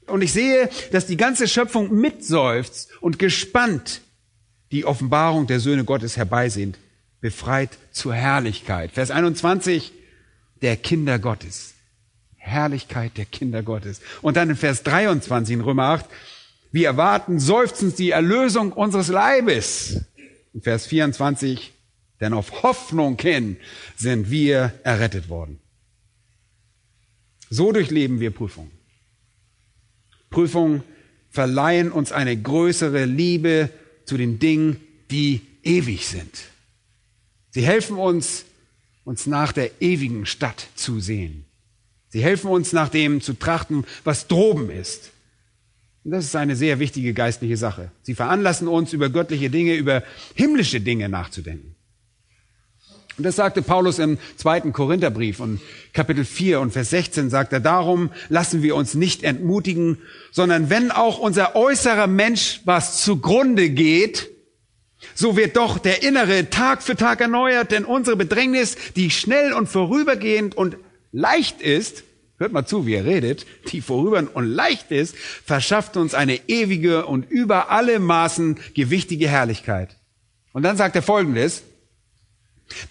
Und 0.06 0.22
ich 0.22 0.32
sehe, 0.32 0.70
dass 0.94 1.08
die 1.08 1.18
ganze 1.18 1.50
Schöpfung 1.50 1.94
mitseufzt 1.94 2.90
und 3.02 3.20
gespannt 3.20 4.00
die 4.72 4.86
Offenbarung 4.86 5.46
der 5.46 5.60
Söhne 5.60 5.84
Gottes 5.84 6.16
herbeisehnt, 6.16 6.80
befreit 7.22 7.78
zur 7.92 8.14
Herrlichkeit. 8.14 8.92
Vers 8.92 9.12
21, 9.12 9.92
der 10.62 10.78
Kinder 10.78 11.20
Gottes. 11.20 11.74
Herrlichkeit 12.36 13.18
der 13.18 13.26
Kinder 13.26 13.64
Gottes. 13.64 14.02
Und 14.22 14.38
dann 14.38 14.50
in 14.50 14.56
Vers 14.56 14.84
23 14.84 15.56
in 15.56 15.62
Römer 15.62 15.84
8, 15.84 16.06
wir 16.72 16.88
erwarten 16.88 17.40
seufzend 17.40 17.98
die 18.00 18.12
Erlösung 18.12 18.72
unseres 18.72 19.08
Leibes. 19.08 20.06
In 20.54 20.62
Vers 20.62 20.88
24, 20.88 21.74
denn 22.20 22.34
auf 22.34 22.64
Hoffnung 22.64 23.18
hin 23.20 23.58
sind 23.96 24.30
wir 24.32 24.74
errettet 24.84 25.30
worden. 25.30 25.60
So 27.50 27.72
durchleben 27.72 28.20
wir 28.20 28.32
Prüfungen. 28.32 28.72
Prüfungen 30.30 30.84
verleihen 31.30 31.92
uns 31.92 32.12
eine 32.12 32.36
größere 32.36 33.06
Liebe 33.06 33.70
zu 34.06 34.18
den 34.18 34.40
Dingen, 34.40 34.82
die 35.12 35.42
ewig 35.64 36.08
sind. 36.08 36.32
Sie 37.58 37.66
helfen 37.66 37.98
uns, 37.98 38.46
uns 39.04 39.26
nach 39.26 39.52
der 39.52 39.82
ewigen 39.82 40.28
Stadt 40.28 40.68
zu 40.76 41.00
sehen. 41.00 41.46
Sie 42.10 42.22
helfen 42.22 42.52
uns, 42.52 42.72
nach 42.72 42.88
dem 42.88 43.20
zu 43.20 43.34
trachten, 43.34 43.84
was 44.04 44.28
droben 44.28 44.70
ist. 44.70 45.10
Und 46.04 46.12
das 46.12 46.26
ist 46.26 46.36
eine 46.36 46.56
sehr 46.56 46.78
wichtige 46.78 47.16
geistliche 47.16 47.58
Sache. 47.58 47.90
Sie 48.04 48.14
veranlassen 48.14 48.68
uns, 48.68 48.94
über 48.94 49.10
göttliche 49.10 49.50
Dinge, 49.50 49.74
über 49.74 50.04
himmlische 50.36 50.82
Dinge 50.82 51.10
nachzudenken. 51.10 51.74
Und 53.18 53.24
das 53.24 53.38
sagte 53.38 53.64
Paulus 53.64 53.98
im 53.98 54.20
zweiten 54.36 54.72
Korintherbrief 54.72 55.40
und 55.40 55.60
Kapitel 55.94 56.26
4 56.26 56.60
und 56.60 56.74
Vers 56.74 56.92
16 56.92 57.32
sagt 57.32 57.54
er, 57.54 57.60
darum 57.60 58.12
lassen 58.30 58.62
wir 58.62 58.76
uns 58.76 58.94
nicht 58.94 59.24
entmutigen, 59.24 59.98
sondern 60.32 60.70
wenn 60.70 60.92
auch 60.92 61.18
unser 61.18 61.56
äußerer 61.56 62.06
Mensch 62.06 62.62
was 62.66 63.04
zugrunde 63.04 63.72
geht, 63.72 64.30
so 65.18 65.36
wird 65.36 65.58
doch 65.58 65.80
der 65.80 66.04
innere 66.04 66.52
Tag 66.52 66.84
für 66.84 66.96
Tag 66.96 67.22
erneuert, 67.22 67.72
denn 67.72 67.86
unsere 67.86 68.16
Bedrängnis, 68.16 68.78
die 68.96 69.10
schnell 69.10 69.52
und 69.52 69.68
vorübergehend 69.68 70.54
und 70.54 70.78
leicht 71.12 71.60
ist, 71.60 72.04
hört 72.38 72.54
mal 72.54 72.68
zu, 72.68 72.86
wie 72.86 72.94
er 72.94 73.06
redet, 73.06 73.48
die 73.72 73.82
vorübergehend 73.82 74.36
und 74.36 74.46
leicht 74.46 74.92
ist, 74.92 75.18
verschafft 75.18 75.98
uns 75.98 76.14
eine 76.14 76.48
ewige 76.48 77.08
und 77.08 77.32
über 77.32 77.72
alle 77.72 77.98
Maßen 77.98 78.60
gewichtige 78.76 79.28
Herrlichkeit. 79.28 79.98
Und 80.54 80.62
dann 80.62 80.78
sagt 80.78 80.96
er 80.96 81.02
folgendes, 81.02 81.64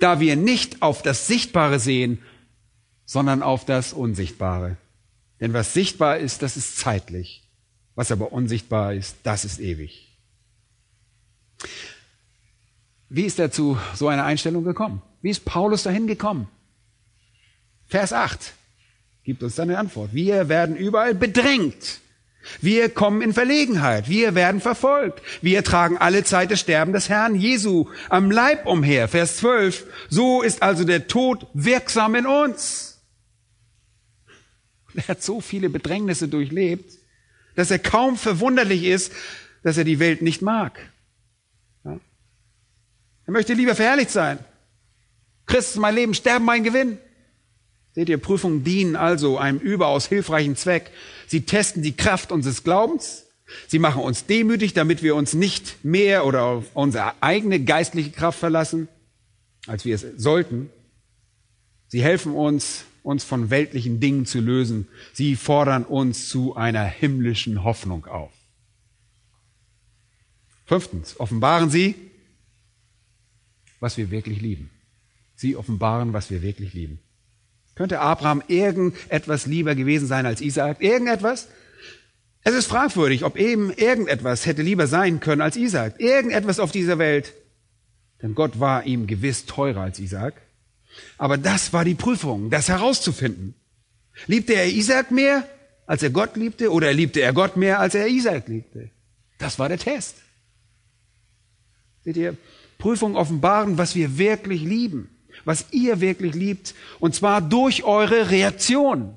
da 0.00 0.18
wir 0.18 0.34
nicht 0.34 0.82
auf 0.82 1.02
das 1.02 1.28
Sichtbare 1.28 1.78
sehen, 1.78 2.20
sondern 3.04 3.40
auf 3.40 3.64
das 3.64 3.92
Unsichtbare. 3.92 4.76
Denn 5.40 5.52
was 5.52 5.74
sichtbar 5.74 6.18
ist, 6.18 6.42
das 6.42 6.56
ist 6.56 6.76
zeitlich. 6.76 7.48
Was 7.94 8.10
aber 8.10 8.32
unsichtbar 8.32 8.94
ist, 8.94 9.14
das 9.22 9.44
ist 9.44 9.60
ewig. 9.60 10.18
Wie 13.08 13.24
ist 13.24 13.38
er 13.38 13.50
zu 13.50 13.78
so 13.94 14.08
einer 14.08 14.24
Einstellung 14.24 14.64
gekommen? 14.64 15.02
Wie 15.22 15.30
ist 15.30 15.44
Paulus 15.44 15.84
dahin 15.84 16.06
gekommen? 16.06 16.48
Vers 17.86 18.12
8 18.12 18.52
gibt 19.24 19.42
uns 19.42 19.56
dann 19.56 19.70
eine 19.70 19.78
Antwort. 19.78 20.14
Wir 20.14 20.48
werden 20.48 20.76
überall 20.76 21.14
bedrängt. 21.14 22.00
Wir 22.60 22.88
kommen 22.88 23.22
in 23.22 23.32
Verlegenheit. 23.32 24.08
Wir 24.08 24.34
werden 24.34 24.60
verfolgt. 24.60 25.20
Wir 25.42 25.64
tragen 25.64 25.98
alle 25.98 26.22
Zeit 26.22 26.50
des 26.52 26.60
Sterben 26.60 26.92
des 26.92 27.08
Herrn 27.08 27.34
Jesu 27.34 27.86
am 28.08 28.30
Leib 28.30 28.66
umher. 28.66 29.08
Vers 29.08 29.38
12. 29.38 29.84
So 30.08 30.42
ist 30.42 30.62
also 30.62 30.84
der 30.84 31.08
Tod 31.08 31.46
wirksam 31.54 32.14
in 32.14 32.26
uns. 32.26 33.02
Er 34.94 35.08
hat 35.08 35.22
so 35.22 35.40
viele 35.40 35.68
Bedrängnisse 35.68 36.28
durchlebt, 36.28 36.98
dass 37.56 37.70
er 37.70 37.78
kaum 37.78 38.16
verwunderlich 38.16 38.84
ist, 38.84 39.12
dass 39.62 39.76
er 39.76 39.84
die 39.84 39.98
Welt 39.98 40.22
nicht 40.22 40.40
mag. 40.40 40.78
Er 43.26 43.32
möchte 43.32 43.54
lieber 43.54 43.74
verherrlicht 43.74 44.10
sein. 44.10 44.38
Christus 45.46 45.76
mein 45.76 45.94
Leben, 45.94 46.14
Sterben 46.14 46.44
mein 46.44 46.64
Gewinn. 46.64 46.98
Seht 47.94 48.08
ihr, 48.08 48.18
Prüfungen 48.18 48.62
dienen 48.62 48.94
also 48.94 49.38
einem 49.38 49.58
überaus 49.58 50.06
hilfreichen 50.06 50.56
Zweck. 50.56 50.90
Sie 51.26 51.42
testen 51.42 51.82
die 51.82 51.96
Kraft 51.96 52.30
unseres 52.30 52.62
Glaubens. 52.62 53.24
Sie 53.68 53.78
machen 53.78 54.02
uns 54.02 54.26
demütig, 54.26 54.74
damit 54.74 55.02
wir 55.02 55.14
uns 55.14 55.32
nicht 55.32 55.84
mehr 55.84 56.26
oder 56.26 56.42
auf 56.42 56.64
unsere 56.74 57.14
eigene 57.22 57.60
geistliche 57.60 58.10
Kraft 58.10 58.38
verlassen, 58.38 58.88
als 59.66 59.84
wir 59.84 59.94
es 59.94 60.04
sollten. 60.16 60.68
Sie 61.88 62.02
helfen 62.02 62.32
uns, 62.32 62.84
uns 63.02 63.24
von 63.24 63.50
weltlichen 63.50 64.00
Dingen 64.00 64.26
zu 64.26 64.40
lösen. 64.40 64.88
Sie 65.12 65.36
fordern 65.36 65.84
uns 65.84 66.28
zu 66.28 66.56
einer 66.56 66.84
himmlischen 66.84 67.62
Hoffnung 67.62 68.06
auf. 68.06 68.32
Fünftens, 70.66 71.18
offenbaren 71.20 71.70
Sie, 71.70 71.94
was 73.80 73.96
wir 73.96 74.10
wirklich 74.10 74.40
lieben. 74.40 74.70
Sie 75.34 75.56
offenbaren, 75.56 76.12
was 76.12 76.30
wir 76.30 76.42
wirklich 76.42 76.72
lieben. 76.72 76.98
Könnte 77.74 78.00
Abraham 78.00 78.42
irgendetwas 78.48 79.46
lieber 79.46 79.74
gewesen 79.74 80.06
sein 80.06 80.24
als 80.24 80.40
Isaak? 80.40 80.80
Irgendetwas? 80.80 81.48
Es 82.42 82.54
ist 82.54 82.66
fragwürdig, 82.66 83.24
ob 83.24 83.36
eben 83.36 83.70
irgendetwas 83.70 84.46
hätte 84.46 84.62
lieber 84.62 84.86
sein 84.86 85.20
können 85.20 85.42
als 85.42 85.56
Isaak. 85.56 86.00
Irgendetwas 86.00 86.58
auf 86.58 86.72
dieser 86.72 86.98
Welt. 86.98 87.34
Denn 88.22 88.34
Gott 88.34 88.60
war 88.60 88.86
ihm 88.86 89.06
gewiss 89.06 89.44
teurer 89.44 89.82
als 89.82 89.98
Isaak. 89.98 90.40
Aber 91.18 91.36
das 91.36 91.72
war 91.72 91.84
die 91.84 91.94
Prüfung, 91.94 92.48
das 92.48 92.68
herauszufinden. 92.68 93.54
Liebte 94.26 94.54
er 94.54 94.66
Isaak 94.66 95.10
mehr, 95.10 95.46
als 95.86 96.02
er 96.02 96.10
Gott 96.10 96.36
liebte, 96.36 96.72
oder 96.72 96.92
liebte 96.92 97.20
er 97.20 97.34
Gott 97.34 97.56
mehr, 97.56 97.80
als 97.80 97.94
er 97.94 98.06
Isaak 98.06 98.48
liebte? 98.48 98.90
Das 99.38 99.58
war 99.58 99.68
der 99.68 99.78
Test. 99.78 100.16
Seht 102.04 102.16
ihr, 102.16 102.36
Prüfung 102.78 103.16
offenbaren, 103.16 103.78
was 103.78 103.94
wir 103.94 104.18
wirklich 104.18 104.62
lieben 104.62 105.08
was 105.44 105.66
ihr 105.70 106.00
wirklich 106.00 106.34
liebt, 106.34 106.74
und 107.00 107.14
zwar 107.14 107.40
durch 107.40 107.84
eure 107.84 108.30
Reaktion. 108.30 109.16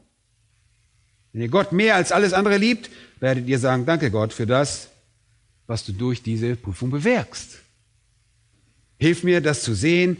Wenn 1.31 1.41
ihr 1.41 1.49
Gott 1.49 1.71
mehr 1.71 1.95
als 1.95 2.11
alles 2.11 2.33
andere 2.33 2.57
liebt, 2.57 2.89
werdet 3.19 3.47
ihr 3.47 3.59
sagen, 3.59 3.85
danke 3.85 4.11
Gott 4.11 4.33
für 4.33 4.45
das, 4.45 4.89
was 5.67 5.85
du 5.85 5.91
durch 5.91 6.23
diese 6.23 6.55
Prüfung 6.55 6.89
bewirkst. 6.89 7.59
Hilf 8.99 9.23
mir, 9.23 9.41
das 9.41 9.63
zu 9.63 9.73
sehen 9.73 10.17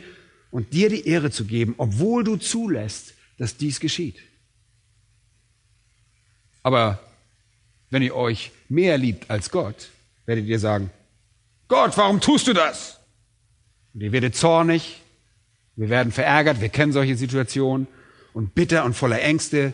und 0.51 0.73
dir 0.73 0.89
die 0.89 1.07
Ehre 1.07 1.31
zu 1.31 1.45
geben, 1.45 1.75
obwohl 1.77 2.23
du 2.23 2.37
zulässt, 2.37 3.13
dass 3.37 3.57
dies 3.57 3.79
geschieht. 3.79 4.17
Aber 6.63 6.99
wenn 7.89 8.01
ihr 8.01 8.15
euch 8.15 8.51
mehr 8.67 8.97
liebt 8.97 9.29
als 9.29 9.49
Gott, 9.49 9.89
werdet 10.25 10.45
ihr 10.45 10.59
sagen, 10.59 10.91
Gott, 11.67 11.97
warum 11.97 12.19
tust 12.19 12.47
du 12.47 12.53
das? 12.53 12.98
Und 13.93 14.01
ihr 14.01 14.11
werdet 14.11 14.35
zornig, 14.35 15.01
wir 15.75 15.89
werden 15.89 16.11
verärgert, 16.11 16.61
wir 16.61 16.69
kennen 16.69 16.91
solche 16.91 17.15
Situationen 17.15 17.87
und 18.33 18.53
bitter 18.53 18.83
und 18.85 18.93
voller 18.93 19.21
Ängste. 19.21 19.73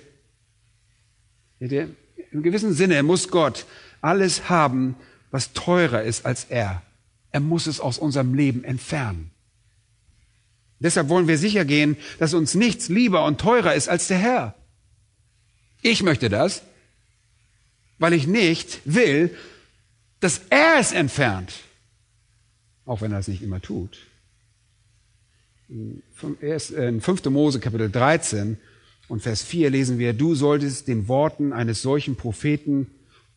Im 1.60 2.44
gewissen 2.44 2.74
Sinne 2.74 3.02
muss 3.04 3.30
Gott 3.30 3.66
alles 4.02 4.50
haben, 4.50 4.96
was 5.32 5.54
teurer 5.54 6.04
ist 6.04 6.26
als 6.26 6.46
er. 6.46 6.82
Er 7.32 7.40
muss 7.40 7.68
es 7.68 7.80
aus 7.80 7.98
unserem 7.98 8.34
Leben 8.34 8.64
entfernen. 8.64 9.32
Deshalb 10.80 11.10
wollen 11.10 11.28
wir 11.28 11.38
sicher 11.38 11.66
gehen, 11.66 11.98
dass 12.20 12.34
uns 12.34 12.54
nichts 12.54 12.90
lieber 12.90 13.26
und 13.26 13.42
teurer 13.42 13.74
ist 13.74 13.90
als 13.90 14.08
der 14.08 14.18
Herr. 14.18 14.56
Ich 15.82 16.04
möchte 16.04 16.30
das, 16.30 16.62
weil 17.98 18.14
ich 18.14 18.28
nicht 18.28 18.82
will, 18.86 19.36
dass 20.20 20.42
er 20.50 20.78
es 20.80 20.92
entfernt, 20.92 21.54
auch 22.86 23.02
wenn 23.02 23.12
er 23.12 23.20
es 23.20 23.28
nicht 23.28 23.42
immer 23.42 23.62
tut. 23.62 23.98
In 25.70 26.02
5. 27.02 27.26
Mose 27.26 27.60
Kapitel 27.60 27.90
13 27.90 28.58
und 29.08 29.22
Vers 29.22 29.44
4 29.44 29.70
lesen 29.70 29.98
wir, 29.98 30.14
du 30.14 30.36
solltest 30.36 30.88
den 30.88 31.08
Worten 31.08 31.54
eines 31.54 31.82
solchen 31.82 32.16
Propheten 32.16 32.88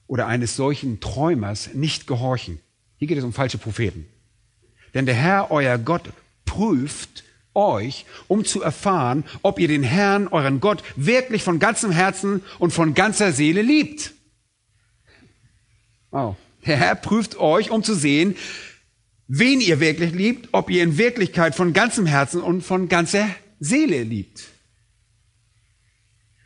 oder 0.07 0.27
eines 0.27 0.57
solchen 0.57 1.01
Träumers 1.01 1.75
nicht 1.75 2.07
gehorchen. 2.07 2.61
Hier 2.99 3.09
geht 3.09 3.19
es 3.19 3.25
um 3.25 3.33
falsche 3.33 3.59
Propheten. 3.59 4.07
Denn 4.95 5.07
der 5.07 5.15
Herr, 5.15 5.51
euer 5.51 5.79
Gott, 5.79 6.03
prüft 6.45 7.25
euch, 7.55 8.07
um 8.27 8.45
zu 8.45 8.63
erfahren, 8.63 9.25
ob 9.43 9.59
ihr 9.59 9.69
den 9.69 9.83
Herrn, 9.83 10.29
euren 10.29 10.61
Gott, 10.61 10.83
wirklich 10.97 11.43
von 11.43 11.59
ganzem 11.59 11.91
Herzen 11.91 12.43
und 12.59 12.73
von 12.73 12.95
ganzer 12.95 13.33
Seele 13.33 13.63
liebt. 13.63 14.13
Wow. 16.11 16.37
Der 16.67 16.77
Herr 16.77 16.95
prüft 16.95 17.37
euch, 17.37 17.71
um 17.71 17.83
zu 17.83 17.95
sehen, 17.95 18.37
wen 19.29 19.61
ihr 19.61 19.79
wirklich 19.79 20.13
liebt, 20.13 20.49
ob 20.53 20.71
ihr 20.71 20.83
in 20.83 20.99
Wirklichkeit 20.99 21.55
von 21.55 21.73
ganzem 21.73 22.07
Herzen 22.07 22.41
und 22.43 22.63
von 22.63 22.89
ganzer 22.89 23.29
Seele 23.61 24.03
liebt. 24.03 24.49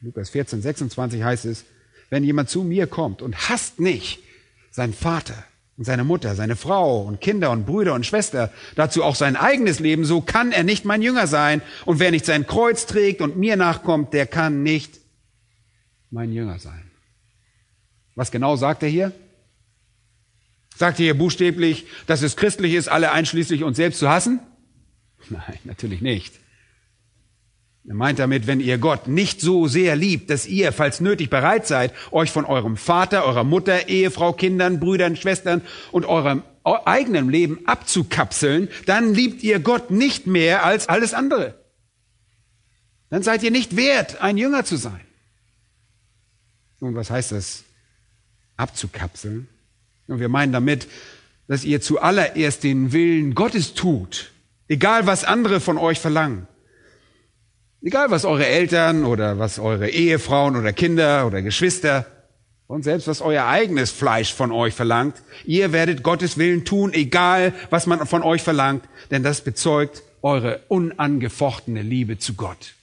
Lukas 0.01 0.31
14, 0.31 0.61
26 0.61 1.23
heißt 1.23 1.45
es, 1.45 1.65
wenn 2.11 2.25
jemand 2.25 2.51
zu 2.51 2.65
mir 2.65 2.89
kommt 2.89 3.23
und 3.23 3.49
hasst 3.49 3.79
nicht 3.79 4.19
seinen 4.73 4.93
Vater 4.93 5.45
und 5.79 5.85
seine 5.85 6.03
Mutter, 6.03 6.35
seine 6.35 6.57
Frau 6.57 7.03
und 7.03 7.21
Kinder 7.21 7.53
und 7.53 7.67
Brüder 7.67 7.95
und 7.95 8.05
Schwester, 8.05 8.53
dazu 8.75 9.05
auch 9.05 9.15
sein 9.15 9.37
eigenes 9.37 9.79
Leben, 9.79 10.05
so 10.05 10.21
kann 10.21 10.51
er 10.51 10.65
nicht 10.65 10.85
mein 10.85 11.03
Jünger 11.03 11.29
sein. 11.29 11.63
Und 11.87 12.01
wer 12.01 12.11
nicht 12.11 12.27
sein 12.27 12.47
Kreuz 12.47 12.87
trägt 12.87 13.21
und 13.21 13.37
mir 13.37 13.57
nachkommt, 13.57 14.13
der 14.13 14.27
kann 14.27 14.63
nicht 14.65 15.01
mein 16.11 16.33
Jünger 16.33 16.59
sein. 16.59 16.91
Was 18.17 18.31
genau 18.31 18.57
sagt 18.57 18.83
er 18.83 18.89
hier? 18.89 19.13
Sagt 20.77 20.99
ihr 21.01 21.15
buchstäblich, 21.17 21.87
dass 22.07 22.23
es 22.23 22.37
christlich 22.37 22.75
ist, 22.75 22.89
alle 22.89 23.13
einschließlich 23.13 23.63
uns 23.63 23.77
selbst 23.77 23.99
zu 23.99 24.09
hassen? 24.09 24.41
Nein, 25.29 25.59
natürlich 25.65 26.01
nicht. 26.01 26.35
Er 27.87 27.95
meint 27.95 28.21
damit, 28.21 28.47
wenn 28.47 28.61
ihr 28.61 28.79
Gott 28.79 29.09
nicht 29.09 29.41
so 29.41 29.67
sehr 29.67 29.97
liebt, 29.97 30.31
dass 30.31 30.47
ihr, 30.47 30.73
falls 30.73 31.01
nötig, 31.01 31.31
bereit 31.31 31.67
seid, 31.67 31.93
euch 32.13 32.31
von 32.31 32.45
eurem 32.45 32.77
Vater, 32.77 33.25
eurer 33.25 33.43
Mutter, 33.43 33.89
Ehefrau, 33.89 34.33
Kindern, 34.33 34.79
Brüdern, 34.79 35.17
Schwestern 35.17 35.63
und 35.91 36.07
eurem 36.07 36.45
eigenen 36.65 37.29
Leben 37.29 37.67
abzukapseln, 37.67 38.69
dann 38.87 39.15
liebt 39.15 39.43
ihr 39.43 39.59
Gott 39.59 39.91
nicht 39.91 40.29
mehr 40.29 40.65
als 40.65 40.89
alles 40.89 41.13
andere. 41.13 41.61
Dann 43.11 43.25
seid 43.25 43.43
ihr 43.43 43.51
nicht 43.51 43.77
wert, 43.77 44.23
ein 44.23 44.39
Jünger 44.39 44.65
zu 44.65 44.77
sein. 44.77 45.01
Nun, 46.79 46.95
was 46.95 47.11
heißt 47.11 47.33
das? 47.33 47.65
Abzukapseln? 48.57 49.49
Und 50.13 50.21
wir 50.21 50.29
meinen 50.29 50.53
damit, 50.53 50.89
dass 51.49 51.65
ihr 51.65 51.81
zuallererst 51.81 52.63
den 52.63 52.93
Willen 52.93 53.35
Gottes 53.35 53.75
tut, 53.75 54.31
egal 54.69 55.07
was 55.07 55.25
andere 55.25 55.61
von 55.61 55.79
euch 55.79 55.99
verlangen. 55.99 56.47
Egal 57.83 58.11
was 58.11 58.25
eure 58.25 58.47
Eltern 58.47 59.05
oder 59.05 59.39
was 59.39 59.59
eure 59.59 59.89
Ehefrauen 59.89 60.57
oder 60.57 60.73
Kinder 60.73 61.27
oder 61.27 61.43
Geschwister 61.43 62.07
und 62.69 62.85
selbst 62.85 63.09
was 63.09 63.21
euer 63.21 63.47
eigenes 63.47 63.91
Fleisch 63.91 64.33
von 64.33 64.53
euch 64.53 64.73
verlangt, 64.73 65.17
ihr 65.45 65.73
werdet 65.73 66.05
Gottes 66.05 66.39
Willen 66.39 66.65
tun, 66.65 66.93
egal 66.93 67.53
was 67.71 67.87
man 67.87 68.07
von 68.07 68.23
euch 68.23 68.43
verlangt, 68.43 68.85
denn 69.11 69.23
das 69.25 69.41
bezeugt 69.41 70.03
eure 70.23 70.61
unangefochtene 70.69 71.83
Liebe 71.83 72.19
zu 72.19 72.35
Gott. 72.35 72.75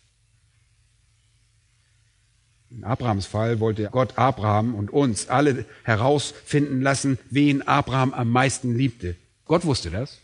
In 2.72 2.84
Abrahams 2.84 3.26
Fall 3.26 3.60
wollte 3.60 3.90
Gott 3.92 4.18
Abraham 4.18 4.76
und 4.76 4.92
uns 4.92 5.28
alle 5.28 5.66
herausfinden 5.84 6.82
lassen, 6.82 7.18
wen 7.32 7.64
Abraham 7.64 8.14
am 8.14 8.30
meisten 8.30 8.76
liebte. 8.76 9.16
Gott 9.46 9.66
wusste 9.66 9.90
das. 9.90 10.20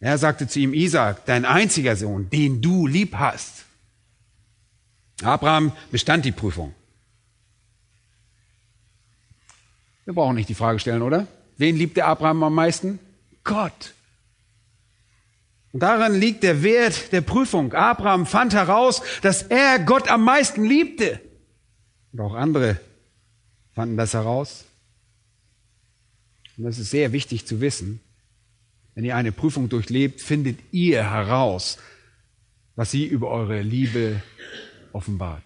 Er 0.00 0.18
sagte 0.18 0.46
zu 0.46 0.60
ihm, 0.60 0.74
Isaac, 0.74 1.24
dein 1.24 1.46
einziger 1.46 1.96
Sohn, 1.96 2.28
den 2.28 2.60
du 2.60 2.86
lieb 2.86 3.14
hast. 3.14 3.64
Abraham 5.22 5.72
bestand 5.90 6.26
die 6.26 6.32
Prüfung. 6.32 6.74
Wir 10.04 10.14
brauchen 10.14 10.36
nicht 10.36 10.50
die 10.50 10.54
Frage 10.54 10.78
stellen, 10.78 11.00
oder? 11.00 11.26
Wen 11.56 11.76
liebte 11.76 12.04
Abraham 12.04 12.42
am 12.42 12.54
meisten? 12.54 12.98
Gott. 13.42 13.94
Und 15.76 15.80
darin 15.80 16.18
liegt 16.18 16.42
der 16.42 16.62
Wert 16.62 17.12
der 17.12 17.20
Prüfung. 17.20 17.74
Abraham 17.74 18.24
fand 18.24 18.54
heraus, 18.54 19.02
dass 19.20 19.42
er 19.42 19.78
Gott 19.78 20.08
am 20.08 20.24
meisten 20.24 20.64
liebte. 20.64 21.20
Und 22.12 22.20
auch 22.20 22.32
andere 22.32 22.80
fanden 23.74 23.98
das 23.98 24.14
heraus. 24.14 24.64
Und 26.56 26.64
das 26.64 26.78
ist 26.78 26.88
sehr 26.88 27.12
wichtig 27.12 27.44
zu 27.44 27.60
wissen. 27.60 28.00
Wenn 28.94 29.04
ihr 29.04 29.16
eine 29.16 29.32
Prüfung 29.32 29.68
durchlebt, 29.68 30.22
findet 30.22 30.58
ihr 30.72 31.10
heraus, 31.10 31.76
was 32.74 32.90
sie 32.90 33.04
über 33.04 33.28
eure 33.28 33.60
Liebe 33.60 34.22
offenbart. 34.94 35.44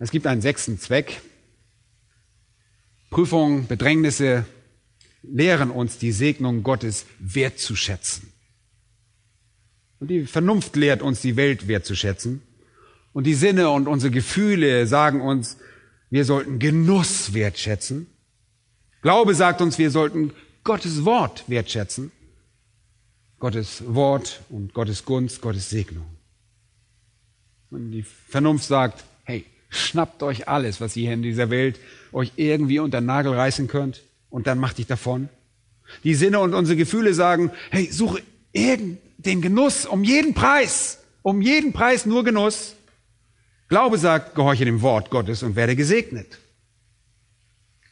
Es 0.00 0.10
gibt 0.10 0.26
einen 0.26 0.40
sechsten 0.40 0.80
Zweck. 0.80 1.20
Prüfungen, 3.08 3.68
Bedrängnisse 3.68 4.46
lehren 5.28 5.70
uns 5.70 5.98
die 5.98 6.12
Segnung 6.12 6.62
Gottes 6.62 7.06
wertzuschätzen. 7.18 8.32
Und 9.98 10.08
die 10.08 10.26
Vernunft 10.26 10.76
lehrt 10.76 11.02
uns 11.02 11.20
die 11.20 11.36
Welt 11.36 11.68
wertzuschätzen. 11.68 12.42
Und 13.12 13.24
die 13.24 13.34
Sinne 13.34 13.70
und 13.70 13.88
unsere 13.88 14.10
Gefühle 14.10 14.86
sagen 14.86 15.20
uns, 15.20 15.56
wir 16.10 16.24
sollten 16.24 16.58
Genuss 16.58 17.32
wertschätzen. 17.32 18.06
Glaube 19.02 19.34
sagt 19.34 19.60
uns, 19.60 19.78
wir 19.78 19.90
sollten 19.90 20.32
Gottes 20.64 21.04
Wort 21.04 21.44
wertschätzen. 21.48 22.12
Gottes 23.38 23.82
Wort 23.86 24.42
und 24.48 24.74
Gottes 24.74 25.04
Gunst, 25.04 25.40
Gottes 25.40 25.70
Segnung. 25.70 26.06
Und 27.70 27.90
die 27.90 28.02
Vernunft 28.02 28.66
sagt, 28.66 29.04
hey, 29.24 29.44
schnappt 29.68 30.22
euch 30.22 30.48
alles, 30.48 30.80
was 30.80 30.96
ihr 30.96 31.12
in 31.12 31.22
dieser 31.22 31.50
Welt 31.50 31.78
euch 32.12 32.32
irgendwie 32.36 32.78
unter 32.78 33.00
den 33.00 33.06
Nagel 33.06 33.34
reißen 33.34 33.66
könnt 33.68 34.02
und 34.36 34.46
dann 34.46 34.58
macht 34.58 34.76
dich 34.76 34.86
davon. 34.86 35.30
Die 36.04 36.14
Sinne 36.14 36.40
und 36.40 36.52
unsere 36.52 36.76
Gefühle 36.76 37.14
sagen, 37.14 37.52
hey, 37.70 37.90
suche 37.90 38.22
den 38.52 39.40
Genuss 39.40 39.86
um 39.86 40.04
jeden 40.04 40.34
Preis, 40.34 40.98
um 41.22 41.40
jeden 41.40 41.72
Preis 41.72 42.04
nur 42.04 42.22
Genuss. 42.22 42.74
Glaube 43.70 43.96
sagt, 43.96 44.34
gehorche 44.34 44.66
dem 44.66 44.82
Wort 44.82 45.08
Gottes 45.08 45.42
und 45.42 45.56
werde 45.56 45.74
gesegnet. 45.74 46.38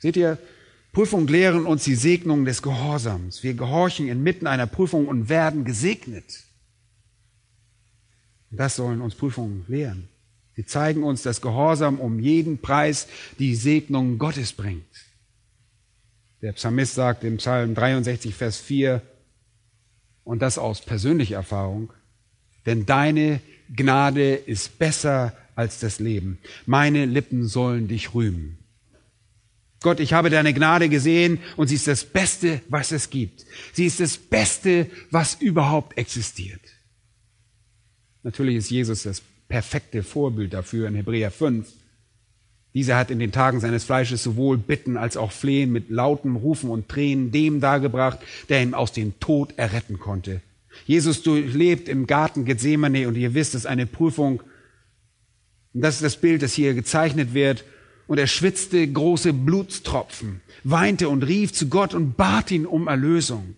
Seht 0.00 0.18
ihr, 0.18 0.36
Prüfungen 0.92 1.28
lehren 1.28 1.64
uns 1.64 1.84
die 1.84 1.94
Segnung 1.94 2.44
des 2.44 2.60
Gehorsams. 2.60 3.42
Wir 3.42 3.54
gehorchen 3.54 4.06
inmitten 4.06 4.46
einer 4.46 4.66
Prüfung 4.66 5.08
und 5.08 5.30
werden 5.30 5.64
gesegnet. 5.64 6.44
Das 8.50 8.76
sollen 8.76 9.00
uns 9.00 9.14
Prüfungen 9.14 9.64
lehren. 9.66 10.10
Sie 10.56 10.66
zeigen 10.66 11.04
uns, 11.04 11.22
dass 11.22 11.40
Gehorsam 11.40 11.98
um 12.00 12.20
jeden 12.20 12.58
Preis 12.58 13.08
die 13.38 13.54
Segnung 13.54 14.18
Gottes 14.18 14.52
bringt. 14.52 14.84
Der 16.44 16.52
Psalmist 16.52 16.94
sagt 16.94 17.24
im 17.24 17.38
Psalm 17.38 17.74
63, 17.74 18.34
Vers 18.34 18.58
4, 18.58 19.00
und 20.24 20.42
das 20.42 20.58
aus 20.58 20.82
persönlicher 20.82 21.36
Erfahrung, 21.36 21.90
denn 22.66 22.84
deine 22.84 23.40
Gnade 23.74 24.34
ist 24.34 24.78
besser 24.78 25.34
als 25.54 25.80
das 25.80 26.00
Leben. 26.00 26.36
Meine 26.66 27.06
Lippen 27.06 27.48
sollen 27.48 27.88
dich 27.88 28.12
rühmen. 28.12 28.58
Gott, 29.80 30.00
ich 30.00 30.12
habe 30.12 30.28
deine 30.28 30.52
Gnade 30.52 30.90
gesehen 30.90 31.38
und 31.56 31.68
sie 31.68 31.76
ist 31.76 31.88
das 31.88 32.04
Beste, 32.04 32.60
was 32.68 32.92
es 32.92 33.08
gibt. 33.08 33.46
Sie 33.72 33.86
ist 33.86 34.00
das 34.00 34.18
Beste, 34.18 34.90
was 35.10 35.40
überhaupt 35.40 35.96
existiert. 35.96 36.60
Natürlich 38.22 38.56
ist 38.56 38.68
Jesus 38.68 39.04
das 39.04 39.22
perfekte 39.48 40.02
Vorbild 40.02 40.52
dafür 40.52 40.88
in 40.88 40.94
Hebräer 40.94 41.30
5. 41.30 41.66
Dieser 42.74 42.96
hat 42.96 43.12
in 43.12 43.20
den 43.20 43.30
Tagen 43.30 43.60
seines 43.60 43.84
Fleisches 43.84 44.24
sowohl 44.24 44.58
Bitten 44.58 44.96
als 44.96 45.16
auch 45.16 45.30
Flehen 45.30 45.70
mit 45.70 45.90
lautem 45.90 46.34
Rufen 46.34 46.70
und 46.70 46.88
Tränen 46.88 47.30
dem 47.30 47.60
dargebracht, 47.60 48.18
der 48.48 48.62
ihn 48.62 48.74
aus 48.74 48.92
dem 48.92 49.18
Tod 49.20 49.54
erretten 49.56 50.00
konnte. 50.00 50.40
Jesus 50.84 51.22
durchlebt 51.22 51.88
im 51.88 52.08
Garten 52.08 52.44
Gethsemane 52.44 53.06
und 53.06 53.14
ihr 53.16 53.32
wisst, 53.32 53.54
es 53.54 53.62
ist 53.62 53.66
eine 53.66 53.86
Prüfung. 53.86 54.42
Und 55.72 55.80
das 55.80 55.96
ist 55.96 56.02
das 56.02 56.16
Bild, 56.16 56.42
das 56.42 56.52
hier 56.52 56.74
gezeichnet 56.74 57.32
wird 57.32 57.64
und 58.08 58.18
er 58.18 58.26
schwitzte 58.26 58.86
große 58.86 59.32
Blutstropfen, 59.32 60.40
weinte 60.64 61.08
und 61.08 61.22
rief 61.22 61.52
zu 61.52 61.68
Gott 61.68 61.94
und 61.94 62.16
bat 62.16 62.50
ihn 62.50 62.66
um 62.66 62.88
Erlösung. 62.88 63.54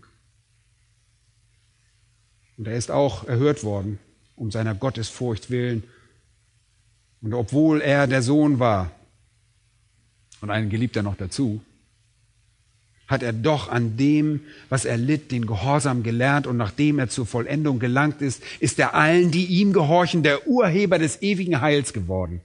Und 2.59 2.69
er 2.69 2.77
ist 2.77 2.91
auch 2.91 3.27
erhört 3.27 3.65
worden, 3.65 3.99
um 4.35 4.51
seiner 4.51 4.75
Gottesfurcht 4.75 5.51
willen. 5.51 5.85
Und 7.23 7.33
obwohl 7.33 7.81
er 7.81 8.07
der 8.07 8.23
Sohn 8.23 8.59
war 8.59 8.91
und 10.41 10.51
ein 10.51 10.71
Geliebter 10.71 11.03
noch 11.03 11.17
dazu, 11.17 11.63
hat 13.07 13.23
er 13.23 13.33
doch 13.33 13.69
an 13.69 13.97
dem, 13.97 14.41
was 14.69 14.85
er 14.85 14.97
litt, 14.97 15.31
den 15.31 15.47
Gehorsam 15.47 16.03
gelernt 16.03 16.47
und 16.47 16.57
nachdem 16.57 16.99
er 16.99 17.09
zur 17.09 17.27
Vollendung 17.27 17.79
gelangt 17.79 18.21
ist, 18.21 18.43
ist 18.59 18.79
er 18.79 18.95
allen, 18.95 19.31
die 19.31 19.47
ihm 19.47 19.73
gehorchen, 19.73 20.23
der 20.23 20.47
Urheber 20.49 20.99
des 20.99 21.23
ewigen 21.23 21.61
Heils 21.61 21.93
geworden. 21.93 22.41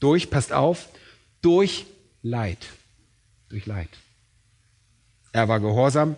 Durch, 0.00 0.30
passt 0.30 0.52
auf, 0.52 0.88
durch 1.40 1.86
Leid. 2.22 2.66
Durch 3.48 3.66
Leid. 3.66 3.90
Er 5.32 5.48
war 5.48 5.60
gehorsam 5.60 6.16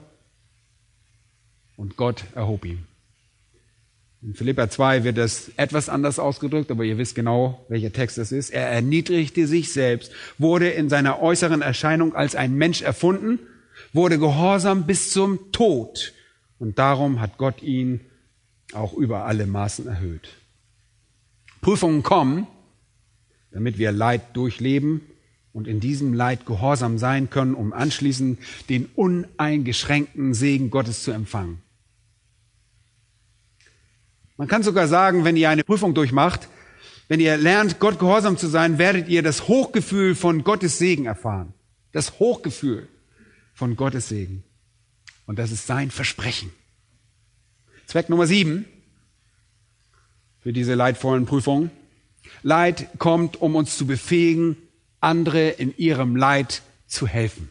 und 1.76 1.96
Gott 1.96 2.24
erhob 2.34 2.64
ihn. 2.64 2.86
In 4.24 4.32
Philippa 4.32 4.70
2 4.70 5.04
wird 5.04 5.18
das 5.18 5.50
etwas 5.56 5.90
anders 5.90 6.18
ausgedrückt, 6.18 6.70
aber 6.70 6.84
ihr 6.84 6.96
wisst 6.96 7.14
genau, 7.14 7.62
welcher 7.68 7.92
Text 7.92 8.16
das 8.16 8.32
ist. 8.32 8.48
Er 8.48 8.66
erniedrigte 8.68 9.46
sich 9.46 9.70
selbst, 9.70 10.12
wurde 10.38 10.70
in 10.70 10.88
seiner 10.88 11.20
äußeren 11.20 11.60
Erscheinung 11.60 12.14
als 12.14 12.34
ein 12.34 12.54
Mensch 12.54 12.80
erfunden, 12.80 13.38
wurde 13.92 14.18
gehorsam 14.18 14.86
bis 14.86 15.12
zum 15.12 15.52
Tod. 15.52 16.14
Und 16.58 16.78
darum 16.78 17.20
hat 17.20 17.36
Gott 17.36 17.62
ihn 17.62 18.00
auch 18.72 18.94
über 18.94 19.26
alle 19.26 19.46
Maßen 19.46 19.86
erhöht. 19.86 20.30
Prüfungen 21.60 22.02
kommen, 22.02 22.46
damit 23.52 23.76
wir 23.76 23.92
Leid 23.92 24.34
durchleben 24.34 25.02
und 25.52 25.68
in 25.68 25.80
diesem 25.80 26.14
Leid 26.14 26.46
gehorsam 26.46 26.96
sein 26.96 27.28
können, 27.28 27.54
um 27.54 27.74
anschließend 27.74 28.38
den 28.70 28.86
uneingeschränkten 28.96 30.32
Segen 30.32 30.70
Gottes 30.70 31.02
zu 31.02 31.10
empfangen. 31.10 31.63
Man 34.36 34.48
kann 34.48 34.62
sogar 34.62 34.88
sagen, 34.88 35.24
wenn 35.24 35.36
ihr 35.36 35.48
eine 35.48 35.64
Prüfung 35.64 35.94
durchmacht, 35.94 36.48
wenn 37.06 37.20
ihr 37.20 37.36
lernt, 37.36 37.78
Gott 37.78 37.98
gehorsam 37.98 38.36
zu 38.36 38.48
sein, 38.48 38.78
werdet 38.78 39.08
ihr 39.08 39.22
das 39.22 39.46
Hochgefühl 39.46 40.14
von 40.14 40.42
Gottes 40.42 40.78
Segen 40.78 41.06
erfahren. 41.06 41.52
Das 41.92 42.18
Hochgefühl 42.18 42.88
von 43.52 43.76
Gottes 43.76 44.08
Segen. 44.08 44.42
Und 45.26 45.38
das 45.38 45.52
ist 45.52 45.66
sein 45.66 45.90
Versprechen. 45.90 46.50
Zweck 47.86 48.08
Nummer 48.08 48.26
sieben 48.26 48.64
für 50.40 50.52
diese 50.52 50.74
leidvollen 50.74 51.26
Prüfungen. 51.26 51.70
Leid 52.42 52.88
kommt, 52.98 53.40
um 53.40 53.54
uns 53.54 53.76
zu 53.76 53.86
befähigen, 53.86 54.56
andere 55.00 55.50
in 55.50 55.76
ihrem 55.76 56.16
Leid 56.16 56.62
zu 56.86 57.06
helfen. 57.06 57.50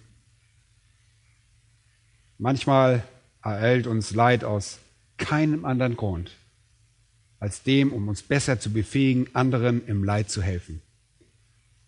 Manchmal 2.37 3.03
erhält 3.41 3.87
uns 3.87 4.11
Leid 4.13 4.43
aus 4.43 4.79
keinem 5.17 5.63
anderen 5.63 5.95
Grund 5.95 6.31
als 7.43 7.61
dem, 7.61 7.91
um 7.91 8.07
uns 8.07 8.21
besser 8.21 8.57
zu 8.61 8.71
befähigen, 8.71 9.27
anderen 9.33 9.85
im 9.85 10.05
Leid 10.05 10.29
zu 10.29 10.41
helfen. 10.41 10.81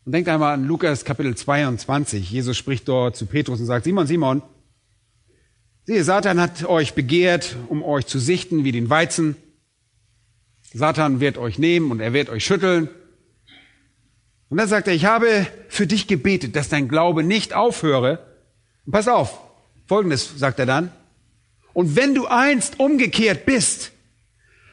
Und 0.03 0.11
denkt 0.11 0.27
einmal 0.27 0.53
an 0.53 0.67
Lukas 0.67 1.05
Kapitel 1.05 1.33
22. 1.33 2.29
Jesus 2.29 2.57
spricht 2.57 2.89
dort 2.89 3.15
zu 3.15 3.25
Petrus 3.25 3.61
und 3.61 3.65
sagt, 3.65 3.85
Simon, 3.85 4.05
Simon, 4.05 4.41
siehe, 5.85 6.03
Satan 6.03 6.41
hat 6.41 6.65
euch 6.65 6.93
begehrt, 6.93 7.55
um 7.69 7.83
euch 7.83 8.05
zu 8.05 8.19
sichten 8.19 8.65
wie 8.65 8.73
den 8.73 8.89
Weizen. 8.89 9.37
Satan 10.73 11.21
wird 11.21 11.37
euch 11.37 11.57
nehmen 11.57 11.89
und 11.89 12.01
er 12.01 12.11
wird 12.11 12.29
euch 12.29 12.43
schütteln. 12.43 12.89
Und 14.49 14.57
dann 14.57 14.67
sagt 14.67 14.89
er, 14.89 14.93
ich 14.93 15.05
habe 15.05 15.47
für 15.69 15.87
dich 15.87 16.07
gebetet, 16.07 16.57
dass 16.57 16.67
dein 16.67 16.89
Glaube 16.89 17.23
nicht 17.23 17.53
aufhöre. 17.53 18.19
Und 18.85 18.91
pass 18.91 19.07
auf, 19.07 19.39
folgendes 19.85 20.37
sagt 20.37 20.59
er 20.59 20.65
dann. 20.65 20.91
Und 21.71 21.95
wenn 21.95 22.13
du 22.13 22.27
einst 22.27 22.77
umgekehrt 22.77 23.45
bist, 23.45 23.93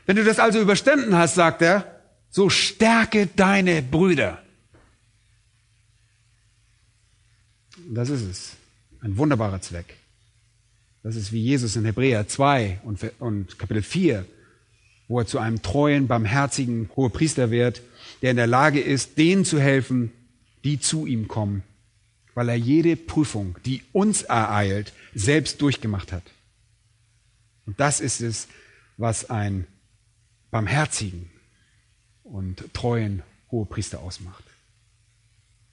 wenn 0.06 0.16
du 0.16 0.24
das 0.24 0.38
also 0.38 0.60
überstanden 0.60 1.16
hast, 1.16 1.34
sagt 1.34 1.62
er, 1.62 2.00
so 2.30 2.48
stärke 2.48 3.26
deine 3.26 3.82
Brüder. 3.82 4.42
Das 7.88 8.08
ist 8.08 8.22
es. 8.22 8.52
Ein 9.00 9.16
wunderbarer 9.16 9.60
Zweck. 9.60 9.96
Das 11.02 11.16
ist 11.16 11.32
wie 11.32 11.42
Jesus 11.42 11.76
in 11.76 11.84
Hebräer 11.84 12.28
2 12.28 12.80
und, 12.84 13.00
und 13.18 13.58
Kapitel 13.58 13.82
4 13.82 14.24
wo 15.12 15.20
er 15.20 15.26
zu 15.26 15.38
einem 15.38 15.60
treuen, 15.60 16.08
barmherzigen 16.08 16.88
Hohepriester 16.96 17.50
wird, 17.50 17.82
der 18.22 18.30
in 18.30 18.38
der 18.38 18.46
Lage 18.46 18.80
ist, 18.80 19.18
denen 19.18 19.44
zu 19.44 19.60
helfen, 19.60 20.10
die 20.64 20.80
zu 20.80 21.06
ihm 21.06 21.28
kommen, 21.28 21.62
weil 22.34 22.48
er 22.48 22.56
jede 22.56 22.96
Prüfung, 22.96 23.56
die 23.66 23.82
uns 23.92 24.22
ereilt, 24.22 24.94
selbst 25.14 25.60
durchgemacht 25.60 26.12
hat. 26.12 26.22
Und 27.66 27.78
das 27.78 28.00
ist 28.00 28.22
es, 28.22 28.48
was 28.96 29.28
ein 29.28 29.66
barmherzigen 30.52 31.30
und 32.22 32.72
treuen 32.72 33.24
Hohepriester 33.50 34.00
ausmacht. 34.00 34.44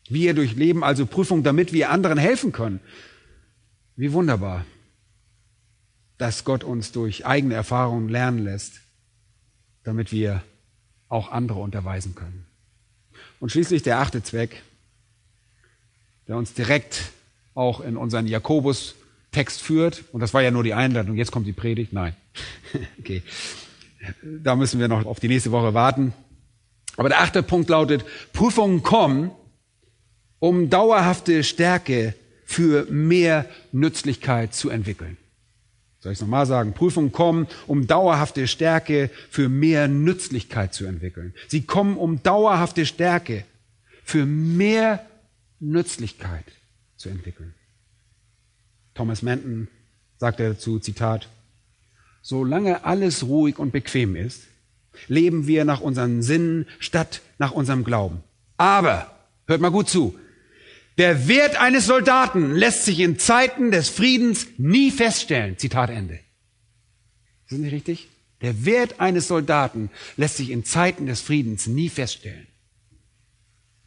Wir 0.07 0.33
durchleben 0.33 0.83
also 0.83 1.05
Prüfung, 1.05 1.43
damit 1.43 1.71
wir 1.71 1.91
anderen 1.91 2.17
helfen 2.17 2.51
können. 2.51 2.79
Wie 3.95 4.11
wunderbar, 4.11 4.65
dass 6.17 6.45
Gott 6.45 6.63
uns 6.63 6.91
durch 6.91 7.27
eigene 7.27 7.53
Erfahrungen 7.53 8.09
lernen 8.09 8.39
lässt, 8.39 8.81
damit 9.83 10.11
wir 10.11 10.41
auch 11.09 11.31
andere 11.31 11.59
unterweisen 11.59 12.15
können. 12.15 12.45
Und 13.39 13.51
schließlich 13.51 13.83
der 13.83 13.99
achte 13.99 14.23
Zweck, 14.23 14.63
der 16.27 16.37
uns 16.37 16.53
direkt 16.53 17.11
auch 17.53 17.81
in 17.81 17.97
unseren 17.97 18.27
Jakobus-Text 18.27 19.61
führt. 19.61 20.05
Und 20.11 20.21
das 20.21 20.33
war 20.33 20.41
ja 20.41 20.51
nur 20.51 20.63
die 20.63 20.73
Einladung. 20.73 21.15
Jetzt 21.15 21.31
kommt 21.31 21.47
die 21.47 21.53
Predigt. 21.53 21.91
Nein. 21.93 22.15
okay. 22.99 23.21
Da 24.23 24.55
müssen 24.55 24.79
wir 24.79 24.87
noch 24.87 25.05
auf 25.05 25.19
die 25.19 25.27
nächste 25.27 25.51
Woche 25.51 25.73
warten. 25.73 26.13
Aber 26.97 27.09
der 27.09 27.21
achte 27.21 27.43
Punkt 27.43 27.69
lautet, 27.69 28.05
Prüfungen 28.33 28.83
kommen, 28.83 29.31
um 30.39 30.69
dauerhafte 30.69 31.43
Stärke 31.43 32.15
für 32.45 32.85
mehr 32.89 33.45
Nützlichkeit 33.71 34.53
zu 34.53 34.69
entwickeln. 34.69 35.17
Soll 35.99 36.13
ich 36.13 36.17
es 36.17 36.21
nochmal 36.21 36.45
sagen? 36.45 36.73
Prüfungen 36.73 37.11
kommen, 37.11 37.47
um 37.67 37.85
dauerhafte 37.85 38.47
Stärke 38.47 39.09
für 39.29 39.49
mehr 39.49 39.87
Nützlichkeit 39.87 40.73
zu 40.73 40.85
entwickeln. 40.85 41.33
Sie 41.47 41.63
kommen, 41.63 41.97
um 41.97 42.23
dauerhafte 42.23 42.85
Stärke 42.85 43.43
für 44.03 44.25
mehr 44.25 45.05
Nützlichkeit 45.59 46.45
zu 46.95 47.09
entwickeln. 47.09 47.53
Thomas 48.93 49.21
Manton 49.21 49.67
sagte 50.17 50.49
dazu, 50.49 50.79
Zitat, 50.79 51.29
solange 52.21 52.83
alles 52.85 53.23
ruhig 53.23 53.59
und 53.59 53.71
bequem 53.71 54.15
ist, 54.15 54.43
leben 55.07 55.47
wir 55.47 55.65
nach 55.65 55.81
unseren 55.81 56.21
Sinnen 56.21 56.67
statt 56.79 57.21
nach 57.37 57.51
unserem 57.51 57.83
Glauben. 57.83 58.23
Aber, 58.57 59.15
hört 59.47 59.61
mal 59.61 59.69
gut 59.69 59.89
zu, 59.89 60.17
der 60.97 61.29
Wert 61.29 61.55
eines 61.55 61.85
Soldaten 61.85 62.53
lässt 62.53 62.83
sich 62.83 62.99
in 62.99 63.17
Zeiten 63.17 63.71
des 63.71 63.87
Friedens 63.87 64.47
nie 64.57 64.91
feststellen. 64.91 65.57
Zitat 65.57 65.89
Ende. 65.89 66.15
Ist 66.15 67.51
das 67.51 67.59
nicht 67.59 67.73
richtig? 67.73 68.09
Der 68.41 68.65
Wert 68.65 68.99
eines 68.99 69.27
Soldaten 69.27 69.89
lässt 70.17 70.37
sich 70.37 70.49
in 70.49 70.65
Zeiten 70.65 71.05
des 71.05 71.21
Friedens 71.21 71.67
nie 71.67 71.89
feststellen. 71.89 72.47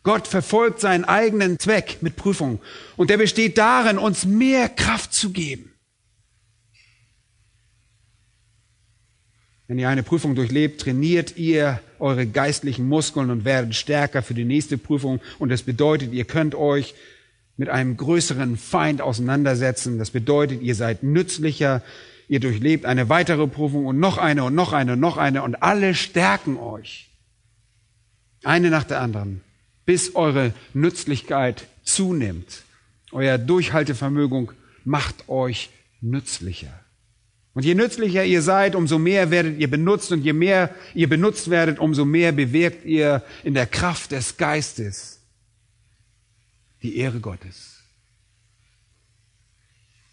Gott 0.02 0.26
verfolgt 0.26 0.80
seinen 0.80 1.04
eigenen 1.04 1.58
Zweck 1.58 1.98
mit 2.00 2.16
Prüfung 2.16 2.60
und 2.96 3.08
der 3.08 3.18
besteht 3.18 3.56
darin, 3.56 3.98
uns 3.98 4.24
mehr 4.24 4.68
Kraft 4.68 5.14
zu 5.14 5.30
geben. 5.30 5.71
Wenn 9.72 9.78
ihr 9.78 9.88
eine 9.88 10.02
Prüfung 10.02 10.34
durchlebt, 10.34 10.82
trainiert 10.82 11.38
ihr 11.38 11.80
eure 11.98 12.26
geistlichen 12.26 12.86
Muskeln 12.86 13.30
und 13.30 13.46
werdet 13.46 13.74
stärker 13.74 14.20
für 14.20 14.34
die 14.34 14.44
nächste 14.44 14.76
Prüfung. 14.76 15.18
Und 15.38 15.48
das 15.48 15.62
bedeutet, 15.62 16.12
ihr 16.12 16.26
könnt 16.26 16.54
euch 16.54 16.94
mit 17.56 17.70
einem 17.70 17.96
größeren 17.96 18.58
Feind 18.58 19.00
auseinandersetzen. 19.00 19.98
Das 19.98 20.10
bedeutet, 20.10 20.60
ihr 20.60 20.74
seid 20.74 21.02
nützlicher. 21.02 21.80
Ihr 22.28 22.38
durchlebt 22.40 22.84
eine 22.84 23.08
weitere 23.08 23.46
Prüfung 23.46 23.86
und 23.86 23.98
noch 23.98 24.18
eine 24.18 24.44
und 24.44 24.54
noch 24.54 24.74
eine 24.74 24.92
und 24.92 25.00
noch 25.00 25.16
eine 25.16 25.42
und 25.42 25.62
alle 25.62 25.94
stärken 25.94 26.58
euch. 26.58 27.08
Eine 28.44 28.68
nach 28.68 28.84
der 28.84 29.00
anderen, 29.00 29.40
bis 29.86 30.14
eure 30.14 30.52
Nützlichkeit 30.74 31.66
zunimmt. 31.82 32.64
Euer 33.10 33.38
Durchhaltevermögen 33.38 34.50
macht 34.84 35.30
euch 35.30 35.70
nützlicher. 36.02 36.81
Und 37.54 37.64
je 37.64 37.74
nützlicher 37.74 38.24
ihr 38.24 38.40
seid, 38.40 38.74
umso 38.74 38.98
mehr 38.98 39.30
werdet 39.30 39.58
ihr 39.58 39.68
benutzt 39.68 40.10
und 40.10 40.22
je 40.22 40.32
mehr 40.32 40.74
ihr 40.94 41.08
benutzt 41.08 41.50
werdet, 41.50 41.78
umso 41.78 42.04
mehr 42.04 42.32
bewirkt 42.32 42.84
ihr 42.86 43.22
in 43.44 43.54
der 43.54 43.66
Kraft 43.66 44.12
des 44.12 44.36
Geistes 44.38 45.20
die 46.82 46.96
Ehre 46.96 47.20
Gottes. 47.20 47.80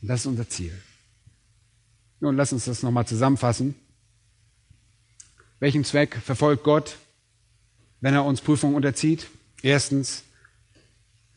Und 0.01 0.09
das 0.09 0.21
ist 0.21 0.25
unser 0.25 0.49
Ziel. 0.49 0.73
Nun, 2.19 2.35
lass 2.35 2.51
uns 2.51 2.65
das 2.65 2.83
nochmal 2.83 3.07
zusammenfassen. 3.07 3.75
Welchen 5.59 5.83
Zweck 5.83 6.15
verfolgt 6.15 6.63
Gott, 6.63 6.97
wenn 8.01 8.13
er 8.13 8.25
uns 8.25 8.41
Prüfungen 8.41 8.75
unterzieht? 8.75 9.27
Erstens, 9.61 10.23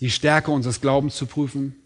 die 0.00 0.10
Stärke 0.10 0.50
unseres 0.50 0.80
Glaubens 0.80 1.16
zu 1.16 1.26
prüfen 1.26 1.76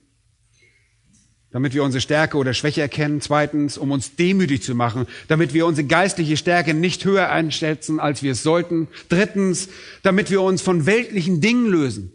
damit 1.57 1.73
wir 1.73 1.85
unsere 1.85 2.03
Stärke 2.03 2.37
oder 2.37 2.53
Schwäche 2.53 2.83
erkennen. 2.83 3.23
Zweitens, 3.23 3.79
um 3.79 3.91
uns 3.91 4.15
demütig 4.15 4.63
zu 4.63 4.75
machen, 4.75 5.07
damit 5.27 5.55
wir 5.55 5.65
unsere 5.65 5.87
geistliche 5.87 6.37
Stärke 6.37 6.75
nicht 6.75 7.07
höher 7.07 7.31
einschätzen, 7.31 7.99
als 7.99 8.23
wir 8.23 8.33
es 8.33 8.43
sollten. 8.43 8.89
Drittens, 9.09 9.71
damit 10.03 10.31
wir 10.31 10.43
uns 10.43 10.61
von 10.61 10.85
weltlichen 10.85 11.41
Dingen 11.41 11.65
lösen. 11.65 12.13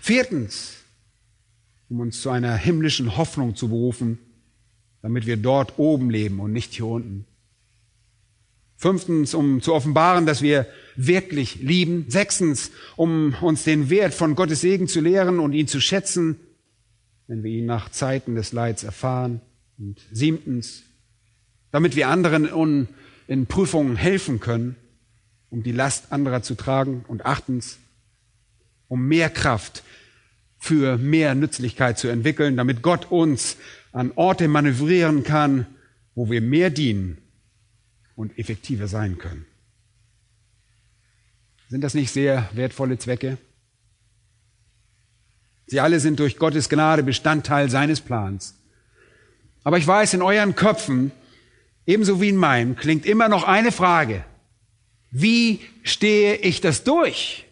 Viertens, 0.00 0.72
um 1.90 2.00
uns 2.00 2.22
zu 2.22 2.30
einer 2.30 2.56
himmlischen 2.56 3.18
Hoffnung 3.18 3.56
zu 3.56 3.68
berufen, 3.68 4.18
damit 5.02 5.26
wir 5.26 5.36
dort 5.36 5.78
oben 5.78 6.08
leben 6.08 6.40
und 6.40 6.54
nicht 6.54 6.72
hier 6.72 6.86
unten. 6.86 7.26
Fünftens, 8.78 9.34
um 9.34 9.60
zu 9.60 9.74
offenbaren, 9.74 10.24
dass 10.24 10.40
wir 10.40 10.66
wirklich 10.96 11.56
lieben. 11.56 12.06
Sechstens, 12.08 12.70
um 12.96 13.34
uns 13.42 13.64
den 13.64 13.90
Wert 13.90 14.14
von 14.14 14.34
Gottes 14.34 14.62
Segen 14.62 14.88
zu 14.88 15.02
lehren 15.02 15.40
und 15.40 15.52
ihn 15.52 15.68
zu 15.68 15.78
schätzen 15.78 16.38
wenn 17.26 17.42
wir 17.42 17.50
ihn 17.50 17.66
nach 17.66 17.90
Zeiten 17.90 18.34
des 18.34 18.52
Leids 18.52 18.82
erfahren. 18.84 19.40
Und 19.78 20.00
siebtens, 20.12 20.82
damit 21.70 21.96
wir 21.96 22.08
anderen 22.08 22.88
in 23.26 23.46
Prüfungen 23.46 23.96
helfen 23.96 24.40
können, 24.40 24.76
um 25.50 25.62
die 25.62 25.72
Last 25.72 26.12
anderer 26.12 26.42
zu 26.42 26.54
tragen. 26.54 27.04
Und 27.08 27.24
achtens, 27.26 27.78
um 28.88 29.06
mehr 29.06 29.30
Kraft 29.30 29.82
für 30.58 30.98
mehr 30.98 31.34
Nützlichkeit 31.34 31.98
zu 31.98 32.08
entwickeln, 32.08 32.56
damit 32.56 32.82
Gott 32.82 33.10
uns 33.10 33.56
an 33.92 34.12
Orte 34.14 34.48
manövrieren 34.48 35.24
kann, 35.24 35.66
wo 36.14 36.30
wir 36.30 36.40
mehr 36.40 36.70
dienen 36.70 37.18
und 38.14 38.38
effektiver 38.38 38.86
sein 38.86 39.18
können. 39.18 39.46
Sind 41.68 41.80
das 41.82 41.94
nicht 41.94 42.10
sehr 42.10 42.48
wertvolle 42.52 42.98
Zwecke? 42.98 43.38
Sie 45.72 45.80
alle 45.80 46.00
sind 46.00 46.20
durch 46.20 46.36
Gottes 46.36 46.68
Gnade 46.68 47.02
Bestandteil 47.02 47.70
seines 47.70 48.02
Plans. 48.02 48.58
Aber 49.64 49.78
ich 49.78 49.86
weiß, 49.86 50.12
in 50.12 50.20
euren 50.20 50.54
Köpfen, 50.54 51.12
ebenso 51.86 52.20
wie 52.20 52.28
in 52.28 52.36
meinem, 52.36 52.76
klingt 52.76 53.06
immer 53.06 53.30
noch 53.30 53.44
eine 53.44 53.72
Frage. 53.72 54.22
Wie 55.10 55.60
stehe 55.82 56.36
ich 56.36 56.60
das 56.60 56.84
durch? 56.84 57.46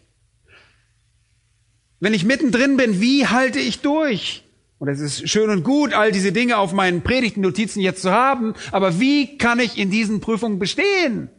Wenn 1.99 2.13
ich 2.13 2.23
mittendrin 2.23 2.77
bin, 2.77 3.01
wie 3.01 3.25
halte 3.25 3.57
ich 3.57 3.79
durch? 3.79 4.43
Und 4.77 4.89
es 4.89 4.99
ist 4.99 5.27
schön 5.27 5.49
und 5.49 5.63
gut, 5.63 5.95
all 5.95 6.11
diese 6.11 6.31
Dinge 6.31 6.57
auf 6.57 6.73
meinen 6.73 7.01
Predigtennotizen 7.01 7.81
jetzt 7.81 8.03
zu 8.03 8.11
haben, 8.11 8.53
aber 8.71 8.99
wie 8.99 9.39
kann 9.39 9.59
ich 9.59 9.79
in 9.79 9.89
diesen 9.89 10.21
Prüfungen 10.21 10.59
bestehen? 10.59 11.31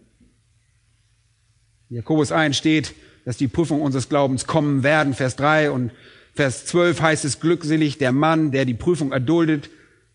Jakobus 1.90 2.32
1 2.32 2.56
steht, 2.56 2.92
dass 3.24 3.36
die 3.36 3.46
Prüfung 3.46 3.82
unseres 3.82 4.08
Glaubens 4.08 4.48
kommen 4.48 4.82
werden, 4.82 5.14
Vers 5.14 5.36
3, 5.36 5.70
und 5.70 5.92
Vers 6.34 6.66
12 6.66 7.00
heißt 7.00 7.24
es 7.24 7.40
glückselig 7.40 7.98
der 7.98 8.12
Mann, 8.12 8.52
der 8.52 8.64
die 8.64 8.74
Prüfung 8.74 9.12
erduldet, 9.12 9.70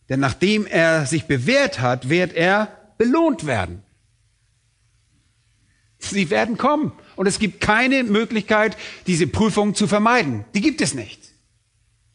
denn 0.09 0.19
nachdem 0.19 0.65
er 0.65 1.05
sich 1.05 1.25
bewährt 1.25 1.79
hat, 1.79 2.09
wird 2.09 2.33
er 2.33 2.71
belohnt 2.97 3.45
werden. 3.45 3.83
Sie 5.99 6.29
werden 6.29 6.57
kommen. 6.57 6.91
Und 7.15 7.27
es 7.27 7.39
gibt 7.39 7.61
keine 7.61 8.03
Möglichkeit, 8.03 8.77
diese 9.07 9.27
Prüfung 9.27 9.73
zu 9.73 9.87
vermeiden. 9.87 10.45
Die 10.53 10.61
gibt 10.61 10.81
es 10.81 10.93
nicht. 10.93 11.21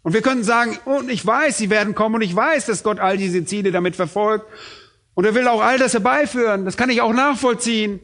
Und 0.02 0.14
wir 0.14 0.22
können 0.22 0.44
sagen, 0.44 0.78
und 0.84 1.10
ich 1.10 1.24
weiß, 1.24 1.58
sie 1.58 1.70
werden 1.70 1.94
kommen 1.94 2.16
und 2.16 2.22
ich 2.22 2.34
weiß, 2.34 2.66
dass 2.66 2.82
Gott 2.82 2.98
all 2.98 3.16
diese 3.16 3.44
Ziele 3.44 3.70
damit 3.72 3.96
verfolgt. 3.96 4.46
Und 5.14 5.24
er 5.24 5.34
will 5.34 5.46
auch 5.46 5.60
all 5.60 5.78
das 5.78 5.92
herbeiführen. 5.92 6.64
Das 6.64 6.76
kann 6.76 6.90
ich 6.90 7.00
auch 7.00 7.12
nachvollziehen. 7.12 8.00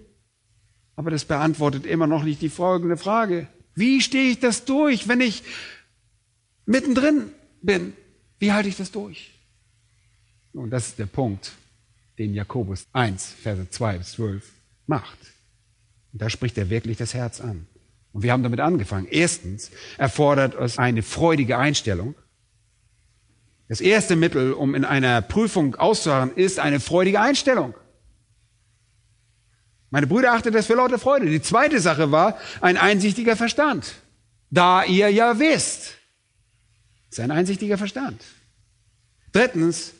Aber 0.96 1.10
das 1.10 1.24
beantwortet 1.24 1.86
immer 1.86 2.06
noch 2.06 2.24
nicht 2.24 2.42
die 2.42 2.48
folgende 2.48 2.96
Frage. 2.96 3.48
Wie 3.74 4.00
stehe 4.00 4.30
ich 4.30 4.40
das 4.40 4.64
durch, 4.64 5.08
wenn 5.08 5.20
ich 5.20 5.44
mittendrin 6.68 7.32
bin, 7.62 7.94
wie 8.38 8.52
halte 8.52 8.68
ich 8.68 8.76
das 8.76 8.92
durch? 8.92 9.32
Und 10.52 10.70
das 10.70 10.88
ist 10.88 10.98
der 10.98 11.06
Punkt, 11.06 11.52
den 12.18 12.34
Jakobus 12.34 12.86
1, 12.92 13.34
Verse 13.42 13.68
2 13.68 13.98
bis 13.98 14.12
12 14.12 14.52
macht. 14.86 15.18
Und 16.12 16.22
da 16.22 16.30
spricht 16.30 16.58
er 16.58 16.70
wirklich 16.70 16.98
das 16.98 17.14
Herz 17.14 17.40
an. 17.40 17.66
Und 18.12 18.22
wir 18.22 18.32
haben 18.32 18.42
damit 18.42 18.60
angefangen. 18.60 19.06
Erstens 19.10 19.70
erfordert 19.96 20.54
es 20.54 20.78
eine 20.78 21.02
freudige 21.02 21.58
Einstellung. 21.58 22.14
Das 23.68 23.80
erste 23.80 24.16
Mittel, 24.16 24.52
um 24.52 24.74
in 24.74 24.84
einer 24.84 25.20
Prüfung 25.20 25.74
auszuharren, 25.74 26.32
ist 26.34 26.58
eine 26.58 26.80
freudige 26.80 27.20
Einstellung. 27.20 27.74
Meine 29.90 30.06
Brüder 30.06 30.32
achtet 30.32 30.54
das 30.54 30.66
für 30.66 30.74
lauter 30.74 30.98
Freude. 30.98 31.26
Die 31.26 31.42
zweite 31.42 31.80
Sache 31.80 32.10
war 32.10 32.38
ein 32.60 32.76
einsichtiger 32.76 33.36
Verstand. 33.36 33.94
Da 34.50 34.84
ihr 34.84 35.10
ja 35.10 35.38
wisst, 35.38 35.97
sein 37.10 37.30
einsichtiger 37.30 37.78
Verstand. 37.78 38.22
Drittens, 39.32 39.94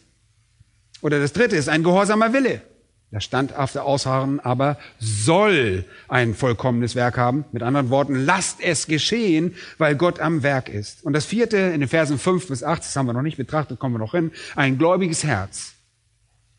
oder 1.01 1.21
das 1.21 1.33
dritte 1.33 1.57
ist 1.57 1.69
ein 1.69 1.83
gehorsamer 1.83 2.33
Wille. 2.33 2.63
Das 3.11 3.25
standhafte 3.25 3.85
Ausharren 3.85 4.39
aber 4.39 4.79
soll 4.99 5.87
ein 6.09 6.35
vollkommenes 6.35 6.95
Werk 6.95 7.17
haben. 7.17 7.47
Mit 7.53 7.63
anderen 7.63 7.89
Worten, 7.89 8.15
lasst 8.15 8.61
es 8.61 8.87
geschehen, 8.87 9.55
weil 9.79 9.97
Gott 9.97 10.21
am 10.21 10.43
Werk 10.43 10.69
ist. 10.69 11.05
Und 11.05 11.15
das 11.15 11.25
vierte, 11.25 11.57
in 11.57 11.81
den 11.81 11.89
Versen 11.89 12.19
5 12.19 12.49
bis 12.49 12.63
8, 12.63 12.83
das 12.83 12.95
haben 12.97 13.07
wir 13.07 13.15
noch 13.15 13.23
nicht 13.23 13.39
betrachtet, 13.39 13.79
kommen 13.79 13.95
wir 13.95 13.99
noch 13.99 14.13
hin, 14.13 14.31
ein 14.57 14.77
gläubiges 14.77 15.25
Herz. 15.25 15.73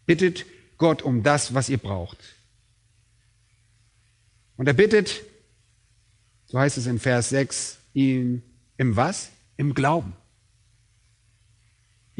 Bittet 0.07 0.45
Gott 0.79 1.03
um 1.03 1.21
das, 1.21 1.53
was 1.53 1.69
ihr 1.69 1.77
braucht. 1.77 2.17
Und 4.57 4.67
er 4.67 4.73
bittet, 4.73 5.21
so 6.47 6.57
heißt 6.57 6.79
es 6.79 6.87
in 6.87 6.97
Vers 6.97 7.29
6, 7.29 7.77
ihm 7.93 8.41
im 8.77 8.95
was? 8.95 9.29
Im 9.55 9.75
Glauben. 9.75 10.13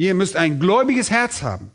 Ihr 0.00 0.14
müsst 0.14 0.34
ein 0.34 0.58
gläubiges 0.58 1.10
Herz 1.10 1.42
haben, 1.42 1.70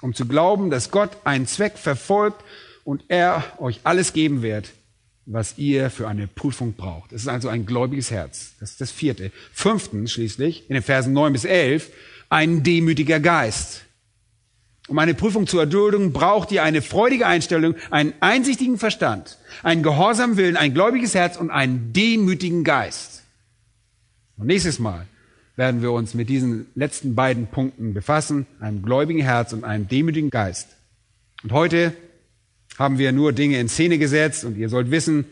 um 0.00 0.14
zu 0.14 0.24
glauben, 0.24 0.70
dass 0.70 0.90
Gott 0.90 1.10
einen 1.24 1.46
Zweck 1.46 1.76
verfolgt 1.76 2.42
und 2.84 3.04
er 3.08 3.44
euch 3.58 3.80
alles 3.84 4.14
geben 4.14 4.40
wird, 4.40 4.70
was 5.26 5.58
ihr 5.58 5.90
für 5.90 6.08
eine 6.08 6.26
Prüfung 6.26 6.72
braucht. 6.72 7.12
Es 7.12 7.20
ist 7.20 7.28
also 7.28 7.50
ein 7.50 7.66
gläubiges 7.66 8.10
Herz. 8.10 8.54
Das 8.60 8.70
ist 8.70 8.80
das 8.80 8.90
vierte. 8.90 9.30
Fünftens 9.52 10.12
schließlich, 10.12 10.70
in 10.70 10.72
den 10.72 10.82
Versen 10.82 11.12
neun 11.12 11.34
bis 11.34 11.44
elf, 11.44 11.90
ein 12.30 12.62
demütiger 12.62 13.20
Geist. 13.20 13.84
Um 14.88 14.98
eine 14.98 15.12
Prüfung 15.12 15.46
zu 15.46 15.58
erdulden, 15.58 16.14
braucht 16.14 16.52
ihr 16.52 16.62
eine 16.62 16.80
freudige 16.80 17.26
Einstellung, 17.26 17.74
einen 17.90 18.14
einsichtigen 18.20 18.78
Verstand, 18.78 19.36
einen 19.62 19.82
gehorsamen 19.82 20.38
Willen, 20.38 20.56
ein 20.56 20.72
gläubiges 20.72 21.14
Herz 21.14 21.36
und 21.36 21.50
einen 21.50 21.92
demütigen 21.92 22.64
Geist. 22.64 23.24
Und 24.38 24.46
nächstes 24.46 24.78
Mal 24.78 25.06
werden 25.56 25.80
wir 25.80 25.92
uns 25.92 26.14
mit 26.14 26.28
diesen 26.28 26.66
letzten 26.74 27.14
beiden 27.14 27.46
Punkten 27.46 27.94
befassen, 27.94 28.46
einem 28.60 28.82
gläubigen 28.82 29.22
Herz 29.22 29.52
und 29.52 29.64
einem 29.64 29.88
demütigen 29.88 30.30
Geist. 30.30 30.68
Und 31.42 31.52
heute 31.52 31.94
haben 32.78 32.98
wir 32.98 33.12
nur 33.12 33.32
Dinge 33.32 33.58
in 33.58 33.68
Szene 33.68 33.98
gesetzt 33.98 34.44
und 34.44 34.56
ihr 34.56 34.68
sollt 34.68 34.90
wissen, 34.90 35.24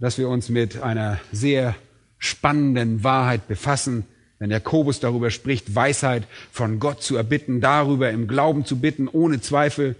dass 0.00 0.18
wir 0.18 0.28
uns 0.28 0.48
mit 0.48 0.82
einer 0.82 1.20
sehr 1.30 1.76
spannenden 2.18 3.04
Wahrheit 3.04 3.46
befassen, 3.46 4.04
wenn 4.40 4.50
Jakobus 4.50 4.98
darüber 4.98 5.30
spricht, 5.30 5.76
Weisheit 5.76 6.26
von 6.50 6.80
Gott 6.80 7.02
zu 7.02 7.16
erbitten, 7.16 7.60
darüber 7.60 8.10
im 8.10 8.26
Glauben 8.26 8.64
zu 8.64 8.80
bitten, 8.80 9.06
ohne 9.06 9.40
Zweifel. 9.40 9.94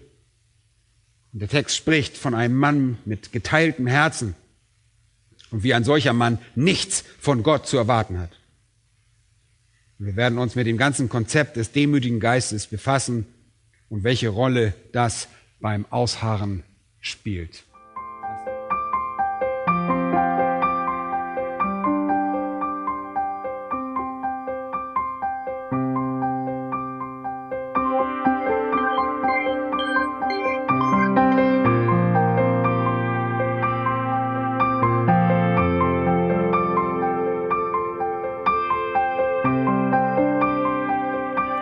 Und 1.33 1.41
der 1.41 1.49
Text 1.49 1.77
spricht 1.77 2.17
von 2.17 2.35
einem 2.35 2.57
Mann 2.57 2.99
mit 3.05 3.31
geteiltem 3.31 3.87
Herzen 3.87 4.35
und 5.53 5.63
wie 5.63 5.75
ein 5.75 5.85
solcher 5.85 6.13
Mann 6.13 6.39
nichts 6.57 7.05
von 7.21 7.45
Gott 7.45 7.69
zu 7.69 7.77
erwarten 7.77 8.19
hat. 8.19 8.31
Wir 10.05 10.17
werden 10.17 10.39
uns 10.39 10.57
mit 10.57 10.67
dem 10.67 10.79
ganzen 10.79 11.09
Konzept 11.09 11.57
des 11.57 11.71
demütigen 11.71 12.19
Geistes 12.19 12.67
befassen 12.67 13.25
und 13.89 14.03
welche 14.03 14.31
Rolle 14.31 14.75
das 14.91 15.29
beim 15.61 15.87
Ausharren 15.91 16.65
spielt. 17.01 17.63